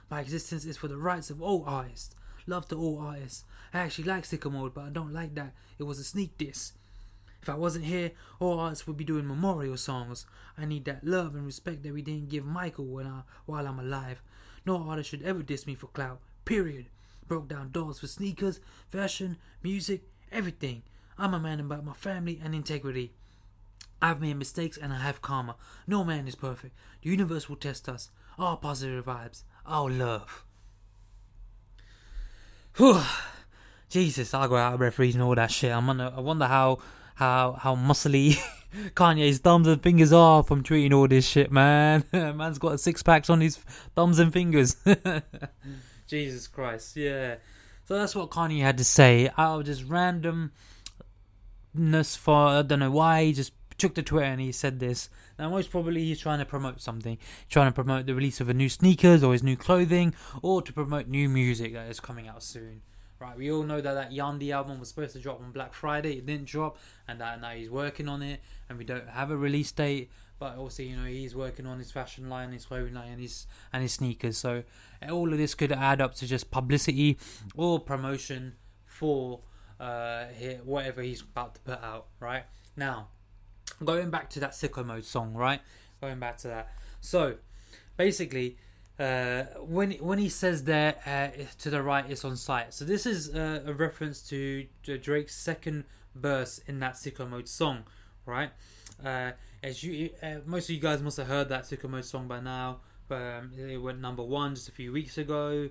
My 0.09 0.21
existence 0.21 0.63
is 0.63 0.77
for 0.77 0.87
the 0.87 0.95
rights 0.95 1.29
of 1.29 1.41
all 1.41 1.65
artists. 1.67 2.15
Love 2.47 2.69
to 2.69 2.77
all 2.77 2.99
artists. 2.99 3.43
I 3.73 3.79
actually 3.79 4.05
like 4.05 4.23
Sicko 4.23 4.49
Mode, 4.49 4.73
but 4.73 4.85
I 4.85 4.89
don't 4.89 5.11
like 5.11 5.35
that 5.35 5.53
it 5.77 5.83
was 5.83 5.99
a 5.99 6.05
sneak 6.05 6.37
diss. 6.37 6.71
If 7.41 7.49
I 7.49 7.55
wasn't 7.55 7.85
here, 7.85 8.11
all 8.39 8.57
artists 8.57 8.87
would 8.87 8.95
be 8.95 9.03
doing 9.03 9.27
memorial 9.27 9.75
songs. 9.75 10.25
I 10.57 10.63
need 10.63 10.85
that 10.85 11.03
love 11.03 11.35
and 11.35 11.45
respect 11.45 11.83
that 11.83 11.93
we 11.93 12.01
didn't 12.01 12.29
give 12.29 12.45
Michael 12.45 12.85
when 12.85 13.05
I, 13.05 13.23
while 13.45 13.67
I'm 13.67 13.79
alive. 13.79 14.21
No 14.69 14.87
artist 14.87 15.09
should 15.09 15.23
ever 15.23 15.41
diss 15.41 15.65
me 15.65 15.73
for 15.73 15.87
clout. 15.87 16.19
Period. 16.45 16.85
Broke 17.27 17.47
down 17.47 17.71
doors 17.71 17.97
for 17.97 18.05
sneakers, 18.05 18.59
fashion, 18.87 19.37
music, 19.63 20.03
everything. 20.31 20.83
I'm 21.17 21.33
a 21.33 21.39
man 21.39 21.59
about 21.59 21.83
my 21.83 21.93
family 21.93 22.39
and 22.43 22.53
integrity. 22.53 23.13
I've 23.99 24.21
made 24.21 24.37
mistakes 24.37 24.77
and 24.77 24.93
I 24.93 24.99
have 24.99 25.23
karma. 25.23 25.55
No 25.87 26.03
man 26.03 26.27
is 26.27 26.35
perfect. 26.35 26.75
The 27.01 27.09
universe 27.09 27.49
will 27.49 27.55
test 27.55 27.89
us. 27.89 28.11
Our 28.37 28.57
positive 28.57 29.05
vibes. 29.05 29.41
our 29.65 29.89
love. 29.89 30.45
Whew. 32.77 33.01
Jesus, 33.89 34.35
I 34.35 34.45
go 34.45 34.55
out 34.55 34.73
of 34.73 34.77
breath 34.77 34.99
reading 34.99 35.21
all 35.21 35.33
that 35.33 35.49
shit. 35.49 35.71
I'm 35.71 35.89
on. 35.89 35.99
I 35.99 36.19
wonder 36.19 36.45
how 36.45 36.77
how 37.15 37.53
how 37.53 37.75
muscly 37.75 38.37
Kanye's 38.95 39.39
thumbs 39.39 39.67
and 39.67 39.81
fingers 39.81 40.13
are 40.13 40.43
from 40.43 40.63
tweeting 40.63 40.93
all 40.93 41.07
this 41.07 41.27
shit, 41.27 41.51
man. 41.51 42.03
Man's 42.13 42.59
got 42.59 42.79
six 42.79 43.03
packs 43.03 43.29
on 43.29 43.41
his 43.41 43.57
thumbs 43.95 44.19
and 44.19 44.31
fingers. 44.31 44.77
Jesus 46.07 46.47
Christ, 46.47 46.95
yeah. 46.95 47.35
So 47.85 47.97
that's 47.97 48.15
what 48.15 48.29
Kanye 48.29 48.61
had 48.61 48.77
to 48.77 48.83
say 48.83 49.29
out 49.37 49.61
of 49.61 49.65
just 49.65 49.87
randomness 49.87 50.51
for 52.17 52.35
I 52.35 52.61
don't 52.61 52.79
know 52.79 52.91
why 52.91 53.25
he 53.25 53.33
just 53.33 53.53
took 53.79 53.95
to 53.95 54.03
Twitter 54.03 54.25
and 54.25 54.41
he 54.41 54.51
said 54.51 54.79
this. 54.79 55.09
Now 55.39 55.49
most 55.49 55.71
probably 55.71 56.03
he's 56.05 56.19
trying 56.19 56.39
to 56.39 56.45
promote 56.45 56.81
something, 56.81 57.17
trying 57.49 57.67
to 57.67 57.73
promote 57.73 58.05
the 58.05 58.13
release 58.13 58.41
of 58.41 58.49
a 58.49 58.53
new 58.53 58.69
sneakers 58.69 59.23
or 59.23 59.33
his 59.33 59.41
new 59.41 59.55
clothing, 59.55 60.13
or 60.41 60.61
to 60.61 60.73
promote 60.73 61.07
new 61.07 61.29
music 61.29 61.73
that 61.73 61.89
is 61.89 61.99
coming 61.99 62.27
out 62.27 62.43
soon. 62.43 62.81
Right, 63.19 63.37
we 63.37 63.51
all 63.51 63.63
know 63.63 63.81
that 63.81 63.93
that 63.95 64.11
Yandhi 64.11 64.53
album 64.53 64.79
was 64.79 64.87
supposed 64.87 65.11
to 65.11 65.19
drop 65.19 65.41
on 65.41 65.51
Black 65.51 65.73
Friday. 65.73 66.13
It 66.13 66.25
didn't 66.25 66.45
drop, 66.45 66.77
and 67.05 67.19
that 67.19 67.41
now 67.41 67.49
he's 67.49 67.69
working 67.69 68.07
on 68.07 68.21
it, 68.21 68.39
and 68.69 68.77
we 68.77 68.85
don't 68.85 69.09
have 69.09 69.29
a 69.29 69.35
release 69.35 69.73
date. 69.73 70.09
But 70.39 70.57
also, 70.57 70.83
you 70.83 70.95
know, 70.95 71.03
he's 71.03 71.35
working 71.35 71.65
on 71.65 71.79
his 71.79 71.91
fashion 71.91 72.29
line, 72.29 72.53
his 72.53 72.65
clothing 72.65 72.93
line, 72.93 73.11
and 73.11 73.21
his 73.21 73.45
and 73.73 73.81
his 73.81 73.91
sneakers. 73.91 74.37
So 74.37 74.63
all 75.09 75.33
of 75.33 75.37
this 75.37 75.53
could 75.53 75.73
add 75.73 75.99
up 75.99 76.15
to 76.15 76.27
just 76.27 76.49
publicity 76.49 77.17
or 77.55 77.81
promotion 77.81 78.55
for 78.85 79.41
uh 79.81 80.25
whatever 80.63 81.01
he's 81.01 81.21
about 81.21 81.55
to 81.55 81.61
put 81.61 81.83
out. 81.83 82.07
Right 82.21 82.45
now, 82.77 83.09
going 83.83 84.11
back 84.11 84.29
to 84.29 84.39
that 84.39 84.51
sicko 84.51 84.85
mode 84.85 85.03
song. 85.03 85.33
Right, 85.33 85.59
going 85.99 86.19
back 86.19 86.37
to 86.37 86.47
that. 86.47 86.69
So 87.01 87.35
basically 87.97 88.57
uh, 88.99 89.43
when 89.59 89.91
when 89.93 90.19
he 90.19 90.27
says 90.27 90.65
there 90.65 90.95
uh, 91.05 91.43
to 91.57 91.69
the 91.69 91.81
right 91.81 92.05
it's 92.09 92.25
on 92.25 92.35
site. 92.35 92.73
So 92.73 92.83
this 92.83 93.05
is 93.05 93.33
uh, 93.33 93.61
a 93.65 93.73
reference 93.73 94.21
to 94.29 94.65
Drake's 94.83 95.35
second 95.35 95.85
verse 96.15 96.59
in 96.67 96.79
that 96.79 96.95
Sicko 96.95 97.29
Mode 97.29 97.47
song, 97.47 97.83
right? 98.25 98.51
Uh, 99.03 99.31
as 99.63 99.83
you 99.83 100.09
uh, 100.21 100.35
most 100.45 100.65
of 100.65 100.75
you 100.75 100.81
guys 100.81 101.01
must 101.01 101.17
have 101.17 101.27
heard 101.27 101.47
that 101.49 101.63
Sicko 101.63 101.89
Mode 101.89 102.05
song 102.05 102.27
by 102.27 102.41
now. 102.41 102.81
Um, 103.09 103.51
it 103.57 103.77
went 103.77 104.01
number 104.01 104.21
one 104.21 104.53
just 104.53 104.67
a 104.67 104.71
few 104.71 104.91
weeks 104.91 105.17
ago. 105.17 105.69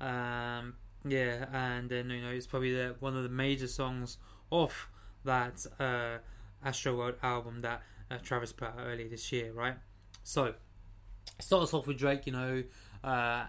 Um, 0.00 0.74
yeah, 1.04 1.46
and 1.52 1.88
then 1.90 2.08
you 2.08 2.22
know 2.22 2.30
it's 2.30 2.46
probably 2.46 2.74
the, 2.74 2.96
one 2.98 3.14
of 3.14 3.22
the 3.22 3.28
major 3.28 3.68
songs 3.68 4.16
off 4.50 4.88
that 5.24 5.66
uh, 5.78 6.18
Astro 6.64 6.96
World 6.96 7.14
album 7.22 7.60
that 7.60 7.82
Travis 8.22 8.52
put 8.52 8.68
out 8.68 8.78
earlier 8.80 9.08
this 9.08 9.30
year, 9.30 9.52
right? 9.52 9.76
So 10.24 10.54
starts 11.38 11.74
off 11.74 11.86
with 11.86 11.98
Drake, 11.98 12.26
you 12.26 12.32
know, 12.32 12.62
uh, 13.02 13.44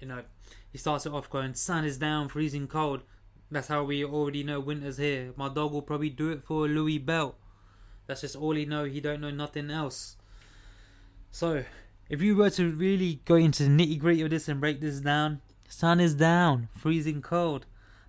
you 0.00 0.06
know, 0.06 0.22
he 0.70 0.78
starts 0.78 1.06
it 1.06 1.12
off 1.12 1.30
going, 1.30 1.54
"Sun 1.54 1.84
is 1.84 1.98
down, 1.98 2.28
freezing 2.28 2.66
cold." 2.66 3.02
That's 3.50 3.68
how 3.68 3.84
we 3.84 4.04
already 4.04 4.42
know 4.42 4.58
winter's 4.58 4.98
here. 4.98 5.32
My 5.36 5.48
dog 5.48 5.72
will 5.72 5.82
probably 5.82 6.10
do 6.10 6.30
it 6.30 6.42
for 6.42 6.66
a 6.66 6.68
Louis 6.68 6.98
belt. 6.98 7.38
That's 8.06 8.22
just 8.22 8.36
all 8.36 8.54
he 8.54 8.64
know. 8.64 8.84
He 8.84 9.00
don't 9.00 9.20
know 9.20 9.30
nothing 9.30 9.70
else. 9.70 10.16
So, 11.30 11.64
if 12.08 12.22
you 12.22 12.36
were 12.36 12.50
to 12.50 12.72
really 12.72 13.20
go 13.24 13.36
into 13.36 13.64
the 13.64 13.68
nitty 13.68 13.98
gritty 13.98 14.22
of 14.22 14.30
this 14.30 14.48
and 14.48 14.60
break 14.60 14.80
this 14.80 15.00
down, 15.00 15.40
sun 15.68 16.00
is 16.00 16.14
down, 16.14 16.68
freezing 16.76 17.22
cold. 17.22 17.66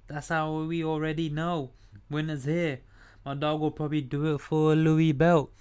That's 0.08 0.30
how 0.30 0.62
we 0.62 0.84
already 0.84 1.30
know. 1.30 1.72
winter's 2.10 2.45
here. 2.45 2.80
My 3.26 3.36
dog 3.36 3.60
will 3.60 3.72
probably 3.72 4.01
do 4.01 4.34
it 4.34 4.39
for 4.39 4.74
a 4.74 4.76
Louis 4.76 5.12
belt. 5.12 5.51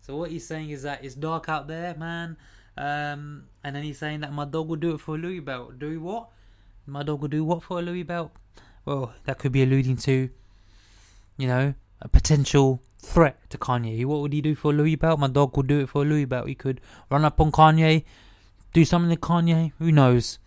So 0.00 0.16
what 0.16 0.30
he's 0.30 0.46
saying 0.46 0.70
is 0.70 0.82
that 0.82 1.04
it's 1.04 1.14
dark 1.14 1.48
out 1.48 1.68
there, 1.68 1.94
man. 1.94 2.36
Um, 2.76 3.44
and 3.62 3.76
then 3.76 3.82
he's 3.82 3.98
saying 3.98 4.20
that 4.20 4.32
my 4.32 4.44
dog 4.44 4.68
will 4.68 4.76
do 4.76 4.94
it 4.94 5.00
for 5.00 5.14
a 5.14 5.18
Louis 5.18 5.40
belt. 5.40 5.78
Do 5.78 6.00
what? 6.00 6.28
My 6.86 7.02
dog 7.02 7.20
will 7.20 7.28
do 7.28 7.44
what 7.44 7.62
for 7.62 7.78
a 7.78 7.82
Louis 7.82 8.02
belt? 8.02 8.32
Well, 8.84 9.14
that 9.24 9.38
could 9.38 9.52
be 9.52 9.62
alluding 9.62 9.96
to, 9.98 10.28
you 11.38 11.46
know, 11.46 11.74
a 12.00 12.08
potential 12.08 12.82
threat 12.98 13.38
to 13.50 13.58
Kanye. 13.58 14.04
What 14.04 14.20
would 14.20 14.32
he 14.32 14.40
do 14.40 14.54
for 14.54 14.72
a 14.72 14.74
Louis 14.74 14.96
belt? 14.96 15.20
My 15.20 15.28
dog 15.28 15.56
would 15.56 15.66
do 15.66 15.80
it 15.80 15.88
for 15.88 16.02
a 16.02 16.04
Louis 16.04 16.24
belt. 16.24 16.48
He 16.48 16.54
could 16.54 16.80
run 17.10 17.24
up 17.24 17.40
on 17.40 17.52
Kanye, 17.52 18.04
do 18.72 18.84
something 18.84 19.10
to 19.10 19.20
Kanye. 19.20 19.72
Who 19.78 19.90
knows? 19.90 20.38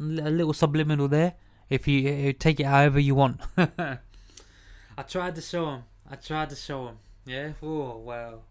A 0.00 0.02
little 0.02 0.52
subliminal 0.52 1.08
there. 1.08 1.34
If 1.70 1.86
you 1.86 2.28
uh, 2.30 2.32
take 2.38 2.60
it 2.60 2.66
however 2.66 2.98
you 2.98 3.14
want. 3.14 3.40
I 3.56 5.02
tried 5.06 5.34
to 5.36 5.40
show 5.40 5.70
him. 5.70 5.84
I 6.10 6.16
tried 6.16 6.50
to 6.50 6.56
show 6.56 6.88
him. 6.88 6.98
Yeah. 7.26 7.52
Oh 7.62 7.98
well. 7.98 8.42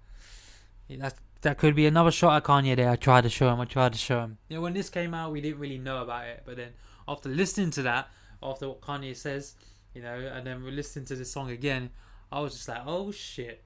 Yeah, 0.87 1.09
that 1.43 1.57
could 1.57 1.75
be 1.75 1.85
another 1.85 2.11
shot 2.11 2.35
at 2.35 2.43
Kanye 2.43 2.75
there. 2.75 2.89
I 2.89 2.95
tried 2.95 3.21
to 3.21 3.29
show 3.29 3.49
him. 3.49 3.59
I 3.59 3.65
tried 3.65 3.93
to 3.93 3.99
show 3.99 4.21
him. 4.21 4.37
You 4.49 4.57
know, 4.57 4.61
when 4.61 4.73
this 4.73 4.89
came 4.89 5.13
out, 5.13 5.31
we 5.31 5.41
didn't 5.41 5.59
really 5.59 5.77
know 5.77 6.01
about 6.01 6.25
it, 6.25 6.43
but 6.45 6.57
then 6.57 6.69
after 7.07 7.29
listening 7.29 7.71
to 7.71 7.81
that, 7.83 8.09
after 8.41 8.67
what 8.67 8.81
Kanye 8.81 9.15
says, 9.15 9.55
you 9.93 10.01
know, 10.01 10.13
and 10.15 10.45
then 10.45 10.63
we're 10.63 10.71
listening 10.71 11.05
to 11.05 11.15
the 11.15 11.25
song 11.25 11.51
again, 11.51 11.91
I 12.31 12.39
was 12.39 12.53
just 12.53 12.67
like, 12.67 12.81
oh 12.85 13.11
shit, 13.11 13.63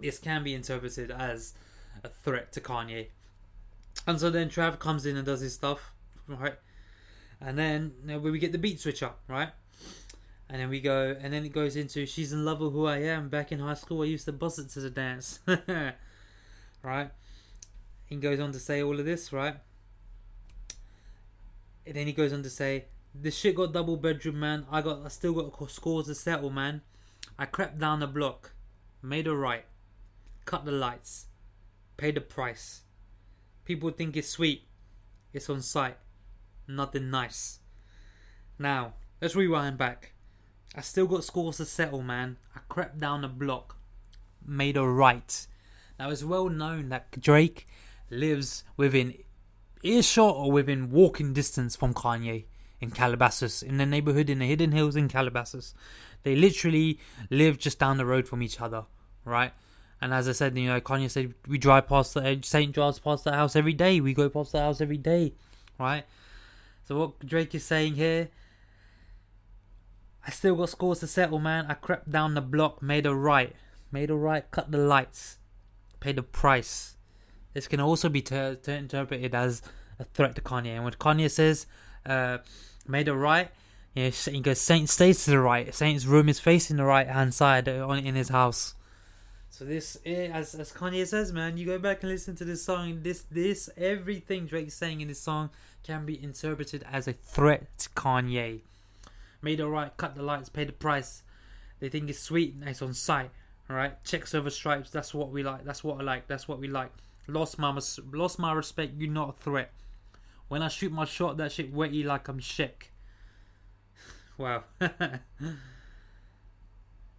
this 0.00 0.18
can 0.18 0.42
be 0.42 0.54
interpreted 0.54 1.10
as 1.10 1.54
a 2.02 2.08
threat 2.08 2.52
to 2.52 2.60
Kanye. 2.60 3.08
And 4.06 4.20
so 4.20 4.30
then 4.30 4.48
Trav 4.48 4.78
comes 4.78 5.06
in 5.06 5.16
and 5.16 5.26
does 5.26 5.40
his 5.40 5.54
stuff, 5.54 5.92
right? 6.26 6.54
And 7.40 7.58
then 7.58 7.92
you 8.02 8.08
know, 8.08 8.18
we 8.18 8.38
get 8.38 8.52
the 8.52 8.58
beat 8.58 8.80
switch 8.80 9.02
up, 9.02 9.20
right? 9.28 9.50
And 10.48 10.60
then 10.60 10.68
we 10.68 10.80
go, 10.80 11.16
and 11.20 11.32
then 11.32 11.44
it 11.44 11.52
goes 11.52 11.74
into 11.74 12.06
"She's 12.06 12.32
in 12.32 12.44
love 12.44 12.60
with 12.60 12.72
who 12.72 12.86
I 12.86 12.98
am." 12.98 13.28
Back 13.28 13.50
in 13.50 13.58
high 13.58 13.74
school, 13.74 14.02
I 14.02 14.04
used 14.04 14.26
to 14.26 14.32
bust 14.32 14.60
it 14.60 14.68
to 14.70 14.80
the 14.80 14.90
dance, 14.90 15.40
right? 16.82 17.10
He 18.06 18.16
goes 18.16 18.40
on 18.40 18.52
to 18.52 18.58
say 18.58 18.82
all 18.82 18.98
of 18.98 19.04
this, 19.04 19.32
right? 19.32 19.56
And 21.84 21.94
then 21.94 22.06
he 22.06 22.12
goes 22.12 22.32
on 22.32 22.42
to 22.42 22.50
say, 22.50 22.86
"The 23.14 23.30
shit 23.30 23.56
got 23.56 23.72
double 23.72 23.96
bedroom, 23.96 24.40
man. 24.40 24.66
I 24.70 24.82
got, 24.82 25.04
I 25.04 25.08
still 25.08 25.32
got 25.32 25.70
scores 25.70 26.06
to 26.06 26.14
settle, 26.14 26.50
man. 26.50 26.82
I 27.38 27.46
crept 27.46 27.78
down 27.78 28.00
the 28.00 28.06
block, 28.06 28.52
made 29.02 29.26
a 29.26 29.34
right, 29.34 29.64
cut 30.44 30.64
the 30.64 30.72
lights, 30.72 31.26
paid 31.96 32.14
the 32.14 32.20
price. 32.20 32.82
People 33.64 33.90
think 33.90 34.16
it's 34.16 34.28
sweet. 34.28 34.68
It's 35.32 35.50
on 35.50 35.60
site. 35.60 35.98
Nothing 36.68 37.10
nice. 37.10 37.58
Now, 38.58 38.94
let's 39.20 39.36
rewind 39.36 39.76
back. 39.76 40.12
I 40.74 40.80
still 40.80 41.06
got 41.06 41.24
scores 41.24 41.58
to 41.58 41.64
settle, 41.64 42.02
man. 42.02 42.38
I 42.54 42.60
crept 42.68 42.98
down 42.98 43.22
the 43.22 43.28
block, 43.28 43.76
made 44.44 44.76
a 44.76 44.86
right. 44.86 45.46
Now, 45.98 46.10
it's 46.10 46.24
well 46.24 46.48
known 46.48 46.88
that 46.90 47.20
Drake 47.20 47.66
lives 48.10 48.64
within 48.76 49.14
earshot 49.82 50.34
or 50.34 50.52
within 50.52 50.90
walking 50.90 51.32
distance 51.32 51.76
from 51.76 51.94
Kanye 51.94 52.44
in 52.80 52.90
Calabasas, 52.90 53.62
in 53.62 53.78
the 53.78 53.86
neighborhood 53.86 54.28
in 54.28 54.40
the 54.40 54.46
Hidden 54.46 54.72
Hills 54.72 54.96
in 54.96 55.08
Calabasas. 55.08 55.74
They 56.22 56.36
literally 56.36 56.98
live 57.30 57.58
just 57.58 57.78
down 57.78 57.96
the 57.96 58.06
road 58.06 58.28
from 58.28 58.42
each 58.42 58.60
other, 58.60 58.84
right? 59.24 59.52
And 60.00 60.12
as 60.12 60.28
I 60.28 60.32
said, 60.32 60.56
you 60.58 60.68
know, 60.68 60.80
Kanye 60.80 61.10
said 61.10 61.34
we 61.46 61.56
drive 61.58 61.88
past 61.88 62.14
the 62.14 62.40
St. 62.42 62.74
Giles 62.74 62.98
past 62.98 63.24
the 63.24 63.32
house 63.32 63.56
every 63.56 63.72
day. 63.72 64.00
We 64.00 64.12
go 64.12 64.28
past 64.28 64.52
the 64.52 64.60
house 64.60 64.80
every 64.80 64.98
day, 64.98 65.32
right? 65.78 66.04
So 66.84 66.98
what 66.98 67.26
Drake 67.26 67.54
is 67.54 67.64
saying 67.64 67.94
here, 67.94 68.28
I 70.26 70.30
still 70.30 70.56
got 70.56 70.68
scores 70.68 71.00
to 71.00 71.06
settle, 71.06 71.38
man. 71.38 71.66
I 71.68 71.74
crept 71.74 72.10
down 72.10 72.34
the 72.34 72.40
block, 72.40 72.82
made 72.82 73.06
a 73.06 73.14
right, 73.14 73.54
made 73.90 74.10
a 74.10 74.14
right, 74.14 74.48
cut 74.50 74.70
the 74.70 74.78
lights, 74.78 75.38
paid 76.00 76.16
the 76.16 76.22
price. 76.22 76.96
This 77.54 77.68
can 77.68 77.80
also 77.80 78.08
be 78.08 78.22
ter- 78.22 78.54
ter- 78.54 78.74
interpreted 78.74 79.34
as 79.34 79.62
a 79.98 80.04
threat 80.04 80.34
to 80.36 80.42
Kanye. 80.42 80.74
And 80.74 80.84
when 80.84 80.92
Kanye 80.94 81.30
says, 81.30 81.66
uh, 82.04 82.38
made 82.86 83.08
a 83.08 83.14
right, 83.14 83.50
you 83.94 84.04
know, 84.04 84.10
he 84.10 84.40
goes, 84.40 84.60
Saint 84.60 84.90
stays 84.90 85.24
to 85.24 85.30
the 85.30 85.40
right. 85.40 85.74
Saint's 85.74 86.06
room 86.06 86.28
is 86.28 86.38
facing 86.38 86.76
the 86.76 86.84
right 86.84 87.08
hand 87.08 87.32
side 87.34 87.68
on 87.68 87.98
in 87.98 88.14
his 88.14 88.28
house. 88.28 88.74
So 89.48 89.64
this, 89.64 89.96
eh, 90.04 90.28
as 90.30 90.54
as 90.54 90.70
Kanye 90.70 91.06
says, 91.06 91.32
man, 91.32 91.56
you 91.56 91.64
go 91.64 91.78
back 91.78 92.02
and 92.02 92.12
listen 92.12 92.36
to 92.36 92.44
this 92.44 92.62
song. 92.62 93.00
This 93.02 93.22
this 93.22 93.70
everything 93.78 94.44
Drake's 94.44 94.74
saying 94.74 95.00
in 95.00 95.08
this 95.08 95.20
song 95.20 95.48
can 95.82 96.04
be 96.04 96.22
interpreted 96.22 96.84
as 96.92 97.08
a 97.08 97.14
threat 97.14 97.78
to 97.78 97.88
Kanye. 97.90 98.60
Made 99.40 99.60
a 99.60 99.66
right, 99.66 99.96
cut 99.96 100.14
the 100.14 100.22
lights, 100.22 100.50
pay 100.50 100.64
the 100.64 100.72
price. 100.72 101.22
They 101.80 101.88
think 101.88 102.10
it's 102.10 102.18
sweet, 102.18 102.54
nice 102.60 102.82
on 102.82 102.92
sight. 103.66 103.72
Alright, 103.74 104.04
checks 104.04 104.34
over 104.34 104.50
stripes. 104.50 104.90
That's 104.90 105.14
what 105.14 105.30
we 105.30 105.42
like. 105.42 105.64
That's 105.64 105.82
what 105.84 106.00
I 106.00 106.02
like. 106.02 106.26
That's 106.28 106.48
what 106.48 106.58
we 106.60 106.68
like. 106.68 106.92
Lost 107.28 107.58
my 107.58 107.78
lost 108.12 108.38
my 108.38 108.52
respect. 108.52 108.94
You're 108.98 109.10
not 109.10 109.30
a 109.30 109.32
threat. 109.32 109.72
When 110.48 110.62
I 110.62 110.68
shoot 110.68 110.92
my 110.92 111.04
shot, 111.04 111.36
that 111.38 111.52
shit 111.52 111.74
wetty 111.74 112.04
like 112.04 112.28
I'm 112.28 112.40
sick. 112.40 112.92
Wow. 114.38 114.64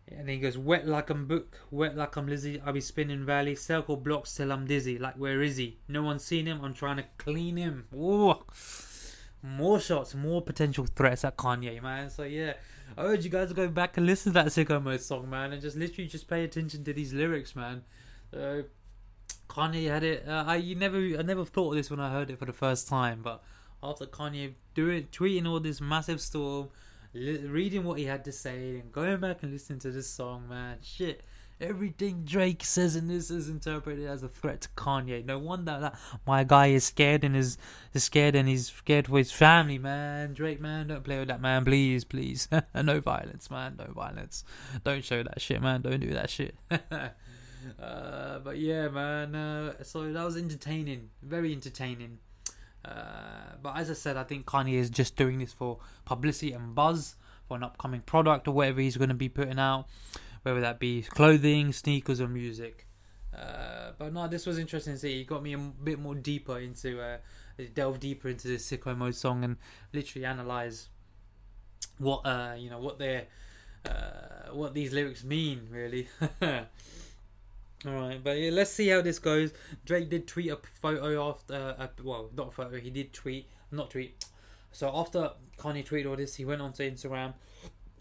And 0.10 0.30
he 0.30 0.38
goes, 0.38 0.58
wet 0.58 0.88
like 0.88 1.10
I'm 1.10 1.26
Book, 1.26 1.60
wet 1.70 1.98
like 1.98 2.16
I'm 2.16 2.28
Lizzie. 2.28 2.62
I'll 2.66 2.72
be 2.72 2.80
spinning 2.80 3.26
valley, 3.26 3.56
circle 3.56 3.98
blocks 3.98 4.34
till 4.36 4.54
I'm 4.54 4.66
dizzy. 4.66 4.98
Like, 4.98 5.16
where 5.16 5.42
is 5.42 5.58
he? 5.58 5.80
No 5.88 6.04
one's 6.04 6.24
seen 6.24 6.46
him. 6.46 6.64
I'm 6.64 6.74
trying 6.74 6.98
to 6.98 7.06
clean 7.18 7.58
him. 7.58 7.88
Ooh. 7.94 8.36
More 9.44 9.80
shots, 9.80 10.16
more 10.16 10.42
potential 10.42 10.86
threats 10.96 11.26
at 11.26 11.38
Kanye, 11.38 11.82
man. 11.82 12.10
So, 12.10 12.24
yeah, 12.24 12.54
I 12.96 13.04
urge 13.04 13.24
you 13.24 13.30
guys 13.30 13.50
to 13.50 13.54
go 13.54 13.68
back 13.68 13.98
and 13.98 14.06
listen 14.06 14.34
to 14.34 14.44
that 14.44 14.48
Sicko 14.48 14.82
Mode 14.82 15.02
song, 15.02 15.30
man, 15.30 15.54
and 15.54 15.62
just 15.62 15.76
literally 15.76 16.08
just 16.08 16.28
pay 16.28 16.44
attention 16.44 16.84
to 16.84 16.94
these 16.94 17.14
lyrics, 17.14 17.56
man. 17.56 17.84
Kanye 19.50 19.90
had 19.90 20.04
it. 20.04 20.28
Uh, 20.28 20.44
I 20.46 20.58
you 20.58 20.76
never, 20.76 20.98
I 20.98 21.22
never 21.22 21.46
thought 21.46 21.72
of 21.72 21.78
this 21.78 21.90
when 21.90 22.00
I 22.00 22.12
heard 22.12 22.30
it 22.30 22.40
for 22.40 22.46
the 22.46 22.54
first 22.54 22.88
time, 22.88 23.22
but 23.24 23.44
after 23.82 24.06
Kanye 24.06 24.54
doing 24.74 25.08
tweeting 25.12 25.48
all 25.48 25.60
this 25.60 25.82
massive 25.82 26.22
storm 26.22 26.70
reading 27.14 27.84
what 27.84 27.98
he 27.98 28.06
had 28.06 28.24
to 28.26 28.32
say 28.32 28.80
and 28.80 28.92
going 28.92 29.20
back 29.20 29.44
and 29.44 29.52
listening 29.52 29.80
to 29.80 29.92
this 29.92 30.10
song, 30.10 30.48
man, 30.50 30.78
shit. 30.82 31.24
Everything 31.60 32.24
Drake 32.24 32.64
says 32.64 32.96
in 32.96 33.08
this 33.08 33.32
is 33.32 33.50
interpreted 33.50 34.06
as 34.08 34.22
a 34.22 34.28
threat 34.28 34.62
to 34.62 34.70
Kanye. 34.70 35.26
No 35.26 35.40
wonder 35.40 35.78
that 35.80 35.96
my 36.26 36.44
guy 36.44 36.68
is 36.68 36.86
scared 36.86 37.24
and 37.24 37.36
is, 37.36 37.58
is 37.94 38.04
scared 38.04 38.36
and 38.36 38.48
he's 38.48 38.68
scared 38.68 39.08
for 39.08 39.18
his 39.18 39.32
family, 39.32 39.80
man. 39.80 40.34
Drake, 40.34 40.62
man, 40.62 40.88
don't 40.88 41.04
play 41.04 41.18
with 41.18 41.30
that, 41.30 41.42
man. 41.42 41.66
Please, 41.66 42.04
please. 42.04 42.48
no 42.76 43.00
violence, 43.00 43.50
man. 43.50 43.76
No 43.78 43.92
violence. 43.92 44.44
Don't 44.84 45.04
show 45.04 45.24
that 45.24 45.42
shit, 45.42 45.62
man. 45.62 45.82
Don't 45.82 46.00
do 46.00 46.14
that 46.14 46.30
shit. 46.30 46.56
uh, 46.72 48.40
but 48.40 48.58
yeah, 48.58 48.88
man. 48.90 49.34
Uh, 49.34 49.84
so 49.84 50.12
that 50.12 50.24
was 50.24 50.38
entertaining. 50.38 51.10
Very 51.24 51.54
entertaining. 51.54 52.20
Uh, 52.86 53.56
but 53.62 53.76
as 53.78 53.90
I 53.90 53.94
said, 53.94 54.16
I 54.16 54.24
think 54.24 54.46
Kanye 54.46 54.74
is 54.74 54.90
just 54.90 55.16
doing 55.16 55.40
this 55.40 55.54
for 55.54 55.80
publicity 56.06 56.54
and 56.54 56.76
buzz 56.76 57.16
for 57.48 57.58
an 57.58 57.64
upcoming 57.64 58.02
product 58.02 58.48
or 58.48 58.52
whatever 58.52 58.82
he's 58.82 58.98
going 58.98 59.10
to 59.10 59.16
be 59.16 59.30
putting 59.30 59.60
out, 59.60 59.88
whether 60.48 60.62
that 60.62 60.80
be 60.80 61.02
clothing, 61.04 61.72
sneakers, 61.74 62.20
or 62.22 62.28
music. 62.28 62.88
Uh, 63.38 63.92
but 63.98 64.14
no, 64.14 64.28
this 64.28 64.46
was 64.46 64.58
interesting 64.58 64.94
to 64.94 65.00
see. 65.00 65.18
He 65.20 65.24
got 65.24 65.44
me 65.44 65.54
a 65.54 65.58
bit 65.58 66.00
more 66.00 66.16
deeper 66.16 66.58
into, 66.60 67.02
uh, 67.02 67.18
delve 67.74 68.00
deeper 68.00 68.30
into 68.30 68.48
this 68.48 68.70
sicko 68.70 68.98
mode 68.98 69.16
song 69.16 69.44
and 69.44 69.58
literally 69.94 70.26
analyze 70.26 70.90
what 72.00 72.20
uh 72.26 72.54
you 72.58 72.70
know 72.70 72.80
what 72.80 73.00
their 73.00 73.26
uh 73.86 74.52
what 74.54 74.74
these 74.74 74.94
lyrics 74.94 75.24
mean 75.24 75.68
really. 75.72 76.08
All 77.86 77.94
right, 77.94 78.24
but 78.24 78.38
yeah, 78.40 78.50
let's 78.50 78.72
see 78.72 78.88
how 78.88 79.02
this 79.02 79.20
goes. 79.20 79.54
Drake 79.86 80.10
did 80.10 80.28
tweet 80.28 80.50
a 80.50 80.58
photo 80.82 81.30
after, 81.30 81.76
uh, 81.78 81.88
well, 82.04 82.32
not 82.36 82.48
a 82.48 82.52
photo. 82.52 82.80
He 82.80 82.90
did 82.90 83.14
tweet, 83.14 83.48
not 83.72 83.92
tweet. 83.92 84.26
So 84.72 84.92
after 84.92 85.30
Kanye 85.60 85.88
tweeted 85.88 86.10
all 86.10 86.16
this, 86.16 86.34
he 86.34 86.44
went 86.44 86.60
onto 86.60 86.82
Instagram 86.82 87.36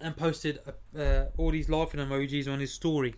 and 0.01 0.17
posted 0.17 0.59
uh, 0.99 1.25
all 1.37 1.51
these 1.51 1.69
laughing 1.69 2.01
emojis 2.01 2.51
on 2.51 2.61
his 2.61 2.73
story. 2.73 3.15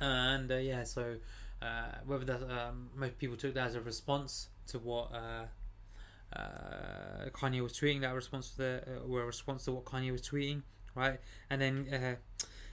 And 0.00 0.50
uh, 0.50 0.56
yeah, 0.56 0.84
so 0.84 1.16
uh, 1.60 1.66
whether 2.06 2.24
that 2.24 2.42
um, 2.42 2.90
most 2.94 3.18
people 3.18 3.36
took 3.36 3.54
that 3.54 3.68
as 3.68 3.74
a 3.74 3.80
response 3.80 4.48
to 4.68 4.78
what 4.78 5.10
uh, 5.12 6.38
uh, 6.38 7.28
Kanye 7.32 7.60
was 7.62 7.72
tweeting, 7.72 8.02
that 8.02 8.14
response 8.14 8.50
to 8.50 8.56
the 8.58 8.82
or 9.08 9.22
a 9.22 9.26
response 9.26 9.64
to 9.64 9.72
what 9.72 9.84
Kanye 9.84 10.12
was 10.12 10.22
tweeting, 10.22 10.62
right? 10.94 11.18
And 11.50 11.60
then 11.60 12.18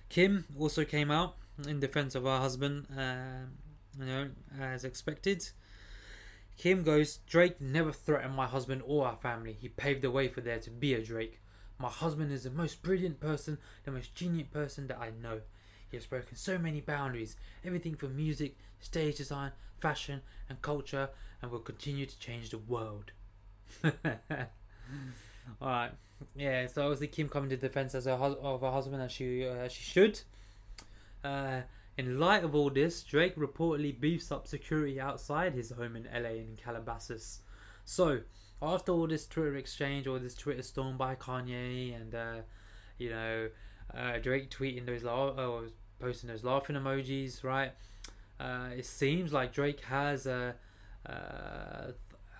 Kim 0.09 0.45
also 0.59 0.85
came 0.85 1.11
out 1.11 1.35
in 1.67 1.79
defense 1.79 2.15
of 2.15 2.23
her 2.23 2.37
husband, 2.37 2.87
uh, 2.97 3.47
you 3.99 4.05
know, 4.05 4.29
as 4.59 4.83
expected. 4.83 5.49
Kim 6.57 6.83
goes, 6.83 7.17
Drake 7.27 7.59
never 7.59 7.91
threatened 7.91 8.35
my 8.35 8.47
husband 8.47 8.81
or 8.85 9.07
our 9.07 9.17
family. 9.17 9.57
He 9.59 9.67
paved 9.67 10.01
the 10.01 10.11
way 10.11 10.27
for 10.27 10.41
there 10.41 10.59
to 10.59 10.69
be 10.69 10.93
a 10.93 11.03
Drake. 11.03 11.41
My 11.77 11.89
husband 11.89 12.31
is 12.31 12.43
the 12.43 12.49
most 12.49 12.81
brilliant 12.81 13.19
person, 13.19 13.57
the 13.83 13.91
most 13.91 14.15
genius 14.15 14.47
person 14.51 14.87
that 14.87 14.97
I 14.99 15.11
know. 15.21 15.41
He 15.89 15.97
has 15.97 16.05
broken 16.05 16.35
so 16.35 16.57
many 16.57 16.81
boundaries, 16.81 17.35
everything 17.63 17.95
from 17.95 18.15
music, 18.15 18.57
stage 18.79 19.17
design, 19.17 19.51
fashion, 19.79 20.21
and 20.49 20.61
culture, 20.61 21.09
and 21.41 21.51
will 21.51 21.59
continue 21.59 22.05
to 22.05 22.19
change 22.19 22.49
the 22.49 22.57
world. 22.57 23.11
All 23.83 23.91
right. 25.61 25.91
Yeah. 26.35 26.67
So 26.67 26.83
obviously 26.83 27.07
Kim 27.07 27.29
coming 27.29 27.49
to 27.49 27.57
defense 27.57 27.93
as 27.95 28.07
a 28.07 28.17
hus- 28.17 28.37
of 28.41 28.61
her 28.61 28.71
husband 28.71 29.01
as 29.01 29.11
she 29.11 29.47
uh, 29.47 29.67
she 29.67 29.83
should. 29.83 30.21
Uh, 31.23 31.61
in 31.97 32.19
light 32.19 32.43
of 32.43 32.53
all 32.55 32.69
this, 32.69 33.03
Drake 33.03 33.35
reportedly 33.35 33.97
beefs 33.97 34.31
up 34.31 34.47
security 34.47 34.99
outside 34.99 35.53
his 35.53 35.71
home 35.71 35.95
in 35.95 36.07
LA 36.13 36.29
in 36.31 36.57
Calabasas. 36.57 37.39
So 37.85 38.21
after 38.61 38.91
all 38.91 39.07
this 39.07 39.27
Twitter 39.27 39.55
exchange, 39.55 40.07
or 40.07 40.19
this 40.19 40.35
Twitter 40.35 40.61
storm 40.61 40.97
by 40.97 41.15
Kanye, 41.15 41.95
and 41.95 42.15
uh, 42.15 42.35
you 42.97 43.09
know 43.09 43.49
uh, 43.93 44.17
Drake 44.17 44.49
tweeting 44.49 44.85
those 44.85 45.03
la- 45.03 45.29
or 45.29 45.63
posting 45.99 46.29
those 46.29 46.43
laughing 46.43 46.75
emojis, 46.75 47.43
right? 47.43 47.71
Uh, 48.39 48.69
it 48.77 48.85
seems 48.85 49.31
like 49.31 49.53
Drake 49.53 49.81
has 49.81 50.27
uh, 50.27 50.53
uh, 51.07 51.91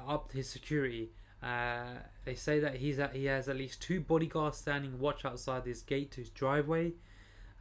upped 0.06 0.34
his 0.34 0.50
security. 0.50 1.12
Uh, 1.42 2.00
they 2.26 2.36
say 2.36 2.60
that 2.60 2.76
he's 2.76 2.98
at, 3.00 3.16
he 3.16 3.26
has 3.26 3.48
at 3.48 3.56
least 3.56 3.82
two 3.82 4.00
bodyguards 4.00 4.58
standing 4.58 5.00
watch 5.00 5.26
outside 5.26 5.64
his 5.66 5.82
gate 5.82 6.12
to 6.12 6.22
his 6.22 6.30
driveway, 6.30 6.94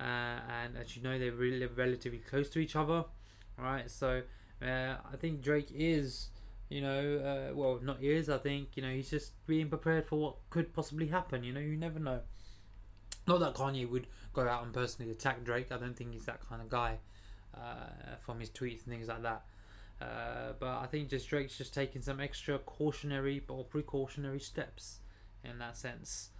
uh, 0.01 0.03
and 0.03 0.77
as 0.81 0.97
you 0.97 1.03
know, 1.03 1.19
they're 1.19 1.33
really 1.33 1.67
relatively 1.67 2.19
close 2.19 2.49
to 2.51 2.59
each 2.59 2.77
other. 2.77 3.05
Right, 3.57 3.89
so 3.89 4.23
uh, 4.63 4.97
I 5.13 5.17
think 5.17 5.43
Drake 5.43 5.69
is, 5.73 6.31
you 6.69 6.81
know, 6.81 7.19
uh, 7.51 7.55
well, 7.55 7.79
not 7.83 8.03
is. 8.03 8.29
I 8.29 8.39
think 8.39 8.77
you 8.77 8.83
know 8.83 8.91
he's 8.91 9.11
just 9.11 9.33
being 9.47 9.69
prepared 9.69 10.07
for 10.07 10.19
what 10.19 10.37
could 10.51 10.73
possibly 10.73 11.07
happen. 11.07 11.45
You 11.45 11.53
know, 11.53 11.61
you 11.61 11.77
never 11.77 11.99
know. 11.99 12.21
Not 13.27 13.41
that 13.41 13.55
Kanye 13.55 13.89
would 13.89 14.07
go 14.33 14.47
out 14.47 14.65
and 14.65 14.73
personally 14.73 15.11
attack 15.11 15.45
Drake. 15.45 15.73
I 15.73 15.79
don't 15.79 15.97
think 15.97 16.13
he's 16.13 16.27
that 16.27 16.47
kind 16.47 16.61
of 16.61 16.69
guy 16.69 16.99
uh, 17.55 18.17
from 18.21 18.41
his 18.41 18.51
tweets 18.51 18.85
and 18.85 18.93
things 18.93 19.09
like 19.09 19.23
that. 19.23 19.45
Uh, 20.01 20.53
but 20.59 20.69
I 20.69 20.87
think 20.87 21.09
just 21.09 21.29
Drake's 21.29 21.57
just 21.57 21.73
taking 21.73 22.03
some 22.03 22.21
extra 22.21 22.59
cautionary 22.59 23.43
or 23.49 23.65
precautionary 23.65 24.41
steps 24.41 24.99
in 25.45 25.59
that 25.59 25.77
sense. 25.77 26.31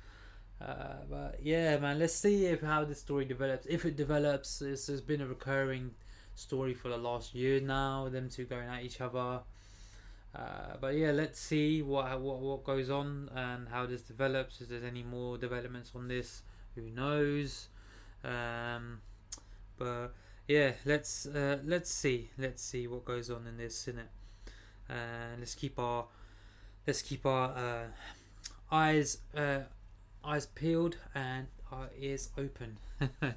Uh, 0.61 1.05
but 1.09 1.39
yeah, 1.43 1.79
man, 1.79 1.99
let's 1.99 2.15
see 2.15 2.47
if 2.47 2.61
how 2.61 2.85
this 2.85 3.01
story 3.01 3.25
develops. 3.25 3.67
If 3.67 3.85
it 3.85 3.97
develops, 3.97 4.61
it's, 4.61 4.89
it's 4.89 5.01
been 5.01 5.21
a 5.21 5.27
recurring 5.27 5.93
story 6.35 6.75
for 6.75 6.89
the 6.89 6.97
last 6.97 7.35
year 7.35 7.61
now. 7.61 8.09
Them 8.09 8.29
two 8.29 8.45
going 8.45 8.69
at 8.69 8.83
each 8.83 9.01
other. 9.01 9.41
Uh, 10.35 10.77
but 10.81 10.95
yeah, 10.97 11.13
let's 11.13 11.39
see 11.39 11.81
what, 11.83 12.21
what 12.21 12.41
what 12.41 12.65
goes 12.65 12.91
on 12.91 13.31
and 13.35 13.69
how 13.69 13.87
this 13.87 14.03
develops. 14.03 14.61
If 14.61 14.69
there's 14.69 14.83
any 14.83 15.03
more 15.03 15.39
developments 15.39 15.93
on 15.95 16.09
this, 16.09 16.43
who 16.75 16.91
knows? 16.91 17.69
Um, 18.25 19.01
but 19.79 20.13
yeah, 20.49 20.73
let's 20.85 21.27
uh, 21.27 21.59
let's 21.65 21.91
see, 21.91 22.31
let's 22.37 22.63
see 22.63 22.87
what 22.89 23.05
goes 23.05 23.31
on 23.31 23.47
in 23.47 23.57
this, 23.57 23.87
innit? 23.87 24.11
Uh, 24.91 25.37
let's 25.39 25.55
keep 25.55 25.79
our 25.79 26.07
let's 26.87 27.03
keep 27.03 27.25
our 27.27 27.51
uh, 27.57 28.75
eyes 28.75 29.19
eyes 30.25 30.47
peeled 30.47 30.97
and 31.15 31.47
our 31.71 31.91
ears 31.99 32.31
open. 32.37 32.79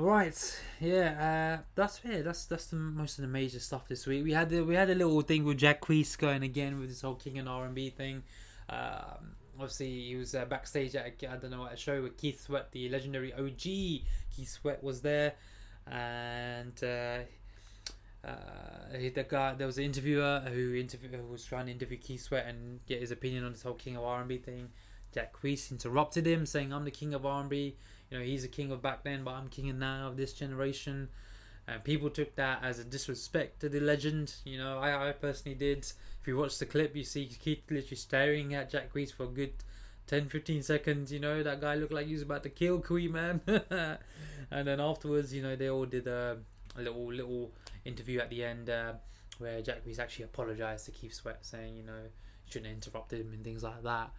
Right, 0.00 0.60
yeah, 0.80 1.58
uh, 1.60 1.62
that's 1.74 2.00
it. 2.04 2.24
That's 2.24 2.46
that's 2.46 2.66
the 2.66 2.76
most 2.76 3.18
of 3.18 3.22
the 3.22 3.28
major 3.28 3.60
stuff 3.60 3.86
this 3.86 4.06
week. 4.06 4.24
We 4.24 4.32
had 4.32 4.48
the, 4.48 4.62
we 4.62 4.74
had 4.74 4.88
a 4.88 4.94
little 4.94 5.20
thing 5.20 5.44
with 5.44 5.58
Jacquees 5.58 6.16
going 6.16 6.42
again 6.42 6.80
with 6.80 6.88
this 6.88 7.02
whole 7.02 7.16
King 7.16 7.38
and 7.38 7.46
R 7.46 7.66
and 7.66 7.74
B 7.74 7.90
thing. 7.90 8.22
Um, 8.70 9.36
obviously, 9.58 10.08
he 10.08 10.16
was 10.16 10.34
uh, 10.34 10.46
backstage 10.46 10.96
at 10.96 11.22
a, 11.22 11.30
I 11.30 11.36
don't 11.36 11.50
know 11.50 11.66
at 11.66 11.74
a 11.74 11.76
show 11.76 12.00
with 12.00 12.16
Keith 12.16 12.40
Sweat, 12.40 12.72
the 12.72 12.88
legendary 12.88 13.34
OG. 13.34 13.60
Keith 13.60 14.48
Sweat 14.48 14.82
was 14.82 15.02
there, 15.02 15.34
and 15.86 16.82
uh, 16.82 17.18
uh, 18.26 18.92
the 18.92 19.26
guy 19.28 19.52
there 19.52 19.66
was 19.66 19.76
an 19.76 19.84
interviewer 19.84 20.42
who 20.50 20.76
interview 20.76 21.10
who 21.10 21.26
was 21.26 21.44
trying 21.44 21.66
to 21.66 21.72
interview 21.72 21.98
Keith 21.98 22.22
Sweat 22.22 22.46
and 22.46 22.80
get 22.86 23.00
his 23.00 23.10
opinion 23.10 23.44
on 23.44 23.52
this 23.52 23.62
whole 23.62 23.74
King 23.74 23.98
of 23.98 24.04
R 24.04 24.20
and 24.20 24.28
B 24.28 24.38
thing. 24.38 24.70
Jacquees 25.14 25.70
interrupted 25.70 26.26
him, 26.26 26.46
saying, 26.46 26.72
"I'm 26.72 26.84
the 26.84 26.90
king 26.90 27.12
of 27.12 27.26
R 27.26 27.42
and 27.42 27.50
B." 27.50 27.76
you 28.10 28.18
know 28.18 28.24
he's 28.24 28.44
a 28.44 28.48
king 28.48 28.70
of 28.72 28.82
back 28.82 29.04
then 29.04 29.24
but 29.24 29.32
i'm 29.32 29.48
king 29.48 29.70
of 29.70 29.76
now 29.76 30.08
of 30.08 30.16
this 30.16 30.32
generation. 30.32 31.08
And 31.68 31.84
people 31.84 32.10
took 32.10 32.34
that 32.34 32.64
as 32.64 32.80
a 32.80 32.84
disrespect 32.84 33.60
to 33.60 33.68
the 33.68 33.80
legend 33.80 34.34
you 34.44 34.58
know 34.58 34.78
i, 34.78 35.08
I 35.08 35.12
personally 35.12 35.56
did. 35.56 35.78
If 36.20 36.26
you 36.26 36.36
watch 36.36 36.58
the 36.58 36.66
clip 36.66 36.96
you 36.96 37.04
see 37.04 37.26
keith 37.26 37.62
literally 37.70 37.96
staring 37.96 38.54
at 38.54 38.72
Jacquees 38.72 39.12
for 39.12 39.24
a 39.24 39.28
good 39.28 39.52
10 40.08 40.28
15 40.28 40.62
seconds 40.62 41.12
you 41.12 41.20
know 41.20 41.42
that 41.42 41.60
guy 41.60 41.76
looked 41.76 41.92
like 41.92 42.06
he 42.06 42.14
was 42.14 42.22
about 42.22 42.42
to 42.42 42.50
kill 42.50 42.80
queen 42.80 43.12
man. 43.12 43.40
And 44.52 44.66
then 44.66 44.80
afterwards 44.80 45.32
you 45.32 45.42
know 45.42 45.54
they 45.54 45.70
all 45.70 45.86
did 45.86 46.08
a, 46.08 46.38
a 46.76 46.82
little 46.82 47.12
little 47.12 47.52
interview 47.84 48.18
at 48.18 48.30
the 48.30 48.42
end 48.42 48.68
uh, 48.68 48.94
where 49.38 49.62
Jacquees 49.62 50.00
actually 50.00 50.24
apologized 50.24 50.86
to 50.86 50.90
keith 50.90 51.14
sweat 51.14 51.38
saying 51.42 51.76
you 51.76 51.84
know 51.84 52.02
shouldn't 52.46 52.66
have 52.66 52.74
interrupted 52.74 53.20
him 53.20 53.32
and 53.32 53.44
things 53.44 53.62
like 53.62 53.82
that. 53.84 54.10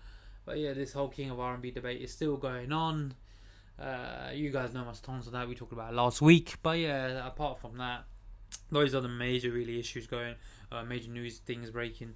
But 0.45 0.59
yeah 0.59 0.71
this 0.71 0.93
whole 0.93 1.09
king 1.09 1.31
of 1.31 1.39
r&b 1.39 1.69
debate 1.71 2.01
is 2.01 2.13
still 2.13 2.37
going 2.37 2.71
on 2.71 3.13
uh, 3.79 4.29
you 4.33 4.49
guys 4.51 4.73
know 4.73 4.85
my 4.85 4.93
stance 4.93 5.27
on 5.27 5.33
that. 5.33 5.47
We 5.47 5.55
talked 5.55 5.73
about 5.73 5.93
last 5.93 6.21
week. 6.21 6.55
But 6.61 6.79
yeah, 6.79 7.25
apart 7.25 7.59
from 7.59 7.77
that, 7.77 8.03
those 8.71 8.93
are 8.93 9.01
the 9.01 9.09
major 9.09 9.51
really 9.51 9.79
issues 9.79 10.07
going, 10.07 10.35
uh, 10.71 10.83
major 10.83 11.09
news 11.09 11.39
things 11.39 11.69
breaking 11.69 12.15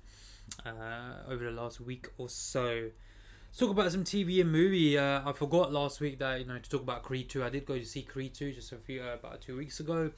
uh, 0.66 1.30
over 1.30 1.43
the 1.43 1.51
last 1.51 1.80
week 1.82 2.08
or 2.18 2.30
so. 2.30 2.89
Let's 3.47 3.60
talk 3.60 3.70
about 3.70 3.91
some 3.91 4.03
TV 4.03 4.41
and 4.41 4.51
movie. 4.51 4.97
Uh, 4.97 5.22
I 5.28 5.32
forgot 5.32 5.72
last 5.72 6.01
week 6.01 6.20
that 6.20 6.39
you 6.39 6.45
know 6.45 6.58
to 6.58 6.70
talk 6.70 6.82
about 6.82 7.03
Creed 7.03 7.30
2. 7.30 7.43
I 7.43 7.49
did 7.49 7.66
go 7.66 7.78
to 7.78 7.86
see 7.86 8.03
Creed 8.03 8.34
2 8.34 8.53
just 8.53 8.72
a 8.72 8.78
few 8.78 9.01
uh, 9.01 9.14
about 9.14 9.41
two 9.41 9.58
weeks 9.58 9.80
ago. 9.80 10.12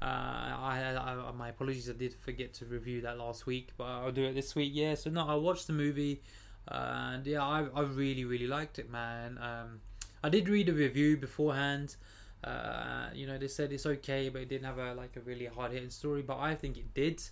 Uh, 0.00 0.04
I, 0.04 0.94
I, 0.96 1.32
my 1.32 1.48
apologies, 1.48 1.90
I 1.90 1.94
did 1.94 2.14
forget 2.14 2.54
to 2.54 2.64
review 2.66 3.00
that 3.00 3.18
last 3.18 3.46
week, 3.46 3.70
but 3.76 3.84
I'll 3.84 4.12
do 4.12 4.26
it 4.26 4.34
this 4.34 4.54
week. 4.54 4.70
Yeah, 4.72 4.94
so 4.94 5.10
no, 5.10 5.26
I 5.26 5.34
watched 5.34 5.66
the 5.66 5.72
movie, 5.72 6.22
and 6.68 7.26
yeah, 7.26 7.42
I, 7.42 7.66
I 7.74 7.80
really 7.80 8.24
really 8.24 8.46
liked 8.46 8.78
it, 8.78 8.88
man. 8.90 9.38
Um, 9.38 9.80
I 10.22 10.28
did 10.28 10.48
read 10.48 10.68
a 10.68 10.72
review 10.72 11.16
beforehand. 11.16 11.96
Uh, 12.44 13.08
you 13.14 13.26
know, 13.26 13.38
they 13.38 13.48
said 13.48 13.72
it's 13.72 13.86
okay, 13.86 14.28
but 14.28 14.42
it 14.42 14.48
didn't 14.48 14.66
have 14.66 14.78
a 14.78 14.94
like 14.94 15.16
a 15.16 15.20
really 15.20 15.46
hard 15.46 15.72
hitting 15.72 15.90
story. 15.90 16.22
But 16.22 16.38
I 16.38 16.54
think 16.54 16.76
it 16.76 16.94
did. 16.94 17.22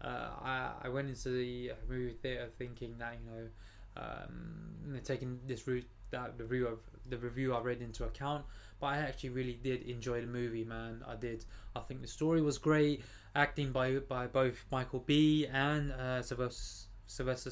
Uh, 0.00 0.30
I 0.42 0.70
I 0.82 0.88
went 0.88 1.08
into 1.08 1.30
the 1.30 1.72
movie 1.88 2.14
theater 2.22 2.48
thinking 2.58 2.96
that 2.98 3.14
you 3.14 3.30
know, 3.30 3.48
um, 3.96 5.00
taking 5.04 5.40
this 5.46 5.66
route 5.66 5.86
that 6.10 6.38
the 6.38 6.44
review 6.44 6.66
of 6.68 6.78
the 7.08 7.18
review 7.18 7.54
I 7.54 7.60
read 7.60 7.82
into 7.82 8.04
account. 8.04 8.44
But 8.80 8.86
I 8.88 8.98
actually 8.98 9.30
really 9.30 9.58
did 9.62 9.82
enjoy 9.82 10.20
the 10.20 10.26
movie, 10.26 10.64
man. 10.64 11.02
I 11.06 11.16
did. 11.16 11.44
I 11.74 11.80
think 11.80 12.00
the 12.00 12.08
story 12.08 12.42
was 12.42 12.58
great. 12.58 13.02
Acting 13.34 13.72
by 13.72 13.98
by 13.98 14.26
both 14.26 14.64
Michael 14.70 15.00
B 15.00 15.46
and 15.46 15.92
uh, 15.92 16.22
Sylvester 16.22 16.88
Sylvester 17.06 17.50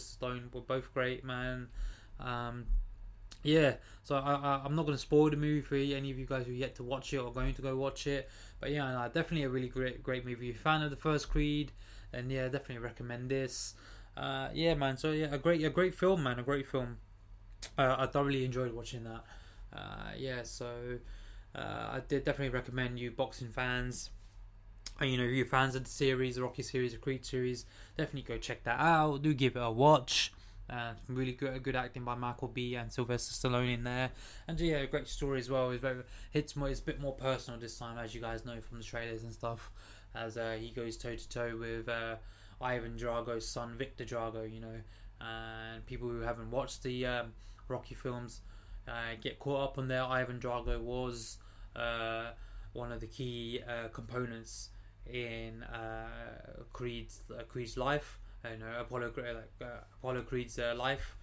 were 0.52 0.60
both 0.60 0.92
great, 0.94 1.24
man. 1.24 1.68
Um, 2.18 2.66
yeah, 3.42 3.74
so 4.02 4.16
I, 4.16 4.34
I, 4.34 4.66
am 4.66 4.76
not 4.76 4.86
going 4.86 4.96
to 4.96 5.00
spoil 5.00 5.30
the 5.30 5.36
movie 5.36 5.60
for 5.60 5.76
any 5.76 6.10
of 6.10 6.18
you 6.18 6.26
guys 6.26 6.46
who 6.46 6.52
yet 6.52 6.74
to 6.76 6.82
watch 6.82 7.12
it 7.12 7.18
or 7.18 7.32
going 7.32 7.54
to 7.54 7.62
go 7.62 7.76
watch 7.76 8.06
it. 8.06 8.28
But 8.60 8.70
yeah, 8.70 8.92
no, 8.92 9.04
definitely 9.06 9.44
a 9.44 9.48
really 9.48 9.68
great 9.68 10.02
great 10.02 10.26
movie. 10.26 10.52
Fan 10.52 10.82
of 10.82 10.90
the 10.90 10.96
first 10.96 11.28
Creed, 11.30 11.72
then 12.12 12.28
yeah, 12.28 12.44
definitely 12.44 12.78
recommend 12.78 13.30
this. 13.30 13.74
Uh, 14.16 14.48
yeah, 14.52 14.74
man. 14.74 14.96
So 14.96 15.12
yeah, 15.12 15.28
a 15.32 15.38
great 15.38 15.64
a 15.64 15.70
great 15.70 15.94
film, 15.94 16.22
man. 16.22 16.38
A 16.38 16.42
great 16.42 16.66
film. 16.66 16.98
Uh, 17.78 17.96
I 17.98 18.06
thoroughly 18.06 18.44
enjoyed 18.44 18.72
watching 18.72 19.04
that. 19.04 19.24
Uh, 19.72 20.12
yeah, 20.18 20.42
so 20.42 20.98
uh, 21.54 21.88
I 21.92 22.02
did 22.06 22.24
definitely 22.24 22.54
recommend 22.54 22.98
you 22.98 23.10
boxing 23.10 23.48
fans. 23.48 24.10
And, 24.98 25.10
you 25.10 25.16
know, 25.16 25.24
you're 25.24 25.46
fans 25.46 25.74
of 25.74 25.84
the 25.84 25.90
series, 25.90 26.36
the 26.36 26.42
Rocky 26.42 26.62
series, 26.62 26.92
the 26.92 26.98
Creed 26.98 27.24
series, 27.24 27.64
definitely 27.96 28.34
go 28.34 28.38
check 28.38 28.64
that 28.64 28.78
out. 28.80 29.22
Do 29.22 29.32
give 29.32 29.56
it 29.56 29.62
a 29.62 29.70
watch. 29.70 30.32
Uh, 30.70 30.92
really 31.08 31.32
good, 31.32 31.60
good 31.64 31.74
acting 31.74 32.04
by 32.04 32.14
Michael 32.14 32.46
B 32.46 32.76
and 32.76 32.92
Sylvester 32.92 33.48
Stallone 33.48 33.74
in 33.74 33.82
there, 33.82 34.10
and 34.46 34.60
yeah, 34.60 34.76
a 34.76 34.86
great 34.86 35.08
story 35.08 35.40
as 35.40 35.50
well. 35.50 35.70
It's 35.72 35.80
very 35.80 36.04
hits 36.30 36.54
more, 36.54 36.68
it's 36.68 36.78
a 36.78 36.84
bit 36.84 37.00
more 37.00 37.12
personal 37.12 37.58
this 37.58 37.76
time, 37.76 37.98
as 37.98 38.14
you 38.14 38.20
guys 38.20 38.44
know 38.44 38.60
from 38.60 38.78
the 38.78 38.84
trailers 38.84 39.24
and 39.24 39.32
stuff. 39.32 39.72
As 40.14 40.36
uh, 40.36 40.56
he 40.60 40.70
goes 40.70 40.96
toe 40.96 41.16
to 41.16 41.28
toe 41.28 41.56
with 41.58 41.88
uh, 41.88 42.16
Ivan 42.60 42.96
Drago's 42.96 43.48
son, 43.48 43.74
Victor 43.76 44.04
Drago, 44.04 44.48
you 44.48 44.60
know, 44.60 44.76
and 45.20 45.84
people 45.86 46.08
who 46.08 46.20
haven't 46.20 46.52
watched 46.52 46.84
the 46.84 47.04
um, 47.04 47.32
Rocky 47.66 47.96
films 47.96 48.42
uh, 48.86 49.16
get 49.20 49.40
caught 49.40 49.70
up 49.70 49.78
on 49.78 49.88
there. 49.88 50.04
Ivan 50.04 50.38
Drago 50.38 50.80
was 50.80 51.38
uh, 51.74 52.26
one 52.74 52.92
of 52.92 53.00
the 53.00 53.08
key 53.08 53.60
uh, 53.68 53.88
components 53.88 54.68
in 55.12 55.64
Creed's 56.72 57.22
Creed's 57.48 57.76
life 57.76 58.19
you 58.44 58.58
know 58.58 58.80
Apollo 58.80 59.12
like 59.16 59.52
uh, 59.62 59.84
Apollo 59.98 60.22
Creed's 60.22 60.58
uh, 60.58 60.74
life. 60.76 61.16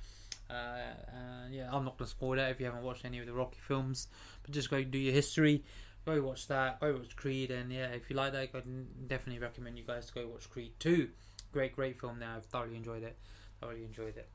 Uh, 0.50 1.48
yeah, 1.52 1.70
I'm 1.72 1.84
not 1.84 1.98
gonna 1.98 2.08
spoil 2.08 2.38
that 2.38 2.52
if 2.52 2.60
you 2.60 2.66
haven't 2.66 2.84
watched 2.84 3.06
any 3.06 3.20
of 3.20 3.26
the 3.26 3.34
Rocky 3.34 3.60
films, 3.60 4.08
but 4.44 4.52
just 4.52 4.70
go 4.70 4.84
do 4.84 4.98
your 4.98 5.14
history. 5.14 5.64
Go 6.06 6.22
watch 6.22 6.48
that. 6.48 6.80
Go 6.80 6.94
watch 6.94 7.16
Creed, 7.16 7.52
and 7.52 7.72
yeah, 7.72 7.88
if 7.88 8.10
you 8.10 8.16
like 8.16 8.32
that, 8.32 8.50
I 8.56 8.62
definitely 9.08 9.40
recommend 9.40 9.78
you 9.78 9.84
guys 9.84 10.06
to 10.08 10.14
go 10.14 10.28
watch 10.28 10.50
Creed 10.50 10.72
2. 10.80 11.10
Great, 11.52 11.76
great 11.76 12.00
film. 12.00 12.20
There, 12.20 12.30
I've 12.30 12.46
thoroughly 12.46 12.78
enjoyed 12.78 13.04
it. 13.04 13.18
I 13.62 13.66
thoroughly 13.66 13.84
enjoyed 13.84 14.16
it. 14.16 14.30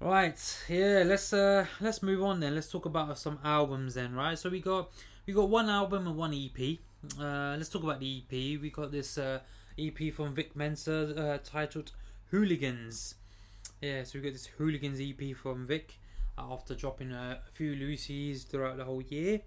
Right, 0.00 0.64
yeah, 0.68 1.04
let's 1.06 1.32
uh 1.32 1.64
let's 1.80 2.02
move 2.02 2.24
on 2.24 2.40
then. 2.40 2.56
Let's 2.56 2.68
talk 2.68 2.86
about 2.86 3.16
some 3.18 3.38
albums 3.44 3.94
then, 3.94 4.14
right? 4.14 4.36
So 4.36 4.50
we 4.50 4.60
got 4.60 4.90
we 5.26 5.32
got 5.32 5.48
one 5.48 5.70
album 5.70 6.08
and 6.08 6.16
one 6.16 6.34
EP. 6.34 6.78
Uh, 7.20 7.54
let's 7.56 7.68
talk 7.68 7.84
about 7.84 8.00
the 8.00 8.24
EP. 8.24 8.60
We 8.60 8.70
got 8.70 8.90
this 8.90 9.16
uh 9.16 9.38
EP 9.78 10.12
from 10.12 10.34
Vic 10.34 10.54
Mensa 10.54 11.14
uh, 11.16 11.38
titled 11.42 11.92
Hooligans. 12.30 13.14
yeah, 13.80 14.04
so 14.04 14.18
we 14.18 14.24
got 14.24 14.32
this 14.32 14.46
Hooligans 14.46 15.00
EP 15.00 15.36
from 15.36 15.66
Vic 15.66 15.98
after 16.38 16.74
dropping 16.74 17.12
a, 17.12 17.40
few 17.52 17.74
Lucy's 17.74 18.44
throughout 18.44 18.76
the 18.76 18.84
whole 18.84 19.02
year. 19.02 19.40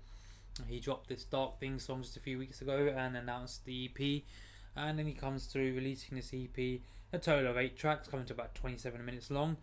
He 0.68 0.80
dropped 0.80 1.10
this 1.10 1.24
Dark 1.26 1.60
Things 1.60 1.84
song 1.84 2.02
just 2.02 2.16
a 2.18 2.20
few 2.20 2.38
weeks 2.38 2.62
ago 2.62 2.94
and 2.96 3.18
announced 3.18 3.66
the 3.66 3.90
EP. 3.90 4.22
And 4.76 4.98
then 4.98 5.06
he 5.06 5.14
comes 5.14 5.46
through 5.46 5.74
releasing 5.74 6.18
this 6.18 6.34
EP, 6.34 6.80
a 7.12 7.18
total 7.18 7.52
of 7.52 7.58
eight 7.58 7.78
tracks, 7.78 8.08
coming 8.08 8.26
to 8.28 8.34
about 8.34 8.56
27 8.56 9.04
minutes 9.04 9.32
long. 9.32 9.58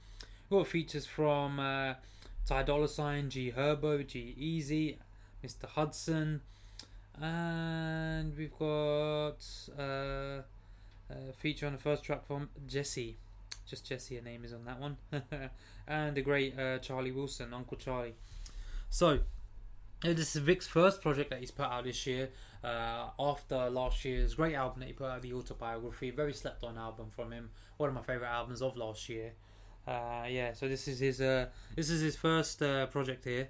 We've 0.49 0.61
got 0.61 0.67
features 0.67 1.07
from 1.07 1.59
uh, 1.61 1.95
Ty 2.47 2.65
Dolla 2.65 2.89
Sign, 2.89 3.31
G 3.31 3.53
Herbo, 3.57 4.07
G 4.07 4.35
Easy, 4.37 4.99
Mr. 5.45 5.67
Hudson, 5.67 6.43
and 7.21 8.37
we've 8.37 8.57
got 8.59 9.39
uh, 9.79 10.43
a 11.29 11.33
feature 11.33 11.67
on 11.67 11.73
the 11.73 11.79
first 11.79 12.05
track 12.05 12.27
from 12.27 12.49
Jesse. 12.67 13.17
Just 13.67 13.87
Jesse, 13.87 14.17
her 14.17 14.23
name 14.23 14.45
is 14.45 14.53
on 14.53 14.65
that 14.65 14.81
one. 14.81 14.97
and 15.89 16.17
the 16.17 16.23
great 16.23 16.59
uh, 16.59 16.79
Charlie 16.79 17.13
Wilson, 17.13 17.55
Uncle 17.55 17.77
Charlie. 17.77 18.15
So, 18.91 19.21
uh, 20.05 20.13
this 20.13 20.35
is 20.35 20.43
Vic's 20.43 20.67
first 20.67 21.01
project 21.01 21.31
that 21.31 21.41
he's 21.41 21.51
put 21.51 21.67
out 21.67 21.85
this 21.85 22.07
year. 22.07 22.31
Uh, 22.63 23.09
after 23.19 23.71
last 23.71 24.05
year's 24.05 24.35
great 24.35 24.55
album 24.55 24.81
that 24.81 24.87
he 24.87 24.93
put 24.93 25.07
out, 25.07 25.23
the 25.23 25.33
autobiography, 25.33 26.11
very 26.11 26.33
slept 26.33 26.65
on 26.65 26.77
album 26.77 27.07
from 27.11 27.33
him. 27.33 27.51
One 27.77 27.89
of 27.89 27.95
my 27.95 28.03
favorite 28.03 28.29
albums 28.29 28.63
of 28.63 28.77
last 28.77 29.09
year. 29.09 29.33
Uh, 29.87 30.27
yeah, 30.29 30.53
so 30.53 30.69
this 30.69 30.87
is 30.87 31.01
his 31.01 31.21
uh, 31.21 31.47
this 31.75 31.91
is 31.91 32.01
his 32.01 32.15
first 32.15 32.63
uh, 32.63 32.87
project 32.87 33.25
here 33.25 33.49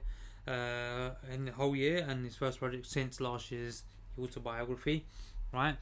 uh, 0.48 1.10
in 1.30 1.44
the 1.44 1.52
whole 1.52 1.76
year, 1.76 2.06
and 2.08 2.24
his 2.24 2.36
first 2.36 2.58
project 2.58 2.86
since 2.86 3.20
last 3.20 3.50
year's 3.50 3.82
autobiography, 4.18 5.04
right? 5.52 5.76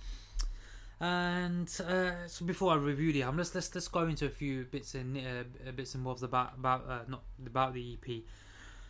And 1.01 1.67
uh, 1.89 2.27
so 2.27 2.45
before 2.45 2.73
I 2.73 2.77
review 2.77 3.13
the 3.13 3.23
album, 3.23 3.39
let's 3.39 3.55
let's 3.55 3.75
let's 3.75 3.89
go 3.89 4.07
into 4.07 4.27
a 4.27 4.31
few 4.31 4.65
bits 4.65 4.95
and 4.95 5.17
uh, 5.17 5.73
bits 5.73 5.95
and 5.95 6.05
bobs 6.05 6.23
about 6.23 6.59
about 6.59 6.85
uh, 6.89 7.01
not 7.09 7.23
about 7.47 7.73
the 7.73 7.95
EP. 7.95 8.23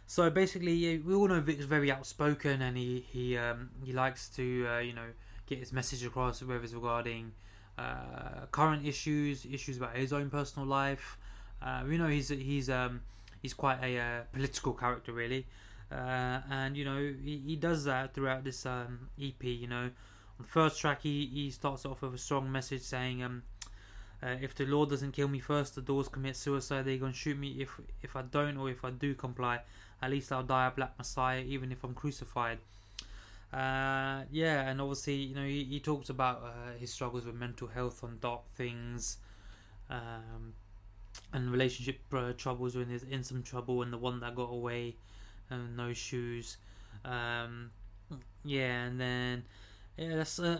So 0.07 0.29
basically, 0.29 0.99
we 0.99 1.15
all 1.15 1.29
know 1.29 1.41
Vic's 1.41 1.67
very 1.67 1.93
outspoken, 1.93 2.63
and 2.63 2.77
he 2.77 3.05
he 3.09 3.39
um, 3.39 3.71
he 3.85 3.93
likes 3.93 4.29
to 4.31 4.67
uh, 4.69 4.79
you 4.81 4.93
know 4.93 5.07
get 5.47 5.59
his 5.59 5.73
message 5.73 6.05
across, 6.05 6.43
whether 6.43 6.65
it's 6.65 6.75
regarding 6.75 7.31
uh, 7.79 8.47
current 8.51 8.85
issues, 8.85 9.47
issues 9.47 9.77
about 9.77 9.95
his 9.97 10.13
own 10.13 10.31
personal 10.31 10.67
life. 10.67 11.17
Uh, 11.63 11.83
we 11.87 11.97
know 11.97 12.09
he's 12.09 12.31
he's 12.31 12.69
um, 12.69 13.03
he's 13.41 13.55
quite 13.55 13.79
a 13.85 13.99
uh, 13.99 14.21
political 14.33 14.73
character, 14.73 15.13
really, 15.13 15.47
uh, 15.93 16.41
and 16.51 16.77
you 16.77 16.85
know 16.85 16.99
he, 17.23 17.41
he 17.47 17.55
does 17.57 17.85
that 17.85 18.15
throughout 18.15 18.43
this 18.43 18.67
um, 18.67 19.11
EP. 19.23 19.45
You 19.45 19.69
know, 19.69 19.91
the 20.41 20.49
first 20.49 20.81
track, 20.81 21.03
he, 21.03 21.27
he 21.27 21.51
starts 21.51 21.85
off 21.85 22.03
with 22.03 22.15
a 22.15 22.19
strong 22.19 22.51
message 22.51 22.83
saying, 22.83 23.23
um, 23.23 23.43
uh, 24.23 24.37
"If 24.41 24.55
the 24.55 24.67
Lord 24.67 24.91
doesn't 24.91 25.13
kill 25.13 25.29
me 25.29 25.41
first, 25.41 25.75
the 25.75 25.83
doors 25.83 26.09
commit 26.09 26.37
suicide. 26.37 26.85
They're 26.85 26.99
gonna 26.99 27.13
shoot 27.13 27.39
me 27.39 27.61
if 27.61 27.81
if 28.03 28.17
I 28.17 28.23
don't 28.23 28.57
or 28.57 28.71
if 28.71 28.85
I 28.85 28.91
do 28.91 29.15
comply. 29.15 29.61
At 30.03 30.11
least 30.11 30.33
I'll 30.33 30.43
die 30.43 30.67
a 30.67 30.71
black 30.71 30.97
Messiah, 30.99 31.43
even 31.43 31.73
if 31.73 31.85
I'm 31.85 31.95
crucified." 31.95 32.59
Uh, 33.53 34.23
yeah, 34.31 34.69
and 34.69 34.81
obviously, 34.81 35.15
you 35.15 35.35
know, 35.35 35.45
he, 35.45 35.65
he 35.65 35.81
talks 35.81 36.09
about 36.09 36.43
uh, 36.45 36.79
his 36.79 36.93
struggles 36.93 37.27
with 37.27 37.35
mental 37.35 37.67
health 37.67 38.05
on 38.05 38.19
dark 38.21 38.49
things, 38.53 39.19
um, 39.91 40.55
and 41.33 41.51
relationship 41.51 42.01
uh, 42.13 42.33
troubles 42.37 42.77
when 42.77 42.89
he's 42.89 43.03
in 43.03 43.25
some 43.25 43.43
trouble, 43.43 43.83
and 43.83 43.93
the 43.93 43.99
one 43.99 44.21
that 44.21 44.37
got 44.37 44.51
away, 44.53 44.97
and 45.51 45.77
no 45.77 45.93
shoes. 45.93 46.59
Um, 47.05 47.71
yeah, 48.45 48.85
and 48.85 49.01
then 49.01 49.45
yeah, 50.01 50.17
that's 50.17 50.39
uh, 50.39 50.59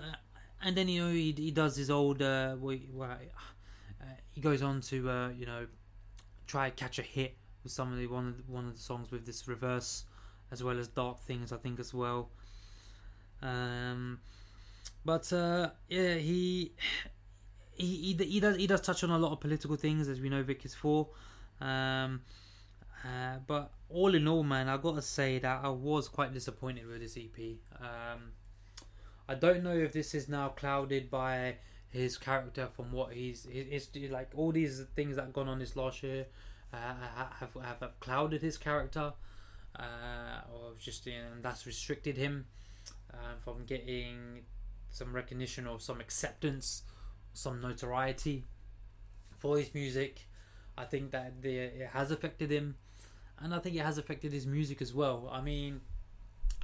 and 0.63 0.77
then 0.77 0.87
you 0.89 1.03
know 1.03 1.11
he 1.11 1.33
he 1.33 1.51
does 1.51 1.75
his 1.75 1.91
old 1.91 2.21
uh, 2.21 2.55
well, 2.61 2.77
uh, 3.03 4.05
he 4.35 4.41
goes 4.41 4.61
on 4.63 4.83
to 4.83 5.09
uh, 5.09 5.29
you 5.31 5.47
know 5.47 5.67
try 6.47 6.69
catch 6.69 6.99
a 6.99 7.03
hit 7.03 7.37
with 7.63 7.73
some 7.73 7.91
of 7.91 7.99
the 7.99 8.07
one 8.07 8.29
of 8.29 8.37
the, 8.37 8.43
one 8.53 8.67
of 8.67 8.75
the 8.75 8.83
songs 8.83 9.11
with 9.11 9.25
this 9.25 9.49
reverse 9.49 10.05
as 10.53 10.63
well 10.63 10.79
as 10.79 10.89
dark 10.89 11.21
things 11.21 11.53
I 11.53 11.57
think 11.57 11.81
as 11.81 11.95
well. 11.95 12.29
Um, 13.41 14.21
but 15.07 15.33
uh, 15.33 15.71
yeah, 15.89 16.17
he 16.17 16.73
he, 17.73 18.15
he 18.19 18.25
he 18.25 18.41
does 18.41 18.57
he 18.59 18.67
does 18.67 18.83
touch 18.83 19.03
on 19.05 19.11
a 19.11 19.19
lot 19.19 19.33
of 19.33 19.41
political 19.41 19.77
things 19.77 20.07
as 20.07 20.21
we 20.21 20.29
know 20.29 20.43
Vic 20.43 20.67
is 20.67 20.75
for. 20.75 21.09
Um, 21.63 22.21
uh, 23.03 23.39
but 23.47 23.73
all 23.89 24.15
in 24.15 24.29
all, 24.29 24.43
man, 24.43 24.69
I 24.69 24.77
gotta 24.77 25.01
say 25.01 25.39
that 25.39 25.65
I 25.65 25.71
was 25.71 26.09
quite 26.09 26.35
disappointed 26.35 26.87
with 26.87 27.01
this 27.01 27.17
EP. 27.17 27.57
Um, 27.81 28.33
I 29.31 29.35
don't 29.35 29.63
know 29.63 29.77
if 29.77 29.93
this 29.93 30.13
is 30.13 30.29
now 30.29 30.49
clouded 30.49 31.09
by 31.09 31.55
his 31.89 32.19
character 32.19 32.67
from 32.67 32.91
what 32.91 33.13
he's 33.13 33.47
it's 33.49 33.89
like 34.11 34.31
all 34.35 34.51
these 34.51 34.83
things 34.97 35.15
that 35.15 35.23
have 35.23 35.33
gone 35.33 35.47
on 35.47 35.61
this 35.61 35.77
last 35.77 36.03
year 36.03 36.27
uh, 36.73 36.77
have, 37.39 37.55
have 37.55 37.81
have 37.81 38.01
clouded 38.01 38.43
his 38.43 38.59
character, 38.59 39.13
uh, 39.77 40.41
or 40.53 40.73
just 40.81 41.07
you 41.07 41.13
know, 41.13 41.33
and 41.35 41.45
that's 41.45 41.65
restricted 41.65 42.17
him 42.17 42.47
uh, 43.15 43.37
from 43.45 43.65
getting 43.67 44.43
some 44.91 45.13
recognition 45.13 45.65
or 45.69 45.79
some 45.79 46.01
acceptance, 46.01 46.83
some 47.33 47.61
notoriety 47.61 48.45
for 49.39 49.59
his 49.59 49.73
music. 49.75 50.27
I 50.77 50.87
think 50.87 51.13
that 51.13 51.41
the, 51.41 51.57
it 51.57 51.91
has 51.93 52.11
affected 52.11 52.51
him, 52.51 52.75
and 53.39 53.55
I 53.55 53.61
think 53.61 53.77
it 53.77 53.85
has 53.85 53.97
affected 53.97 54.33
his 54.33 54.45
music 54.45 54.83
as 54.83 54.93
well. 54.93 55.29
I 55.31 55.41
mean, 55.41 55.83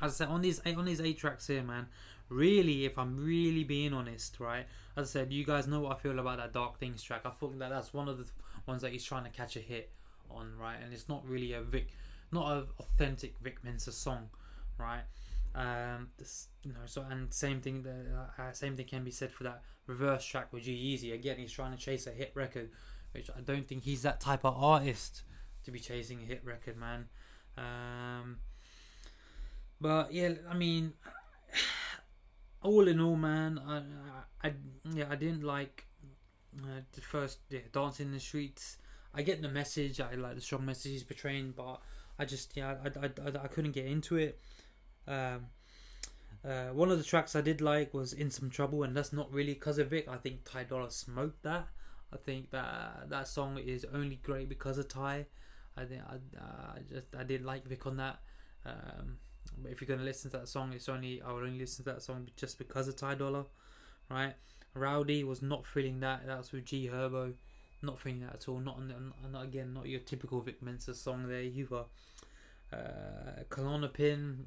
as 0.02 0.14
I 0.14 0.24
said 0.24 0.28
on 0.28 0.42
these 0.42 0.60
on 0.66 0.84
these 0.84 1.00
eight 1.00 1.18
tracks 1.18 1.46
here, 1.46 1.62
man. 1.62 1.86
Really, 2.28 2.84
if 2.84 2.98
I'm 2.98 3.16
really 3.16 3.64
being 3.64 3.92
honest, 3.92 4.40
right? 4.40 4.66
As 4.96 5.10
I 5.10 5.20
said, 5.20 5.32
you 5.32 5.44
guys 5.44 5.66
know 5.66 5.80
what 5.80 5.96
I 5.96 6.00
feel 6.00 6.18
about 6.18 6.38
that 6.38 6.52
Dark 6.52 6.78
Things 6.78 7.02
track. 7.02 7.22
I 7.24 7.30
thought 7.30 7.58
that 7.58 7.70
that's 7.70 7.94
one 7.94 8.08
of 8.08 8.18
the 8.18 8.26
ones 8.66 8.82
that 8.82 8.92
he's 8.92 9.04
trying 9.04 9.24
to 9.24 9.30
catch 9.30 9.56
a 9.56 9.60
hit 9.60 9.90
on, 10.30 10.52
right? 10.60 10.76
And 10.82 10.92
it's 10.92 11.08
not 11.08 11.26
really 11.26 11.52
a 11.52 11.62
Vic, 11.62 11.88
not 12.32 12.52
an 12.52 12.64
authentic 12.80 13.38
Vic 13.40 13.62
Mensa 13.62 13.92
song, 13.92 14.28
right? 14.78 15.02
Um, 15.54 16.08
this, 16.18 16.48
you 16.64 16.72
know, 16.72 16.80
so 16.84 17.04
and 17.08 17.32
same 17.32 17.60
thing. 17.60 17.82
The 17.82 17.94
uh, 18.38 18.52
same 18.52 18.76
thing 18.76 18.86
can 18.86 19.04
be 19.04 19.10
said 19.10 19.32
for 19.32 19.44
that 19.44 19.62
reverse 19.86 20.24
track 20.24 20.52
with 20.52 20.64
G-Eazy. 20.64 21.14
Again, 21.14 21.38
he's 21.38 21.52
trying 21.52 21.72
to 21.72 21.78
chase 21.78 22.06
a 22.06 22.10
hit 22.10 22.32
record, 22.34 22.70
which 23.12 23.30
I 23.30 23.40
don't 23.40 23.66
think 23.66 23.84
he's 23.84 24.02
that 24.02 24.20
type 24.20 24.44
of 24.44 24.54
artist 24.56 25.22
to 25.64 25.70
be 25.70 25.78
chasing 25.78 26.20
a 26.20 26.24
hit 26.24 26.42
record, 26.44 26.76
man. 26.76 27.06
Um, 27.56 28.38
but 29.80 30.12
yeah, 30.12 30.34
I 30.50 30.54
mean, 30.54 30.92
all 32.66 32.88
in 32.88 33.00
all, 33.00 33.16
man, 33.16 33.60
I, 33.66 33.76
I, 33.76 34.48
I 34.48 34.52
yeah, 34.92 35.06
I 35.10 35.16
didn't 35.16 35.42
like 35.42 35.86
uh, 36.62 36.80
the 36.92 37.00
first 37.00 37.38
yeah, 37.50 37.60
dancing 37.72 38.06
in 38.06 38.12
the 38.12 38.20
streets. 38.20 38.78
I 39.14 39.22
get 39.22 39.40
the 39.40 39.48
message. 39.48 40.00
I 40.00 40.14
like 40.14 40.34
the 40.34 40.40
strong 40.40 40.64
message 40.66 40.92
he's 40.92 41.02
portraying, 41.02 41.54
but 41.56 41.80
I 42.18 42.24
just 42.24 42.56
yeah, 42.56 42.74
I, 42.84 43.06
I, 43.06 43.10
I, 43.26 43.44
I 43.44 43.48
couldn't 43.48 43.72
get 43.72 43.86
into 43.86 44.16
it. 44.16 44.40
Um, 45.06 45.46
uh, 46.44 46.68
one 46.68 46.90
of 46.90 46.98
the 46.98 47.04
tracks 47.04 47.34
I 47.34 47.40
did 47.40 47.60
like 47.60 47.94
was 47.94 48.12
"In 48.12 48.30
Some 48.30 48.50
Trouble," 48.50 48.82
and 48.82 48.96
that's 48.96 49.12
not 49.12 49.32
really 49.32 49.54
because 49.54 49.78
of 49.78 49.90
Vic. 49.90 50.06
I 50.08 50.16
think 50.16 50.44
Ty 50.44 50.64
Dolla 50.64 50.90
smoked 50.90 51.42
that. 51.44 51.68
I 52.12 52.16
think 52.18 52.50
that 52.50 53.08
that 53.08 53.28
song 53.28 53.58
is 53.58 53.84
only 53.92 54.16
great 54.16 54.48
because 54.48 54.78
of 54.78 54.88
Ty. 54.88 55.26
I 55.76 55.84
think 55.84 56.02
I, 56.08 56.14
uh, 56.38 56.78
just 56.88 57.14
I 57.18 57.24
did 57.24 57.44
like 57.44 57.66
Vic 57.66 57.86
on 57.86 57.96
that. 57.96 58.18
Um, 58.64 59.18
but 59.58 59.70
if 59.72 59.80
you're 59.80 59.88
gonna 59.88 60.06
listen 60.06 60.30
to 60.30 60.38
that 60.38 60.48
song, 60.48 60.72
it's 60.72 60.88
only 60.88 61.22
I 61.22 61.32
would 61.32 61.44
only 61.44 61.58
listen 61.58 61.84
to 61.84 61.92
that 61.92 62.02
song 62.02 62.28
just 62.36 62.58
because 62.58 62.88
of 62.88 62.96
Ty 62.96 63.16
Dolla, 63.16 63.46
right? 64.10 64.34
Rowdy 64.74 65.24
was 65.24 65.42
not 65.42 65.66
feeling 65.66 66.00
that. 66.00 66.26
That 66.26 66.38
was 66.38 66.52
with 66.52 66.66
G 66.66 66.88
Herbo, 66.92 67.34
not 67.82 67.98
feeling 67.98 68.20
that 68.20 68.34
at 68.34 68.48
all. 68.48 68.60
Not 68.60 68.78
not 69.30 69.44
again, 69.44 69.72
not 69.72 69.86
your 69.86 70.00
typical 70.00 70.40
Vic 70.40 70.62
Mensa 70.62 70.94
song 70.94 71.28
there 71.28 71.42
You 71.42 71.68
either. 71.70 71.84
Uh, 72.72 73.44
Klonopin, 73.48 74.38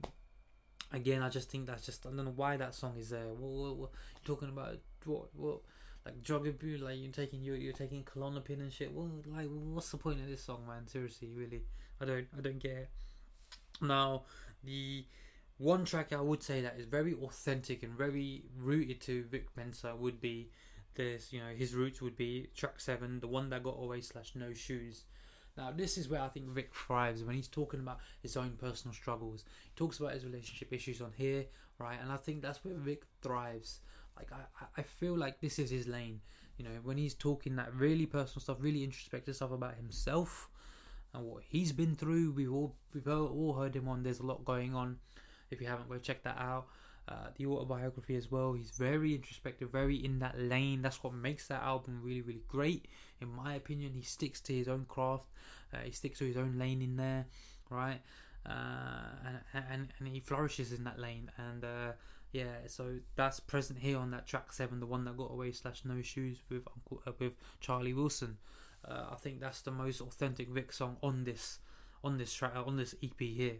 again, 0.91 1.24
I 1.24 1.30
just 1.30 1.50
think 1.50 1.68
that's 1.68 1.86
just 1.86 2.06
I 2.06 2.10
don't 2.10 2.26
know 2.26 2.34
why 2.36 2.58
that 2.58 2.76
song 2.76 2.95
is 2.97 3.10
there. 3.10 3.28
What, 3.28 3.50
what, 3.50 3.78
what 3.78 3.89
you're 4.14 4.36
talking 4.36 4.50
about? 4.50 4.78
What 5.06 5.36
what 5.36 5.60
like 6.06 6.22
drug 6.24 6.47
abuse? 6.47 6.82
Like 6.82 6.97
you're 7.00 7.12
taking 7.12 7.41
you 7.41 7.54
you're 7.54 7.74
taking 7.74 8.04
Klonopin 8.04 8.60
and 8.60 8.72
shit. 8.72 8.91
What 8.91 9.08
like 9.28 9.47
what's 9.50 9.89
the 9.89 9.97
point 9.97 10.20
of 10.20 10.28
this 10.28 10.43
song, 10.43 10.66
man? 10.68 10.88
Seriously, 10.88 11.30
really, 11.34 11.64
I 12.02 12.06
don't 12.06 12.28
I 12.38 12.41
don't 12.41 12.60
get 12.60 12.72
it. 12.72 12.89
Now 13.82 14.24
the 14.64 15.05
one 15.57 15.86
track 15.86 16.14
I 16.14 16.22
would 16.22 16.41
say 16.41 16.62
that 16.62 16.78
is 16.78 16.86
very 16.86 17.14
authentic 17.14 17.84
and 17.84 17.93
very 17.93 18.45
rooted 18.57 19.01
to 19.01 19.24
Vic 19.26 19.47
Mensa 19.55 19.95
would 19.95 20.22
be 20.22 20.51
this. 20.95 21.34
You 21.34 21.41
know, 21.41 21.53
his 21.53 21.74
roots 21.74 22.01
would 22.01 22.16
be 22.16 22.47
track 22.55 22.80
seven, 22.80 23.20
the 23.20 23.28
one 23.28 23.49
that 23.49 23.64
got 23.64 23.78
away 23.80 24.01
slash 24.01 24.32
no 24.36 24.53
shoes. 24.53 25.03
Now, 25.57 25.72
this 25.76 25.97
is 25.97 26.07
where 26.07 26.22
I 26.22 26.30
think 26.30 26.47
Vic 26.47 26.74
thrives 26.74 27.24
when 27.24 27.36
he's 27.36 27.49
talking 27.49 27.82
about 27.82 27.99
his 28.22 28.38
own 28.38 28.51
personal 28.57 28.93
struggles. 28.93 29.43
He 29.66 29.72
talks 29.76 29.99
about 29.99 30.14
his 30.14 30.24
relationship 30.24 30.72
issues 30.72 31.01
on 31.01 31.12
here, 31.18 31.45
right? 31.78 31.97
And 32.01 32.12
I 32.12 32.18
think 32.18 32.41
that's 32.41 32.64
where 32.64 32.76
Vic 32.76 33.03
thrives. 33.22 33.82
Like, 34.16 34.32
I, 34.32 34.66
I 34.78 34.84
feel 34.84 35.18
like 35.18 35.41
this 35.41 35.60
is 35.60 35.70
his 35.70 35.88
lane. 35.88 36.22
You 36.57 36.66
know, 36.66 36.80
when 36.84 36.97
he's 36.97 37.14
talking 37.14 37.57
that 37.57 37.74
really 37.74 38.05
personal 38.05 38.41
stuff, 38.41 38.57
really 38.62 38.84
introspective 38.84 39.36
stuff 39.36 39.51
about 39.51 39.76
himself 39.76 40.49
and 41.14 41.26
what 41.26 41.43
he's 41.47 41.72
been 41.72 41.95
through. 41.95 42.32
We've 42.32 42.53
all 42.53 42.76
we've 42.93 43.07
all 43.07 43.53
heard 43.53 43.76
him 43.76 43.88
on. 43.88 44.03
There's 44.03 44.20
a 44.20 44.26
lot 44.26 44.45
going 44.45 44.76
on. 44.76 44.97
If 45.51 45.62
you 45.62 45.68
haven't, 45.68 45.89
go 45.89 45.97
check 45.97 46.24
that 46.24 46.38
out. 46.38 46.68
Uh, 47.07 47.30
the 47.38 47.47
autobiography 47.47 48.16
as 48.16 48.30
well. 48.30 48.53
He's 48.53 48.70
very 48.70 49.16
introspective, 49.16 49.72
very 49.72 49.95
in 49.95 50.20
that 50.20 50.39
lane. 50.39 50.84
That's 50.84 51.03
what 51.03 51.14
makes 51.14 51.47
that 51.47 51.64
album 51.64 52.01
really, 52.03 52.22
really 52.22 52.43
great, 52.47 52.86
in 53.20 53.30
my 53.30 53.55
opinion. 53.55 53.93
He 53.95 54.03
sticks 54.03 54.39
to 54.41 54.53
his 54.53 54.68
own 54.68 54.86
craft. 54.88 55.26
Uh, 55.74 55.80
he 55.86 55.91
sticks 55.91 56.20
to 56.20 56.26
his 56.26 56.38
own 56.38 56.60
lane 56.60 56.84
in 56.84 56.97
there, 56.97 57.26
right? 57.72 57.99
Uh, 58.45 59.32
and, 59.53 59.64
and 59.72 59.88
and 59.97 60.07
he 60.07 60.20
flourishes 60.20 60.72
in 60.72 60.84
that 60.84 60.99
lane. 60.99 61.32
And 61.38 61.66
uh, 61.66 61.91
yeah, 62.32 62.68
so 62.68 62.97
that's 63.16 63.39
present 63.39 63.80
here 63.80 63.97
on 63.97 64.12
that 64.12 64.28
track 64.28 64.53
seven, 64.53 64.80
the 64.80 64.86
one 64.86 65.03
that 65.05 65.18
got 65.18 65.32
away 65.32 65.51
slash 65.51 65.82
no 65.86 66.03
shoes 66.03 66.38
with 66.49 66.64
Uncle 66.76 67.01
uh, 67.07 67.12
with 67.18 67.34
Charlie 67.60 67.93
Wilson. 67.93 68.38
Uh, 68.86 69.05
I 69.11 69.15
think 69.15 69.39
that's 69.39 69.61
the 69.61 69.71
most 69.71 70.01
authentic 70.01 70.49
Vic 70.49 70.71
song 70.71 70.97
on 71.03 71.23
this 71.23 71.59
on 72.03 72.17
this 72.17 72.34
track 72.34 72.53
on 72.55 72.77
this 72.77 72.95
EP 73.03 73.19
here. 73.19 73.57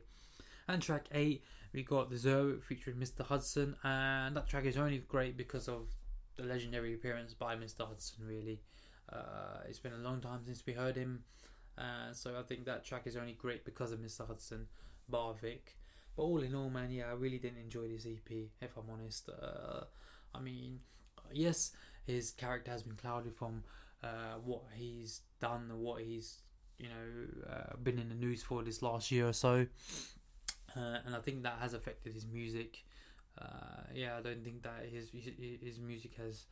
And 0.68 0.82
track 0.82 1.08
eight, 1.14 1.44
we 1.74 1.84
got 1.84 2.10
the 2.10 2.18
Zero 2.18 2.60
featuring 2.62 2.98
Mr. 2.98 3.26
Hudson, 3.26 3.76
and 3.84 4.36
that 4.36 4.48
track 4.48 4.66
is 4.66 4.78
only 4.78 5.00
great 5.00 5.36
because 5.36 5.68
of 5.68 5.88
the 6.38 6.44
legendary 6.44 6.94
appearance 6.94 7.34
by 7.34 7.56
Mr. 7.56 7.88
Hudson. 7.88 8.26
Really, 8.26 8.62
uh, 9.12 9.62
it's 9.68 9.80
been 9.80 9.94
a 9.94 9.98
long 9.98 10.22
time 10.22 10.42
since 10.46 10.64
we 10.66 10.74
heard 10.74 10.96
him, 10.96 11.24
uh, 11.78 12.14
so 12.14 12.38
I 12.40 12.44
think 12.44 12.66
that 12.66 12.86
track 12.86 13.08
is 13.08 13.18
only 13.18 13.34
great 13.34 13.66
because 13.66 13.92
of 13.92 14.00
Mr. 14.00 14.28
Hudson, 14.28 14.68
bar 15.08 15.34
Vic. 15.42 15.76
But 16.16 16.24
all 16.24 16.44
in 16.44 16.54
all, 16.54 16.70
man, 16.70 16.92
yeah, 16.92 17.06
I 17.10 17.14
really 17.14 17.40
didn't 17.40 17.60
enjoy 17.60 17.88
this 17.88 18.06
EP. 18.06 18.30
If 18.62 18.78
I'm 18.78 18.90
honest, 18.92 19.30
uh, 19.30 19.86
I 20.36 20.40
mean, 20.40 20.80
yes, 21.34 21.72
his 22.06 22.32
character 22.32 22.72
has 22.72 22.84
been 22.84 22.96
clouded 22.96 23.34
from 23.34 23.64
uh, 24.04 24.36
what 24.44 24.64
he's 24.74 25.22
done 25.40 25.72
what 25.76 26.02
he's 26.02 26.40
you 26.78 26.88
know 26.88 27.52
uh, 27.52 27.76
been 27.84 28.00
in 28.00 28.10
the 28.10 28.16
news 28.16 28.42
for 28.42 28.64
this 28.64 28.82
last 28.82 29.12
year 29.12 29.28
or 29.28 29.34
so 29.34 29.66
uh, 30.76 30.98
and 31.06 31.16
I 31.16 31.20
think 31.20 31.44
that 31.44 31.58
has 31.60 31.74
affected 31.74 32.14
his 32.14 32.26
music. 32.26 32.84
Uh, 33.40 33.84
yeah, 33.94 34.18
I 34.18 34.22
don't 34.22 34.44
think 34.44 34.64
that 34.64 34.86
his 34.92 35.10
his, 35.10 35.80
music 35.80 36.12
has 36.18 36.46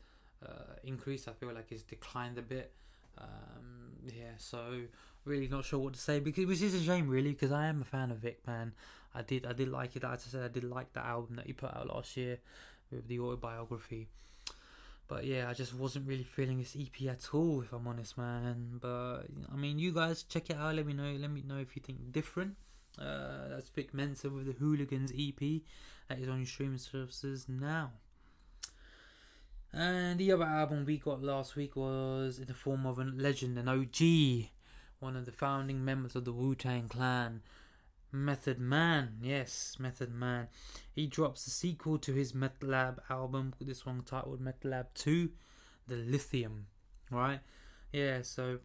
uh, 0.45 0.75
increased. 0.83 1.27
I 1.27 1.33
feel 1.33 1.53
like 1.53 1.71
it's 1.71 1.83
declined 1.83 2.37
a 2.37 2.41
bit. 2.41 2.73
Um, 3.17 3.93
yeah, 4.05 4.33
so 4.37 4.81
really 5.25 5.47
not 5.47 5.65
sure 5.65 5.79
what 5.79 5.93
to 5.93 5.99
say 5.99 6.19
because 6.19 6.45
which 6.45 6.61
is 6.61 6.73
a 6.73 6.79
shame 6.79 7.09
really 7.09 7.31
because 7.31 7.51
I 7.51 7.67
am 7.67 7.81
a 7.81 7.85
fan 7.85 8.11
of 8.11 8.17
Vic 8.17 8.39
man. 8.47 8.73
I 9.13 9.21
did 9.21 9.45
I 9.45 9.53
did 9.53 9.69
like 9.69 9.95
it. 9.95 10.03
As 10.03 10.25
I 10.27 10.31
said, 10.31 10.43
I 10.43 10.47
did 10.47 10.63
like 10.63 10.93
the 10.93 11.05
album 11.05 11.35
that 11.35 11.45
he 11.45 11.53
put 11.53 11.73
out 11.75 11.87
last 11.87 12.15
year 12.17 12.39
with 12.91 13.07
the 13.07 13.19
autobiography. 13.19 14.07
But 15.07 15.25
yeah, 15.25 15.49
I 15.49 15.53
just 15.53 15.73
wasn't 15.73 16.07
really 16.07 16.23
feeling 16.23 16.59
this 16.59 16.75
EP 16.77 17.07
at 17.09 17.33
all, 17.33 17.61
if 17.61 17.71
I'm 17.71 17.87
honest, 17.87 18.17
man. 18.17 18.77
But 18.81 19.21
I 19.51 19.55
mean, 19.55 19.79
you 19.79 19.93
guys 19.93 20.23
check 20.23 20.49
it 20.49 20.57
out. 20.57 20.75
Let 20.75 20.85
me 20.85 20.93
know. 20.93 21.15
Let 21.17 21.31
me 21.31 21.43
know 21.47 21.57
if 21.57 21.75
you 21.75 21.81
think 21.81 22.11
different. 22.11 22.55
Uh, 22.99 23.47
that's 23.49 23.69
Vic 23.69 23.93
Mensa 23.93 24.29
with 24.29 24.47
the 24.47 24.53
Hooligans 24.53 25.11
EP 25.17 25.61
that 26.09 26.19
is 26.19 26.27
on 26.27 26.37
your 26.37 26.45
streaming 26.45 26.79
services 26.79 27.45
now. 27.47 27.91
And 29.71 30.19
the 30.19 30.31
other 30.31 30.45
album 30.45 30.85
we 30.85 30.97
got 30.97 31.21
last 31.21 31.55
week 31.55 31.75
was 31.75 32.39
in 32.39 32.47
the 32.47 32.53
form 32.53 32.85
of 32.85 32.97
a 32.97 33.03
legend, 33.03 33.59
an 33.59 33.67
OG, 33.67 34.49
one 34.99 35.15
of 35.15 35.25
the 35.25 35.31
founding 35.31 35.85
members 35.85 36.15
of 36.15 36.25
the 36.25 36.31
Wu 36.31 36.55
Tang 36.55 36.87
Clan, 36.89 37.41
Method 38.11 38.59
Man. 38.59 39.17
Yes, 39.21 39.77
Method 39.79 40.13
Man. 40.13 40.47
He 40.91 41.07
drops 41.07 41.45
the 41.45 41.51
sequel 41.51 41.97
to 41.99 42.13
his 42.13 42.33
Meth 42.33 42.61
Lab 42.61 43.01
album, 43.09 43.53
this 43.59 43.85
one 43.85 44.03
titled 44.03 44.41
Meth 44.41 44.63
Lab 44.63 44.87
2, 44.95 45.29
The 45.87 45.95
Lithium. 45.95 46.67
Right? 47.11 47.39
Yeah, 47.91 48.21
so 48.21 48.59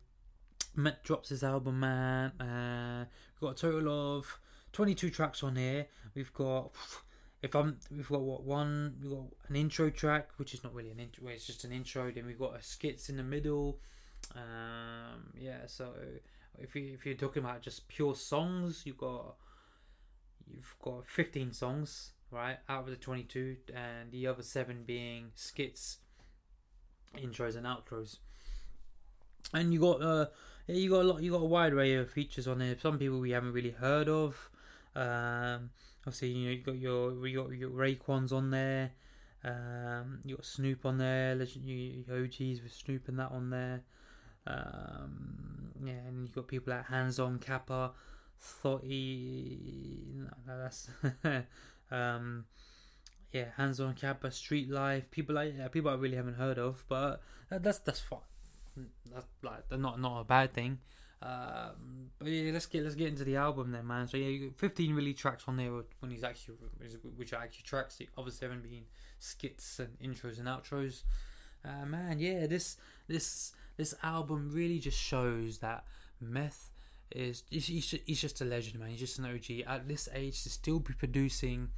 Met 0.74 1.04
drops 1.04 1.28
his 1.28 1.42
album, 1.44 1.80
man. 1.80 2.30
Uh, 2.40 3.04
we've 3.34 3.48
got 3.48 3.58
a 3.58 3.70
total 3.70 4.16
of 4.16 4.38
22 4.72 5.10
tracks 5.10 5.42
on 5.42 5.56
here. 5.56 5.86
We've 6.14 6.32
got, 6.32 6.70
if 7.42 7.54
I'm, 7.54 7.78
we've 7.90 8.08
got 8.08 8.22
what 8.22 8.44
one, 8.44 8.94
we've 9.02 9.10
got 9.10 9.26
an 9.48 9.56
intro 9.56 9.90
track, 9.90 10.30
which 10.38 10.54
is 10.54 10.64
not 10.64 10.74
really 10.74 10.90
an 10.90 10.98
intro, 10.98 11.28
it's 11.28 11.46
just 11.46 11.64
an 11.64 11.72
intro. 11.72 12.10
Then 12.10 12.26
we've 12.26 12.38
got 12.38 12.56
a 12.56 12.62
skits 12.62 13.10
in 13.10 13.16
the 13.16 13.22
middle. 13.22 13.80
Um, 14.34 15.32
yeah, 15.38 15.66
so 15.66 15.92
if 16.58 16.74
you 16.74 16.94
if 16.94 17.06
you're 17.06 17.14
talking 17.14 17.42
about 17.42 17.62
just 17.62 17.88
pure 17.88 18.14
songs, 18.14 18.82
you've 18.84 18.98
got 18.98 19.36
you've 20.46 20.74
got 20.82 21.06
15 21.06 21.52
songs, 21.52 22.12
right, 22.30 22.58
out 22.68 22.84
of 22.84 22.90
the 22.90 22.96
22, 22.96 23.56
and 23.74 24.10
the 24.10 24.26
other 24.26 24.42
seven 24.42 24.82
being 24.84 25.30
skits, 25.34 25.98
intros, 27.16 27.56
and 27.56 27.66
outros. 27.66 28.18
And 29.54 29.72
you 29.72 29.80
got 29.80 30.02
uh 30.02 30.26
you 30.66 30.90
got 30.90 31.00
a 31.00 31.04
lot. 31.04 31.22
You 31.22 31.32
got 31.32 31.42
a 31.42 31.46
wide 31.46 31.72
array 31.72 31.94
of 31.94 32.10
features 32.10 32.46
on 32.46 32.58
there. 32.58 32.76
Some 32.78 32.98
people 32.98 33.20
we 33.20 33.30
haven't 33.30 33.52
really 33.52 33.70
heard 33.70 34.08
of. 34.08 34.50
Um, 34.94 35.70
obviously, 36.06 36.28
you 36.28 36.46
know 36.46 36.52
you 36.52 36.62
got 36.62 36.78
your 36.78 37.26
you 37.26 37.42
got 37.42 37.52
your 37.52 37.70
Raekwons 37.70 38.32
on 38.32 38.50
there. 38.50 38.92
Um, 39.44 40.20
you 40.24 40.36
got 40.36 40.44
Snoop 40.44 40.86
on 40.86 40.98
there. 40.98 41.34
Legend, 41.34 41.64
you, 41.64 42.04
OGs 42.08 42.62
with 42.62 42.72
Snoop 42.72 43.08
and 43.08 43.18
that 43.18 43.32
on 43.32 43.50
there. 43.50 43.82
Um, 44.46 45.72
yeah, 45.84 46.00
and 46.06 46.22
you've 46.22 46.34
got 46.34 46.48
people 46.48 46.74
like 46.74 46.86
Hands 46.86 47.18
On 47.18 47.38
Kappa, 47.38 47.92
Thotty. 48.40 50.14
No, 50.14 50.30
no, 50.46 50.58
that's 50.58 50.88
um, 51.90 52.44
yeah, 53.32 53.46
Hands 53.56 53.78
On 53.80 53.94
Kappa, 53.94 54.30
Street 54.30 54.70
Life. 54.70 55.10
People 55.10 55.34
like 55.36 55.54
yeah, 55.56 55.68
people 55.68 55.90
I 55.90 55.94
really 55.94 56.16
haven't 56.16 56.34
heard 56.34 56.58
of, 56.58 56.84
but 56.88 57.22
that's 57.50 57.78
that's 57.78 58.00
fine 58.00 58.20
that's 59.12 59.26
like 59.42 59.78
not 59.78 60.00
not 60.00 60.20
a 60.20 60.24
bad 60.24 60.52
thing. 60.52 60.78
Um, 61.20 62.10
but 62.18 62.28
yeah, 62.28 62.52
let's 62.52 62.66
get 62.66 62.82
let's 62.82 62.96
get 62.96 63.08
into 63.08 63.24
the 63.24 63.36
album 63.36 63.70
then, 63.70 63.86
man. 63.86 64.08
So 64.08 64.16
yeah, 64.16 64.28
you 64.28 64.48
got 64.48 64.58
15 64.58 64.94
really 64.94 65.14
tracks 65.14 65.44
on 65.46 65.56
there 65.56 65.70
when 66.00 66.10
he's 66.10 66.24
actually 66.24 66.56
which 67.16 67.32
are 67.32 67.42
actually 67.42 67.62
tracks. 67.64 67.96
The 67.96 68.08
other 68.18 68.30
seven 68.30 68.60
being 68.60 68.84
skits 69.18 69.78
and 69.78 69.98
intros 70.00 70.38
and 70.38 70.48
outros. 70.48 71.02
Uh, 71.64 71.86
man, 71.86 72.18
yeah, 72.18 72.46
this 72.48 72.76
this 73.12 73.52
this 73.76 73.94
album 74.02 74.50
really 74.52 74.78
just 74.78 74.98
shows 74.98 75.58
that 75.58 75.84
Meth 76.20 76.70
is 77.10 77.44
he's, 77.50 77.94
he's 78.06 78.20
just 78.20 78.40
a 78.40 78.44
legend, 78.44 78.80
man. 78.80 78.90
He's 78.90 79.00
just 79.00 79.18
an 79.18 79.26
OG 79.26 79.64
at 79.66 79.88
this 79.88 80.08
age 80.14 80.42
to 80.42 80.50
still 80.50 80.78
be 80.78 80.94
producing 80.94 81.68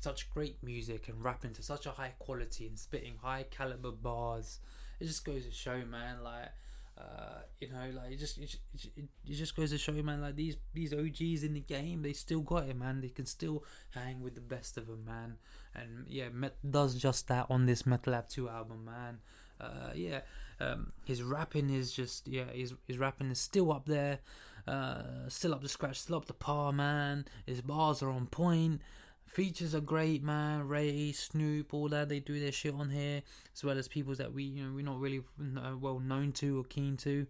such 0.00 0.30
great 0.30 0.62
music 0.62 1.08
and 1.08 1.24
rapping 1.24 1.54
to 1.54 1.62
such 1.62 1.86
a 1.86 1.90
high 1.90 2.12
quality 2.18 2.66
and 2.66 2.78
spitting 2.78 3.14
high 3.22 3.46
caliber 3.50 3.90
bars 3.90 4.58
it 5.00 5.06
just 5.06 5.24
goes 5.24 5.46
to 5.46 5.52
show, 5.52 5.82
man, 5.90 6.22
like. 6.22 6.50
Uh, 6.96 7.40
you 7.58 7.68
know, 7.68 8.00
like 8.00 8.12
it 8.12 8.20
just 8.20 8.38
it, 8.38 8.56
it, 8.96 9.08
just 9.32 9.56
goes 9.56 9.70
to 9.70 9.78
show, 9.78 9.90
man. 9.94 10.20
Like 10.20 10.36
these 10.36 10.56
these 10.74 10.94
OGs 10.94 11.42
in 11.42 11.54
the 11.54 11.60
game, 11.60 12.02
they 12.02 12.12
still 12.12 12.38
got 12.38 12.68
it, 12.68 12.76
man. 12.76 13.00
They 13.00 13.08
can 13.08 13.26
still 13.26 13.64
hang 13.90 14.22
with 14.22 14.36
the 14.36 14.40
best 14.40 14.78
of 14.78 14.86
them, 14.86 15.04
man. 15.04 15.38
And 15.74 16.06
yeah, 16.06 16.28
Met 16.28 16.54
does 16.70 16.94
just 16.94 17.26
that 17.26 17.46
on 17.50 17.66
this 17.66 17.84
Metal 17.84 18.12
Lab 18.12 18.28
Two 18.28 18.48
album, 18.48 18.84
man. 18.84 19.18
Uh, 19.60 19.90
yeah, 19.92 20.20
um, 20.60 20.92
his 21.04 21.22
rapping 21.22 21.70
is 21.70 21.92
just 21.92 22.28
yeah, 22.28 22.50
his 22.52 22.74
his 22.86 22.98
rapping 22.98 23.30
is 23.30 23.38
still 23.38 23.72
up 23.72 23.86
there, 23.86 24.20
uh, 24.66 25.28
still 25.28 25.54
up 25.54 25.62
to 25.62 25.68
scratch, 25.68 26.00
still 26.00 26.16
up 26.16 26.26
to 26.26 26.32
par, 26.32 26.72
man. 26.72 27.26
His 27.46 27.60
bars 27.60 28.02
are 28.02 28.10
on 28.10 28.26
point. 28.26 28.80
Features 29.26 29.74
are 29.74 29.80
great, 29.80 30.22
man. 30.22 30.68
Ray, 30.68 31.10
Snoop, 31.12 31.74
all 31.74 31.88
that 31.88 32.08
they 32.08 32.20
do 32.20 32.38
their 32.38 32.52
shit 32.52 32.74
on 32.74 32.90
here, 32.90 33.22
as 33.54 33.64
well 33.64 33.78
as 33.78 33.88
people 33.88 34.14
that 34.14 34.32
we 34.32 34.44
you 34.44 34.64
know 34.64 34.72
we're 34.74 34.84
not 34.84 35.00
really 35.00 35.22
uh, 35.56 35.76
well 35.78 35.98
known 35.98 36.32
to 36.32 36.60
or 36.60 36.64
keen 36.64 36.96
to. 36.98 37.26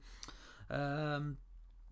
Um, 0.70 1.39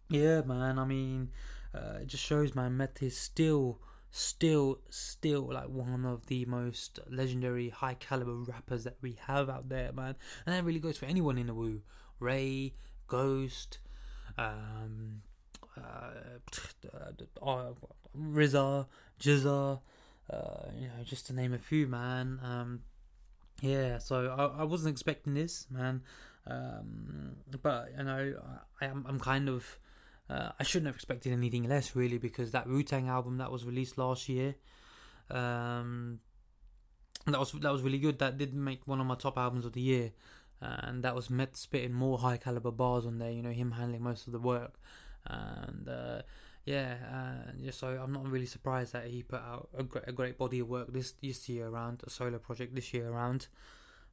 yeah, 0.09 0.43
man. 0.43 0.79
I 0.79 0.85
mean, 0.85 1.31
uh, 1.75 1.99
it 2.03 2.09
just 2.09 2.25
shows, 2.25 2.55
man. 2.55 2.77
Meth 2.77 3.03
is 3.03 3.17
still, 3.17 3.81
still, 4.13 4.79
still 4.91 5.53
like 5.53 5.69
one 5.69 6.05
of 6.05 6.27
the 6.27 6.45
most 6.45 7.01
legendary, 7.11 7.71
high 7.71 7.95
caliber 7.95 8.35
rappers 8.35 8.85
that 8.85 8.97
we 9.01 9.19
have 9.27 9.51
out 9.51 9.69
there, 9.69 9.91
man. 9.93 10.15
And 10.47 10.55
that 10.55 10.65
really 10.65 10.79
goes 10.79 10.99
for 10.99 11.07
anyone 11.07 11.39
in 11.39 11.49
the 11.49 11.55
Wu. 11.55 11.81
Ray, 12.21 12.75
Ghost, 13.09 13.79
um, 14.39 15.23
uh, 15.77 16.11
uh, 17.43 17.73
RZA, 18.17 18.87
Jizza, 19.19 19.81
uh, 20.31 20.37
you 20.79 20.87
know, 20.87 21.05
just 21.05 21.27
to 21.27 21.33
name 21.33 21.53
a 21.53 21.59
few, 21.59 21.89
man. 21.89 22.39
Um, 22.45 22.81
yeah, 23.61 23.99
so 23.99 24.27
I, 24.27 24.61
I 24.61 24.65
wasn't 24.65 24.93
expecting 24.93 25.35
this, 25.35 25.67
man. 25.71 26.03
Um, 26.47 27.37
but 27.63 27.93
you 27.97 28.05
know, 28.05 28.35
I, 28.81 28.87
am 28.87 29.07
I'm 29.09 29.21
kind 29.21 29.49
of 29.49 29.79
uh, 30.31 30.51
I 30.59 30.63
shouldn't 30.63 30.87
have 30.87 30.95
expected 30.95 31.33
anything 31.33 31.69
less 31.69 31.95
really 31.97 32.19
because 32.19 32.53
that 32.53 32.67
Wu 32.67 32.83
Tang 32.83 33.09
album 33.09 33.39
that 33.39 33.51
was 33.51 33.65
released 33.65 33.99
last 33.99 34.29
year, 34.29 34.55
um, 35.31 36.21
that 37.27 37.39
was 37.39 37.53
that 37.53 37.73
was 37.73 37.83
really 37.83 37.99
good. 37.99 38.19
That 38.19 38.39
did 38.39 38.55
make 38.55 38.87
one 38.87 39.01
of 39.01 39.07
my 39.07 39.15
top 39.15 39.39
albums 39.39 39.65
of 39.65 39.73
the 39.73 39.81
year, 39.81 40.13
uh, 40.61 40.77
and 40.83 41.03
that 41.05 41.15
was 41.15 41.31
Met 41.31 41.57
spitting 41.57 41.93
more 41.93 42.19
high 42.19 42.37
caliber 42.37 42.71
bars 42.71 43.07
on 43.07 43.19
there. 43.19 43.31
You 43.31 43.43
know, 43.43 43.51
him 43.51 43.73
handling 43.73 44.03
most 44.03 44.27
of 44.27 44.33
the 44.33 44.39
work, 44.39 44.81
and 45.27 45.89
uh, 45.89 46.23
yeah, 46.65 46.97
uh, 47.13 47.71
so 47.71 47.89
I'm 47.89 48.13
not 48.13 48.29
really 48.29 48.47
surprised 48.47 48.93
that 48.93 49.07
he 49.07 49.23
put 49.23 49.41
out 49.41 49.69
a 49.77 49.83
great, 49.83 50.05
a 50.07 50.13
great 50.13 50.39
body 50.39 50.61
of 50.61 50.69
work 50.69 50.93
this 50.93 51.13
this 51.13 51.49
year 51.49 51.67
around, 51.67 52.03
a 52.07 52.11
solo 52.11 52.39
project 52.39 52.75
this 52.75 52.95
year 52.95 53.09
around. 53.09 53.49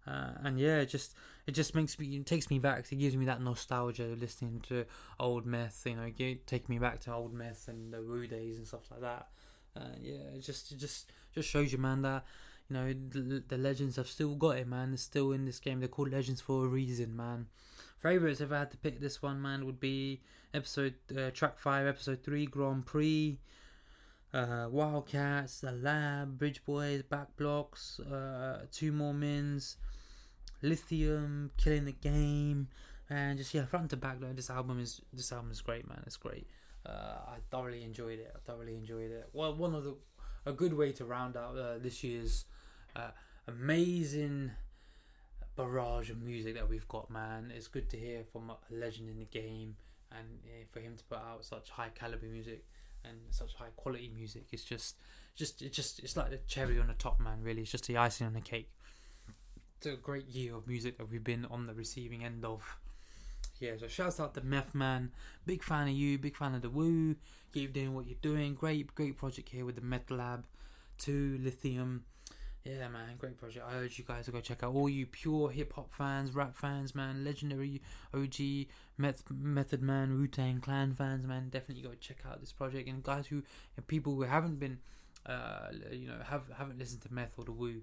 Uh, 0.08 0.32
and 0.44 0.60
yeah, 0.60 0.80
it 0.80 0.88
just 0.88 1.16
it 1.46 1.52
just 1.52 1.76
makes 1.76 1.98
me 2.00 2.18
it 2.18 2.26
takes 2.26 2.50
me 2.50 2.60
back. 2.60 2.86
It 2.92 2.96
gives 2.96 3.16
me 3.16 3.26
that 3.26 3.42
nostalgia 3.42 4.16
listening 4.20 4.62
to 4.70 4.86
old 5.20 5.46
Meth. 5.46 5.84
You 5.86 5.96
know, 5.96 6.12
take 6.46 6.70
me 6.70 6.80
back 6.80 7.00
to 7.02 7.14
old 7.14 7.34
Meth 7.34 7.68
and 7.68 7.94
the 7.94 8.02
Wu 8.02 8.28
days 8.28 8.58
and 8.58 8.68
stuff 8.68 8.90
like 8.92 9.02
that. 9.02 9.28
Uh, 9.76 9.96
yeah, 10.02 10.36
it 10.36 10.42
just 10.42 10.72
it 10.72 10.78
just 10.78 11.12
just 11.34 11.50
shows 11.50 11.72
you, 11.72 11.78
man, 11.78 12.02
that 12.02 12.26
you 12.70 12.76
know 12.76 12.94
the, 12.94 13.44
the 13.48 13.58
legends 13.58 13.98
have 13.98 14.08
still 14.08 14.36
got 14.36 14.58
it, 14.58 14.68
man. 14.68 14.92
They're 14.92 14.98
still 14.98 15.32
in 15.32 15.46
this 15.46 15.60
game. 15.60 15.80
They're 15.80 15.90
called 15.90 16.12
legends 16.12 16.42
for 16.42 16.66
a 16.66 16.68
reason, 16.68 17.16
man. 17.16 17.48
Favorites, 17.98 18.42
if 18.42 18.52
I 18.52 18.60
had 18.60 18.72
to 18.72 18.78
pick 18.78 19.00
this 19.00 19.22
one, 19.22 19.42
man, 19.42 19.66
would 19.66 19.80
be 19.80 20.22
episode 20.54 20.96
uh, 21.18 21.32
track 21.32 21.60
five, 21.60 21.86
episode 21.86 22.24
three, 22.24 22.46
Grand 22.46 22.86
Prix. 22.86 23.40
Uh, 24.32 24.68
Wildcats, 24.70 25.62
The 25.62 25.72
Lab, 25.72 26.38
Bridge 26.38 26.64
Boys, 26.64 27.02
Back 27.02 27.36
Blocks, 27.36 28.00
uh, 28.00 28.66
Two 28.72 28.92
More 28.92 29.14
Mins, 29.14 29.78
Lithium, 30.62 31.52
Killing 31.58 31.86
the 31.86 31.92
Game, 31.94 32.68
and 33.10 33.38
just 33.38 33.54
yeah, 33.54 33.66
front 33.66 33.90
to 33.92 33.98
back. 33.98 34.18
Like, 34.22 34.36
this 34.36 34.50
album 34.50 34.80
is 34.80 35.02
this 35.14 35.32
album 35.32 35.52
is 35.52 35.62
great, 35.62 35.88
man. 35.88 36.04
It's 36.06 36.18
great. 36.18 36.48
Uh, 36.86 37.18
I 37.28 37.38
thoroughly 37.52 37.84
enjoyed 37.84 38.20
it. 38.20 38.32
I 38.36 38.40
thoroughly 38.40 38.76
enjoyed 38.76 39.12
it. 39.12 39.30
Well, 39.34 39.56
one 39.56 39.76
of 39.76 39.84
the 39.84 39.96
a 40.46 40.54
good 40.54 40.74
way 40.74 40.92
to 40.94 41.06
round 41.06 41.38
out 41.38 41.58
uh, 41.58 41.78
this 41.78 42.04
year's 42.04 42.46
uh, 42.96 43.12
amazing 43.48 44.52
barrage 45.56 46.10
of 46.10 46.22
music 46.22 46.56
that 46.56 46.70
we've 46.70 46.88
got, 46.88 47.10
man. 47.10 47.52
It's 47.56 47.68
good 47.68 47.90
to 47.90 47.98
hear 47.98 48.24
from 48.32 48.50
a 48.50 48.58
legend 48.72 49.10
in 49.10 49.20
the 49.20 49.26
game, 49.26 49.76
and 50.12 50.28
for 50.72 50.80
him 50.80 50.96
to 50.96 51.04
put 51.04 51.18
out 51.18 51.44
such 51.44 51.70
high 51.70 51.90
caliber 51.94 52.26
music 52.26 52.66
and 53.04 53.18
such 53.30 53.54
high 53.56 53.72
quality 53.76 54.12
music. 54.14 54.48
It's 54.52 54.64
just, 54.64 54.96
just, 55.36 55.62
it 55.62 55.74
just, 55.74 56.00
it's 56.00 56.18
like 56.18 56.32
the 56.32 56.40
cherry 56.48 56.80
on 56.80 56.88
the 56.88 56.94
top, 56.94 57.20
man. 57.20 57.40
Really, 57.42 57.62
it's 57.62 57.72
just 57.72 57.88
the 57.88 57.98
icing 57.98 58.28
on 58.28 58.34
the 58.34 58.42
cake. 58.42 58.72
A 59.86 59.96
great 59.96 60.28
year 60.28 60.56
of 60.56 60.68
music 60.68 60.98
that 60.98 61.10
we've 61.10 61.24
been 61.24 61.46
on 61.46 61.66
the 61.66 61.74
receiving 61.74 62.26
end 62.26 62.44
of. 62.44 62.78
Yeah, 63.62 63.72
so 63.80 63.88
shouts 63.88 64.20
out 64.20 64.34
to 64.34 64.42
Meth 64.42 64.76
Man. 64.76 65.12
Big 65.46 65.64
fan 65.64 65.88
of 65.88 65.94
you, 65.94 66.18
big 66.18 66.36
fan 66.36 66.54
of 66.54 66.62
the 66.62 66.70
Woo. 66.70 67.16
Keep 67.54 67.74
doing 67.74 67.96
what 67.96 68.06
you're 68.06 68.18
doing. 68.22 68.56
Great, 68.56 68.94
great 68.94 69.18
project 69.18 69.50
here 69.50 69.64
with 69.64 69.76
the 69.76 69.82
Metal 69.82 70.18
Lab 70.18 70.46
2 70.98 71.40
Lithium. 71.42 72.04
Yeah, 72.66 72.90
man, 72.90 73.16
great 73.18 73.38
project. 73.38 73.66
I 73.66 73.76
urge 73.76 73.98
you 73.98 74.04
guys 74.04 74.26
to 74.26 74.32
go 74.32 74.42
check 74.42 74.64
out 74.64 74.76
all 74.76 74.90
you 74.90 75.06
pure 75.06 75.50
hip 75.50 75.72
hop 75.74 75.94
fans, 75.94 76.36
rap 76.36 76.58
fans, 76.58 76.94
man, 76.94 77.24
legendary 77.24 77.82
OG 78.14 78.68
Meth- 78.98 79.32
Method 79.32 79.82
Man, 79.82 80.20
Wu 80.20 80.28
Tang 80.28 80.60
Clan 80.60 80.94
fans, 80.94 81.26
man. 81.26 81.48
Definitely 81.50 81.84
go 81.84 81.96
check 82.02 82.18
out 82.30 82.42
this 82.42 82.52
project. 82.52 82.90
And 82.90 83.02
guys 83.02 83.28
who, 83.28 83.44
and 83.78 83.88
people 83.88 84.14
who 84.16 84.24
haven't 84.24 84.60
been, 84.60 84.80
uh, 85.26 85.70
you 85.92 86.08
know, 86.08 86.20
have 86.26 86.44
haven't 86.58 86.80
listened 86.80 87.02
to 87.04 87.14
Meth 87.14 87.36
or 87.38 87.46
the 87.46 87.54
Woo, 87.54 87.82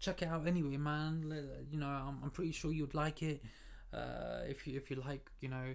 check 0.00 0.22
it 0.22 0.28
out 0.28 0.46
anyway, 0.46 0.76
man. 0.76 1.66
You 1.70 1.78
know, 1.78 1.86
I'm, 1.86 2.18
I'm 2.24 2.30
pretty 2.30 2.52
sure 2.52 2.72
you'd 2.72 2.94
like 2.94 3.22
it. 3.22 3.42
Uh, 3.92 4.40
if 4.48 4.66
you 4.66 4.76
if 4.76 4.90
you 4.90 4.96
like, 4.96 5.30
you 5.40 5.48
know, 5.48 5.74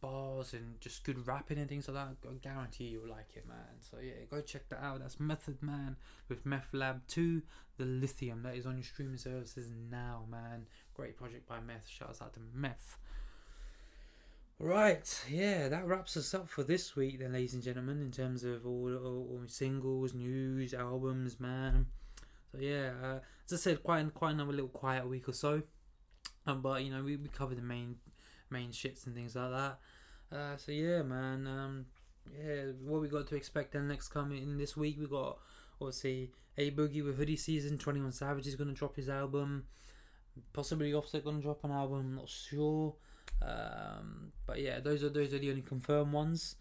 bars 0.00 0.52
and 0.52 0.80
just 0.80 1.04
good 1.04 1.26
rapping 1.26 1.58
and 1.58 1.68
things 1.68 1.88
like 1.88 1.96
that, 1.96 2.28
I 2.28 2.34
guarantee 2.42 2.84
you'll 2.84 3.08
like 3.08 3.30
it, 3.34 3.48
man. 3.48 3.80
So 3.80 3.98
yeah, 4.02 4.24
go 4.30 4.40
check 4.40 4.68
that 4.68 4.82
out. 4.82 5.00
That's 5.00 5.18
Method 5.18 5.62
Man 5.62 5.96
with 6.28 6.44
Meth 6.44 6.68
Lab 6.72 7.00
2, 7.08 7.40
the 7.78 7.84
Lithium. 7.84 8.42
That 8.42 8.56
is 8.56 8.66
on 8.66 8.76
your 8.76 8.84
streaming 8.84 9.16
services 9.16 9.70
now, 9.90 10.24
man. 10.30 10.66
Great 10.94 11.16
project 11.16 11.48
by 11.48 11.60
Meth. 11.60 11.88
Shouts 11.88 12.20
out 12.20 12.34
to 12.34 12.40
Meth. 12.54 12.98
Right, 14.58 15.24
yeah, 15.28 15.68
that 15.68 15.88
wraps 15.88 16.16
us 16.16 16.34
up 16.34 16.48
for 16.48 16.62
this 16.62 16.94
week, 16.94 17.18
then, 17.18 17.32
ladies 17.32 17.54
and 17.54 17.64
gentlemen, 17.64 18.00
in 18.00 18.12
terms 18.12 18.44
of 18.44 18.64
all, 18.64 18.96
all, 18.96 19.26
all 19.32 19.42
singles, 19.48 20.14
news, 20.14 20.72
albums, 20.72 21.40
man. 21.40 21.86
So 22.52 22.58
yeah, 22.60 22.92
uh, 23.02 23.18
as 23.52 23.60
I 23.60 23.62
said, 23.62 23.82
quite 23.82 24.12
quite 24.14 24.32
another 24.34 24.52
little 24.52 24.68
quiet 24.68 25.08
week 25.08 25.28
or 25.28 25.32
so. 25.32 25.62
Um, 26.46 26.62
but 26.62 26.82
you 26.84 26.90
know, 26.90 27.02
we, 27.02 27.16
we 27.16 27.28
covered 27.28 27.58
the 27.58 27.62
main 27.62 27.96
main 28.50 28.70
shits 28.70 29.06
and 29.06 29.14
things 29.14 29.34
like 29.36 29.50
that. 29.50 29.78
Uh, 30.36 30.56
so 30.56 30.72
yeah, 30.72 31.02
man. 31.02 31.46
Um, 31.46 31.86
yeah, 32.32 32.72
what 32.82 33.00
we 33.00 33.08
got 33.08 33.26
to 33.28 33.36
expect 33.36 33.72
then 33.72 33.88
next 33.88 34.08
coming 34.08 34.42
in 34.42 34.58
this 34.58 34.76
week? 34.76 34.96
We 34.98 35.06
got 35.06 35.38
obviously 35.80 36.30
a 36.56 36.70
boogie 36.70 37.04
with 37.04 37.16
hoodie 37.16 37.36
season. 37.36 37.78
Twenty 37.78 38.00
One 38.00 38.12
Savage 38.12 38.46
is 38.46 38.56
gonna 38.56 38.72
drop 38.72 38.96
his 38.96 39.08
album. 39.08 39.64
Possibly 40.52 40.94
Offset 40.94 41.24
gonna 41.24 41.40
drop 41.40 41.64
an 41.64 41.72
album. 41.72 41.98
I'm 41.98 42.14
not 42.14 42.28
sure. 42.28 42.94
Um, 43.40 44.32
but 44.46 44.60
yeah, 44.60 44.80
those 44.80 45.02
are 45.02 45.08
those 45.08 45.34
are 45.34 45.38
the 45.38 45.50
only 45.50 45.62
confirmed 45.62 46.12
ones. 46.12 46.56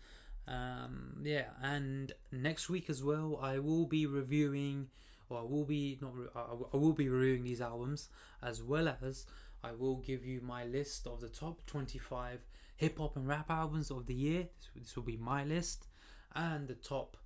Um, 0.47 1.21
yeah, 1.23 1.45
and 1.61 2.11
next 2.31 2.69
week 2.69 2.89
as 2.89 3.03
well, 3.03 3.39
I 3.41 3.59
will 3.59 3.85
be 3.85 4.05
reviewing, 4.05 4.87
or 5.31 5.39
I 5.39 5.43
will 5.43 5.65
be 5.65 5.97
not, 6.01 6.13
I 6.35 6.41
I 6.73 6.77
will 6.77 6.93
be 6.93 7.09
reviewing 7.09 7.43
these 7.43 7.61
albums 7.61 8.09
as 8.43 8.61
well 8.61 8.87
as 9.01 9.25
I 9.63 9.71
will 9.71 9.97
give 9.97 10.25
you 10.25 10.41
my 10.41 10.65
list 10.65 11.07
of 11.07 11.21
the 11.21 11.29
top 11.29 11.65
25 11.67 12.39
hip 12.75 12.97
hop 12.97 13.15
and 13.15 13.27
rap 13.27 13.49
albums 13.49 13.91
of 13.91 14.07
the 14.07 14.13
year. 14.13 14.47
This, 14.75 14.95
will 14.95 15.03
be 15.03 15.17
my 15.17 15.43
list, 15.43 15.87
and 16.35 16.67
the 16.67 16.73
top 16.73 17.17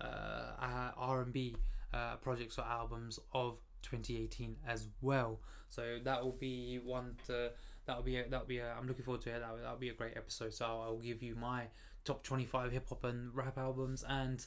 uh, 0.00 0.90
R&B 0.96 1.56
uh, 1.92 2.16
projects 2.16 2.58
or 2.58 2.64
albums 2.64 3.20
of 3.32 3.58
2018 3.82 4.56
as 4.66 4.88
well. 5.00 5.40
So 5.68 5.98
that 6.02 6.22
will 6.22 6.32
be 6.32 6.80
one 6.82 7.16
to 7.26 7.52
that 7.86 7.96
will 7.96 8.02
be 8.02 8.16
a, 8.16 8.28
that 8.28 8.40
will 8.40 8.46
be 8.46 8.58
a, 8.58 8.72
I'm 8.72 8.88
looking 8.88 9.04
forward 9.04 9.20
to 9.22 9.30
it. 9.30 9.40
That 9.40 9.52
will, 9.52 9.62
that 9.62 9.70
will 9.70 9.78
be 9.78 9.90
a 9.90 9.94
great 9.94 10.16
episode. 10.16 10.54
So 10.54 10.64
I 10.64 10.88
will 10.88 10.98
give 10.98 11.22
you 11.22 11.36
my 11.36 11.64
top 12.04 12.22
25 12.24 12.72
hip 12.72 12.88
hop 12.88 13.04
and 13.04 13.34
rap 13.34 13.56
albums, 13.56 14.04
and 14.08 14.44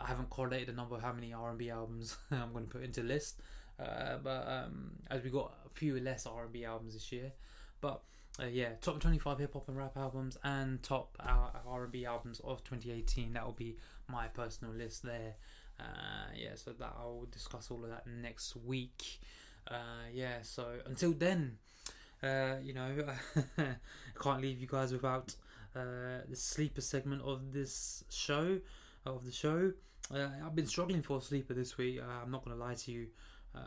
I 0.00 0.06
haven't 0.06 0.30
correlated 0.30 0.68
the 0.68 0.72
number 0.72 0.96
of 0.96 1.02
how 1.02 1.12
many 1.12 1.32
R&B 1.32 1.70
albums 1.70 2.16
I'm 2.30 2.52
going 2.52 2.64
to 2.64 2.70
put 2.70 2.82
into 2.82 3.02
the 3.02 3.08
list. 3.08 3.40
Uh, 3.78 4.18
but 4.22 4.46
um, 4.46 4.92
as 5.10 5.22
we 5.22 5.30
got 5.30 5.52
a 5.64 5.68
few 5.70 5.98
less 6.00 6.26
R&B 6.26 6.64
albums 6.64 6.94
this 6.94 7.10
year, 7.12 7.32
but 7.80 8.02
uh, 8.40 8.46
yeah, 8.46 8.70
top 8.80 9.00
25 9.00 9.38
hip 9.38 9.52
hop 9.52 9.68
and 9.68 9.76
rap 9.76 9.96
albums 9.96 10.38
and 10.44 10.82
top 10.82 11.16
uh, 11.20 11.48
R&B 11.66 12.06
albums 12.06 12.40
of 12.44 12.62
2018. 12.64 13.32
That 13.32 13.44
will 13.44 13.52
be 13.52 13.76
my 14.08 14.28
personal 14.28 14.72
list 14.72 15.02
there. 15.02 15.34
Uh, 15.78 16.28
yeah, 16.34 16.54
so 16.54 16.72
that 16.72 16.94
I'll 16.98 17.26
discuss 17.30 17.70
all 17.70 17.82
of 17.84 17.90
that 17.90 18.06
next 18.06 18.56
week. 18.56 19.20
Uh, 19.68 20.08
yeah, 20.12 20.38
so 20.42 20.78
until 20.86 21.12
then, 21.12 21.58
uh, 22.22 22.56
you 22.62 22.74
know, 22.74 22.94
I 23.58 23.64
can't 24.22 24.42
leave 24.42 24.60
you 24.60 24.66
guys 24.66 24.92
without 24.92 25.34
the 25.74 26.36
sleeper 26.36 26.80
segment 26.80 27.22
of 27.22 27.52
this 27.52 28.04
show, 28.10 28.60
of 29.06 29.24
the 29.24 29.32
show. 29.32 29.72
Uh, 30.12 30.28
I've 30.44 30.56
been 30.56 30.66
struggling 30.66 31.02
for 31.02 31.18
a 31.18 31.20
sleeper 31.20 31.54
this 31.54 31.78
week. 31.78 32.00
Uh, 32.00 32.22
I'm 32.24 32.30
not 32.30 32.44
gonna 32.44 32.56
lie 32.56 32.74
to 32.74 32.90
you. 32.90 33.06
Uh, 33.54 33.60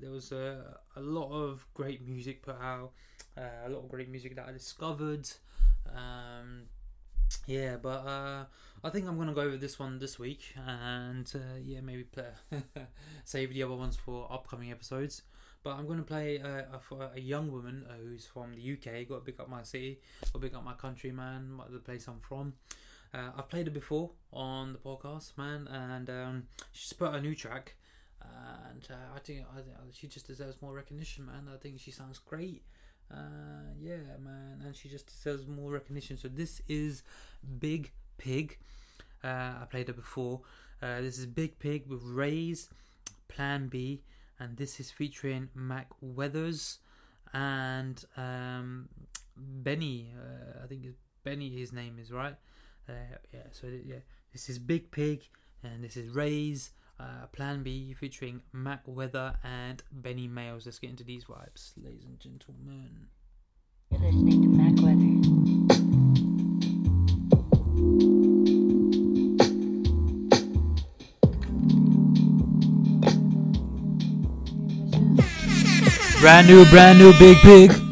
there 0.00 0.10
was 0.10 0.30
a, 0.30 0.78
a 0.96 1.00
lot 1.00 1.32
of 1.32 1.66
great 1.74 2.06
music 2.06 2.42
put 2.42 2.60
out, 2.60 2.92
uh, 3.36 3.66
a 3.66 3.68
lot 3.68 3.80
of 3.80 3.88
great 3.88 4.08
music 4.08 4.36
that 4.36 4.46
I 4.48 4.52
discovered. 4.52 5.28
Um, 5.88 6.62
yeah, 7.46 7.76
but 7.76 8.06
uh, 8.06 8.44
I 8.84 8.90
think 8.90 9.08
I'm 9.08 9.18
gonna 9.18 9.34
go 9.34 9.50
with 9.50 9.60
this 9.60 9.78
one 9.78 9.98
this 9.98 10.16
week, 10.16 10.54
and 10.64 11.30
uh, 11.34 11.58
yeah, 11.64 11.80
maybe 11.80 12.04
play 12.04 12.26
save 13.24 13.52
the 13.52 13.62
other 13.64 13.74
ones 13.74 13.96
for 13.96 14.28
upcoming 14.30 14.70
episodes. 14.70 15.22
But 15.64 15.76
I'm 15.76 15.88
gonna 15.88 16.02
play 16.02 16.40
uh, 16.40 16.78
for 16.78 17.10
a 17.14 17.20
young 17.20 17.50
woman 17.50 17.84
who's 18.00 18.26
from 18.26 18.54
the 18.54 18.72
UK. 18.74 19.08
Got 19.08 19.14
to 19.16 19.20
pick 19.24 19.40
up 19.40 19.48
my 19.48 19.62
city, 19.62 19.98
got 20.20 20.34
to 20.34 20.38
pick 20.38 20.54
up 20.54 20.64
my 20.64 20.74
country, 20.74 21.10
man. 21.10 21.60
The 21.68 21.78
place 21.80 22.06
I'm 22.06 22.20
from. 22.20 22.52
Uh, 23.14 23.30
I've 23.38 23.48
played 23.48 23.68
it 23.68 23.72
before 23.72 24.10
on 24.32 24.72
the 24.72 24.78
podcast, 24.80 25.38
man, 25.38 25.68
and 25.68 26.10
um, 26.10 26.42
she's 26.72 26.92
put 26.92 27.14
a 27.14 27.20
new 27.20 27.34
track, 27.36 27.76
and 28.20 28.88
uh, 28.90 29.14
I 29.14 29.20
think 29.20 29.44
I, 29.56 29.60
she 29.92 30.08
just 30.08 30.26
deserves 30.26 30.60
more 30.60 30.72
recognition, 30.74 31.26
man. 31.26 31.48
I 31.52 31.56
think 31.58 31.78
she 31.78 31.92
sounds 31.92 32.18
great. 32.18 32.64
Uh, 33.12 33.70
yeah, 33.80 34.16
man, 34.20 34.62
and 34.64 34.74
she 34.74 34.88
just 34.88 35.06
deserves 35.06 35.46
more 35.46 35.70
recognition. 35.70 36.16
So 36.16 36.26
this 36.26 36.60
is 36.68 37.04
Big 37.60 37.92
Pig. 38.18 38.58
Uh, 39.22 39.52
I 39.62 39.66
played 39.70 39.88
it 39.88 39.96
before. 39.96 40.40
Uh, 40.82 41.00
this 41.00 41.16
is 41.16 41.26
Big 41.26 41.60
Pig 41.60 41.84
with 41.86 42.02
Rays, 42.02 42.68
Plan 43.28 43.68
B, 43.68 44.02
and 44.40 44.56
this 44.56 44.80
is 44.80 44.90
featuring 44.90 45.50
Mac 45.54 45.86
Weathers 46.00 46.78
and 47.32 48.04
um, 48.16 48.88
Benny. 49.36 50.12
Uh, 50.18 50.64
I 50.64 50.66
think 50.66 50.86
Benny. 51.22 51.50
His 51.50 51.72
name 51.72 51.98
is 52.00 52.10
right. 52.10 52.34
Uh, 52.88 52.92
yeah. 53.32 53.40
So 53.52 53.66
yeah, 53.84 54.00
this 54.32 54.48
is 54.48 54.58
Big 54.58 54.90
Pig, 54.90 55.22
and 55.62 55.82
this 55.84 55.96
is 55.96 56.10
Rays. 56.10 56.70
Uh, 57.00 57.26
Plan 57.32 57.64
B 57.64 57.92
featuring 57.98 58.40
Mac 58.52 58.82
Weather 58.86 59.34
and 59.42 59.82
Benny 59.90 60.28
Mayles. 60.28 60.64
Let's 60.64 60.78
get 60.78 60.90
into 60.90 61.02
these 61.02 61.24
vibes, 61.24 61.72
ladies 61.76 62.04
and 62.04 62.20
gentlemen. 62.20 63.08
You're 63.90 64.00
listening 64.00 64.42
to 64.42 64.48
Mac 64.48 64.80
Weather. 64.80 64.94
Brand 76.20 76.46
new, 76.46 76.64
brand 76.66 76.98
new 76.98 77.12
Big 77.18 77.38
Pig. 77.38 77.83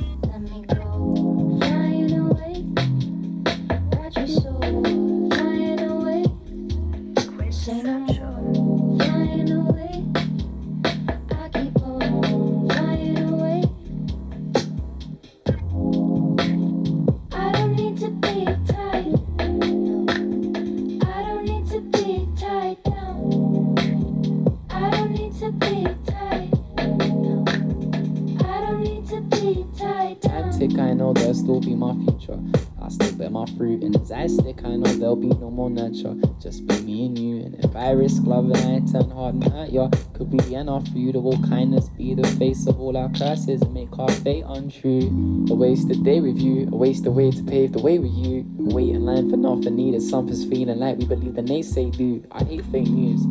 A 45.53 45.55
wasted 45.55 46.03
day 46.03 46.19
with 46.19 46.39
you, 46.39 46.67
a 46.73 46.75
wasted 46.75 47.13
way 47.13 47.31
to 47.31 47.43
pave 47.43 47.73
the 47.73 47.79
way 47.79 47.99
with 47.99 48.15
you. 48.15 48.47
Wait 48.57 48.89
in 48.89 49.05
line 49.05 49.29
for 49.29 49.37
nothing 49.37 49.77
needed, 49.77 50.01
something's 50.01 50.47
feeling 50.47 50.79
like 50.79 50.97
we 50.97 51.05
believe 51.05 51.35
the 51.35 51.43
naysay 51.43 51.95
do. 51.95 52.25
I 52.33 52.43
hate 52.43 52.65
fake 52.73 52.89
news. 52.89 53.27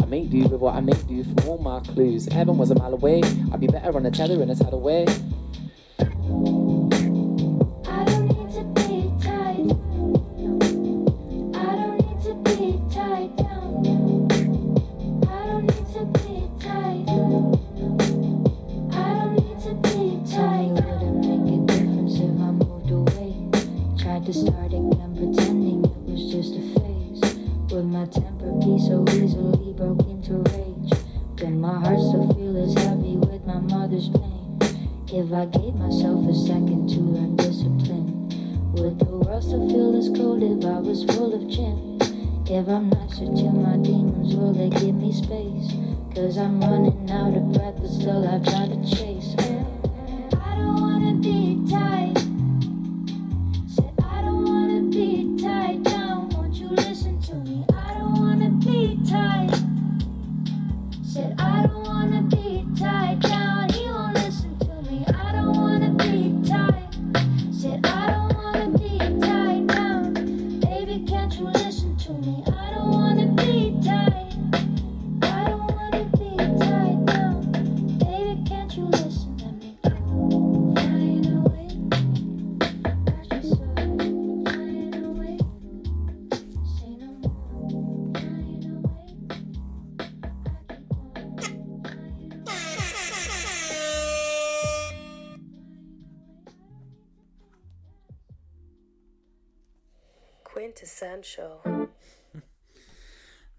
I 0.00 0.06
make 0.06 0.30
do 0.30 0.46
with 0.46 0.60
what 0.60 0.76
I 0.76 0.80
make 0.80 1.04
do 1.08 1.24
from 1.24 1.48
all 1.48 1.58
my 1.58 1.80
clues. 1.80 2.28
Heaven 2.30 2.58
was 2.58 2.70
a 2.70 2.76
mile 2.76 2.94
away, 2.94 3.22
I'd 3.52 3.58
be 3.58 3.66
better 3.66 3.96
on 3.96 4.06
a 4.06 4.12
tether 4.12 4.40
in 4.40 4.50
a 4.50 4.54
tidal 4.54 4.80
way. 4.80 5.04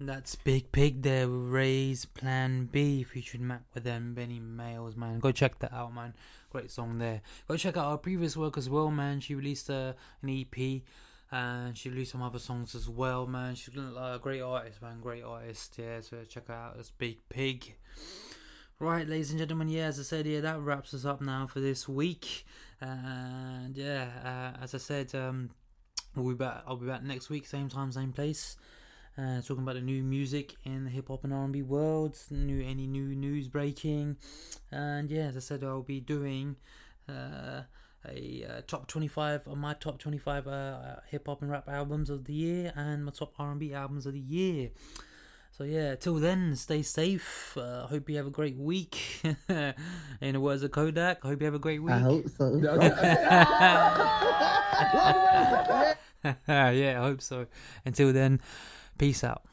That's 0.05 0.35
Biig 0.35 0.65
Piig 0.71 1.01
there 1.01 1.27
with 1.27 1.51
Raze 1.51 2.05
Plan 2.05 2.69
B 2.71 3.01
featuring 3.01 3.47
Mac 3.47 3.63
with 3.73 3.83
them 3.83 4.13
Benny 4.13 4.39
Males, 4.39 4.95
man. 4.95 5.19
Go 5.19 5.31
check 5.31 5.57
that 5.59 5.73
out, 5.73 5.95
man. 5.95 6.13
Great 6.51 6.69
song 6.69 6.99
there. 6.99 7.21
Go 7.47 7.57
check 7.57 7.75
out 7.75 7.85
our 7.85 7.97
previous 7.97 8.37
work 8.37 8.55
as 8.55 8.69
well, 8.69 8.91
man. 8.91 9.19
She 9.19 9.33
released 9.33 9.67
uh, 9.69 9.93
an 10.21 10.29
EP 10.29 10.81
and 11.31 11.75
she 11.75 11.89
released 11.89 12.11
some 12.11 12.21
other 12.21 12.37
songs 12.37 12.75
as 12.75 12.87
well, 12.87 13.25
man. 13.25 13.55
She's 13.55 13.75
a 13.75 14.19
great 14.21 14.41
artist, 14.41 14.79
man. 14.79 14.99
Great 15.01 15.23
artist, 15.23 15.75
yeah. 15.79 16.01
So 16.01 16.17
check 16.29 16.49
her 16.49 16.53
out. 16.53 16.75
That's 16.75 16.91
Biig 16.91 17.17
Piig. 17.27 17.73
Right, 18.77 19.07
ladies 19.07 19.31
and 19.31 19.39
gentlemen, 19.39 19.69
yeah, 19.69 19.85
as 19.85 19.99
I 19.99 20.03
said, 20.03 20.27
yeah, 20.27 20.41
that 20.41 20.59
wraps 20.59 20.93
us 20.93 21.05
up 21.05 21.21
now 21.21 21.47
for 21.47 21.61
this 21.61 21.89
week. 21.89 22.45
And 22.79 23.75
yeah, 23.75 24.53
uh, 24.55 24.63
as 24.63 24.75
I 24.75 24.77
said, 24.77 25.15
um, 25.15 25.49
we'll 26.15 26.29
be 26.29 26.35
back. 26.35 26.63
I'll 26.67 26.77
be 26.77 26.85
back 26.85 27.01
next 27.01 27.29
week, 27.29 27.47
same 27.47 27.69
time, 27.69 27.91
same 27.91 28.11
place. 28.11 28.55
Uh, 29.17 29.41
talking 29.41 29.63
about 29.63 29.75
the 29.75 29.81
new 29.81 30.03
music 30.03 30.55
in 30.65 30.83
the 30.83 30.89
hip 30.89 31.07
hop 31.07 31.23
and 31.23 31.33
R&B 31.33 31.61
worlds, 31.61 32.27
new 32.31 32.61
any 32.61 32.85
new 32.85 33.15
news 33.15 33.47
breaking, 33.47 34.17
and 34.71 35.09
yeah, 35.09 35.27
as 35.27 35.37
I 35.37 35.39
said, 35.39 35.63
I'll 35.63 35.81
be 35.81 36.01
doing 36.01 36.57
uh, 37.07 37.61
a 38.09 38.45
uh, 38.49 38.61
top 38.67 38.87
25 38.87 39.47
of 39.47 39.57
my 39.57 39.73
top 39.73 39.99
25 39.99 40.47
uh, 40.47 40.95
hip 41.09 41.27
hop 41.27 41.41
and 41.41 41.49
rap 41.49 41.69
albums 41.69 42.09
of 42.09 42.25
the 42.25 42.33
year 42.33 42.73
and 42.75 43.05
my 43.05 43.11
top 43.11 43.33
R&B 43.39 43.73
albums 43.73 44.05
of 44.05 44.13
the 44.13 44.19
year. 44.19 44.71
So 45.57 45.63
yeah, 45.63 45.95
till 45.95 46.15
then, 46.15 46.57
stay 46.57 46.81
safe. 46.81 47.57
Uh, 47.57 47.87
hope 47.87 48.09
you 48.09 48.17
have 48.17 48.27
a 48.27 48.31
great 48.31 48.57
week. 48.57 49.21
In 49.47 50.33
the 50.33 50.41
words 50.41 50.63
of 50.63 50.71
Kodak, 50.71 51.23
I 51.23 51.29
hope 51.29 51.39
you 51.39 51.45
have 51.45 51.55
a 51.55 51.59
great 51.59 51.81
week. 51.81 51.93
I 51.93 51.99
hope 51.99 52.27
so. 52.27 52.59
yeah, 56.47 57.01
I 57.01 57.03
hope 57.05 57.21
so. 57.21 57.45
Until 57.85 58.11
then, 58.11 58.41
peace 58.97 59.23
out. 59.23 59.43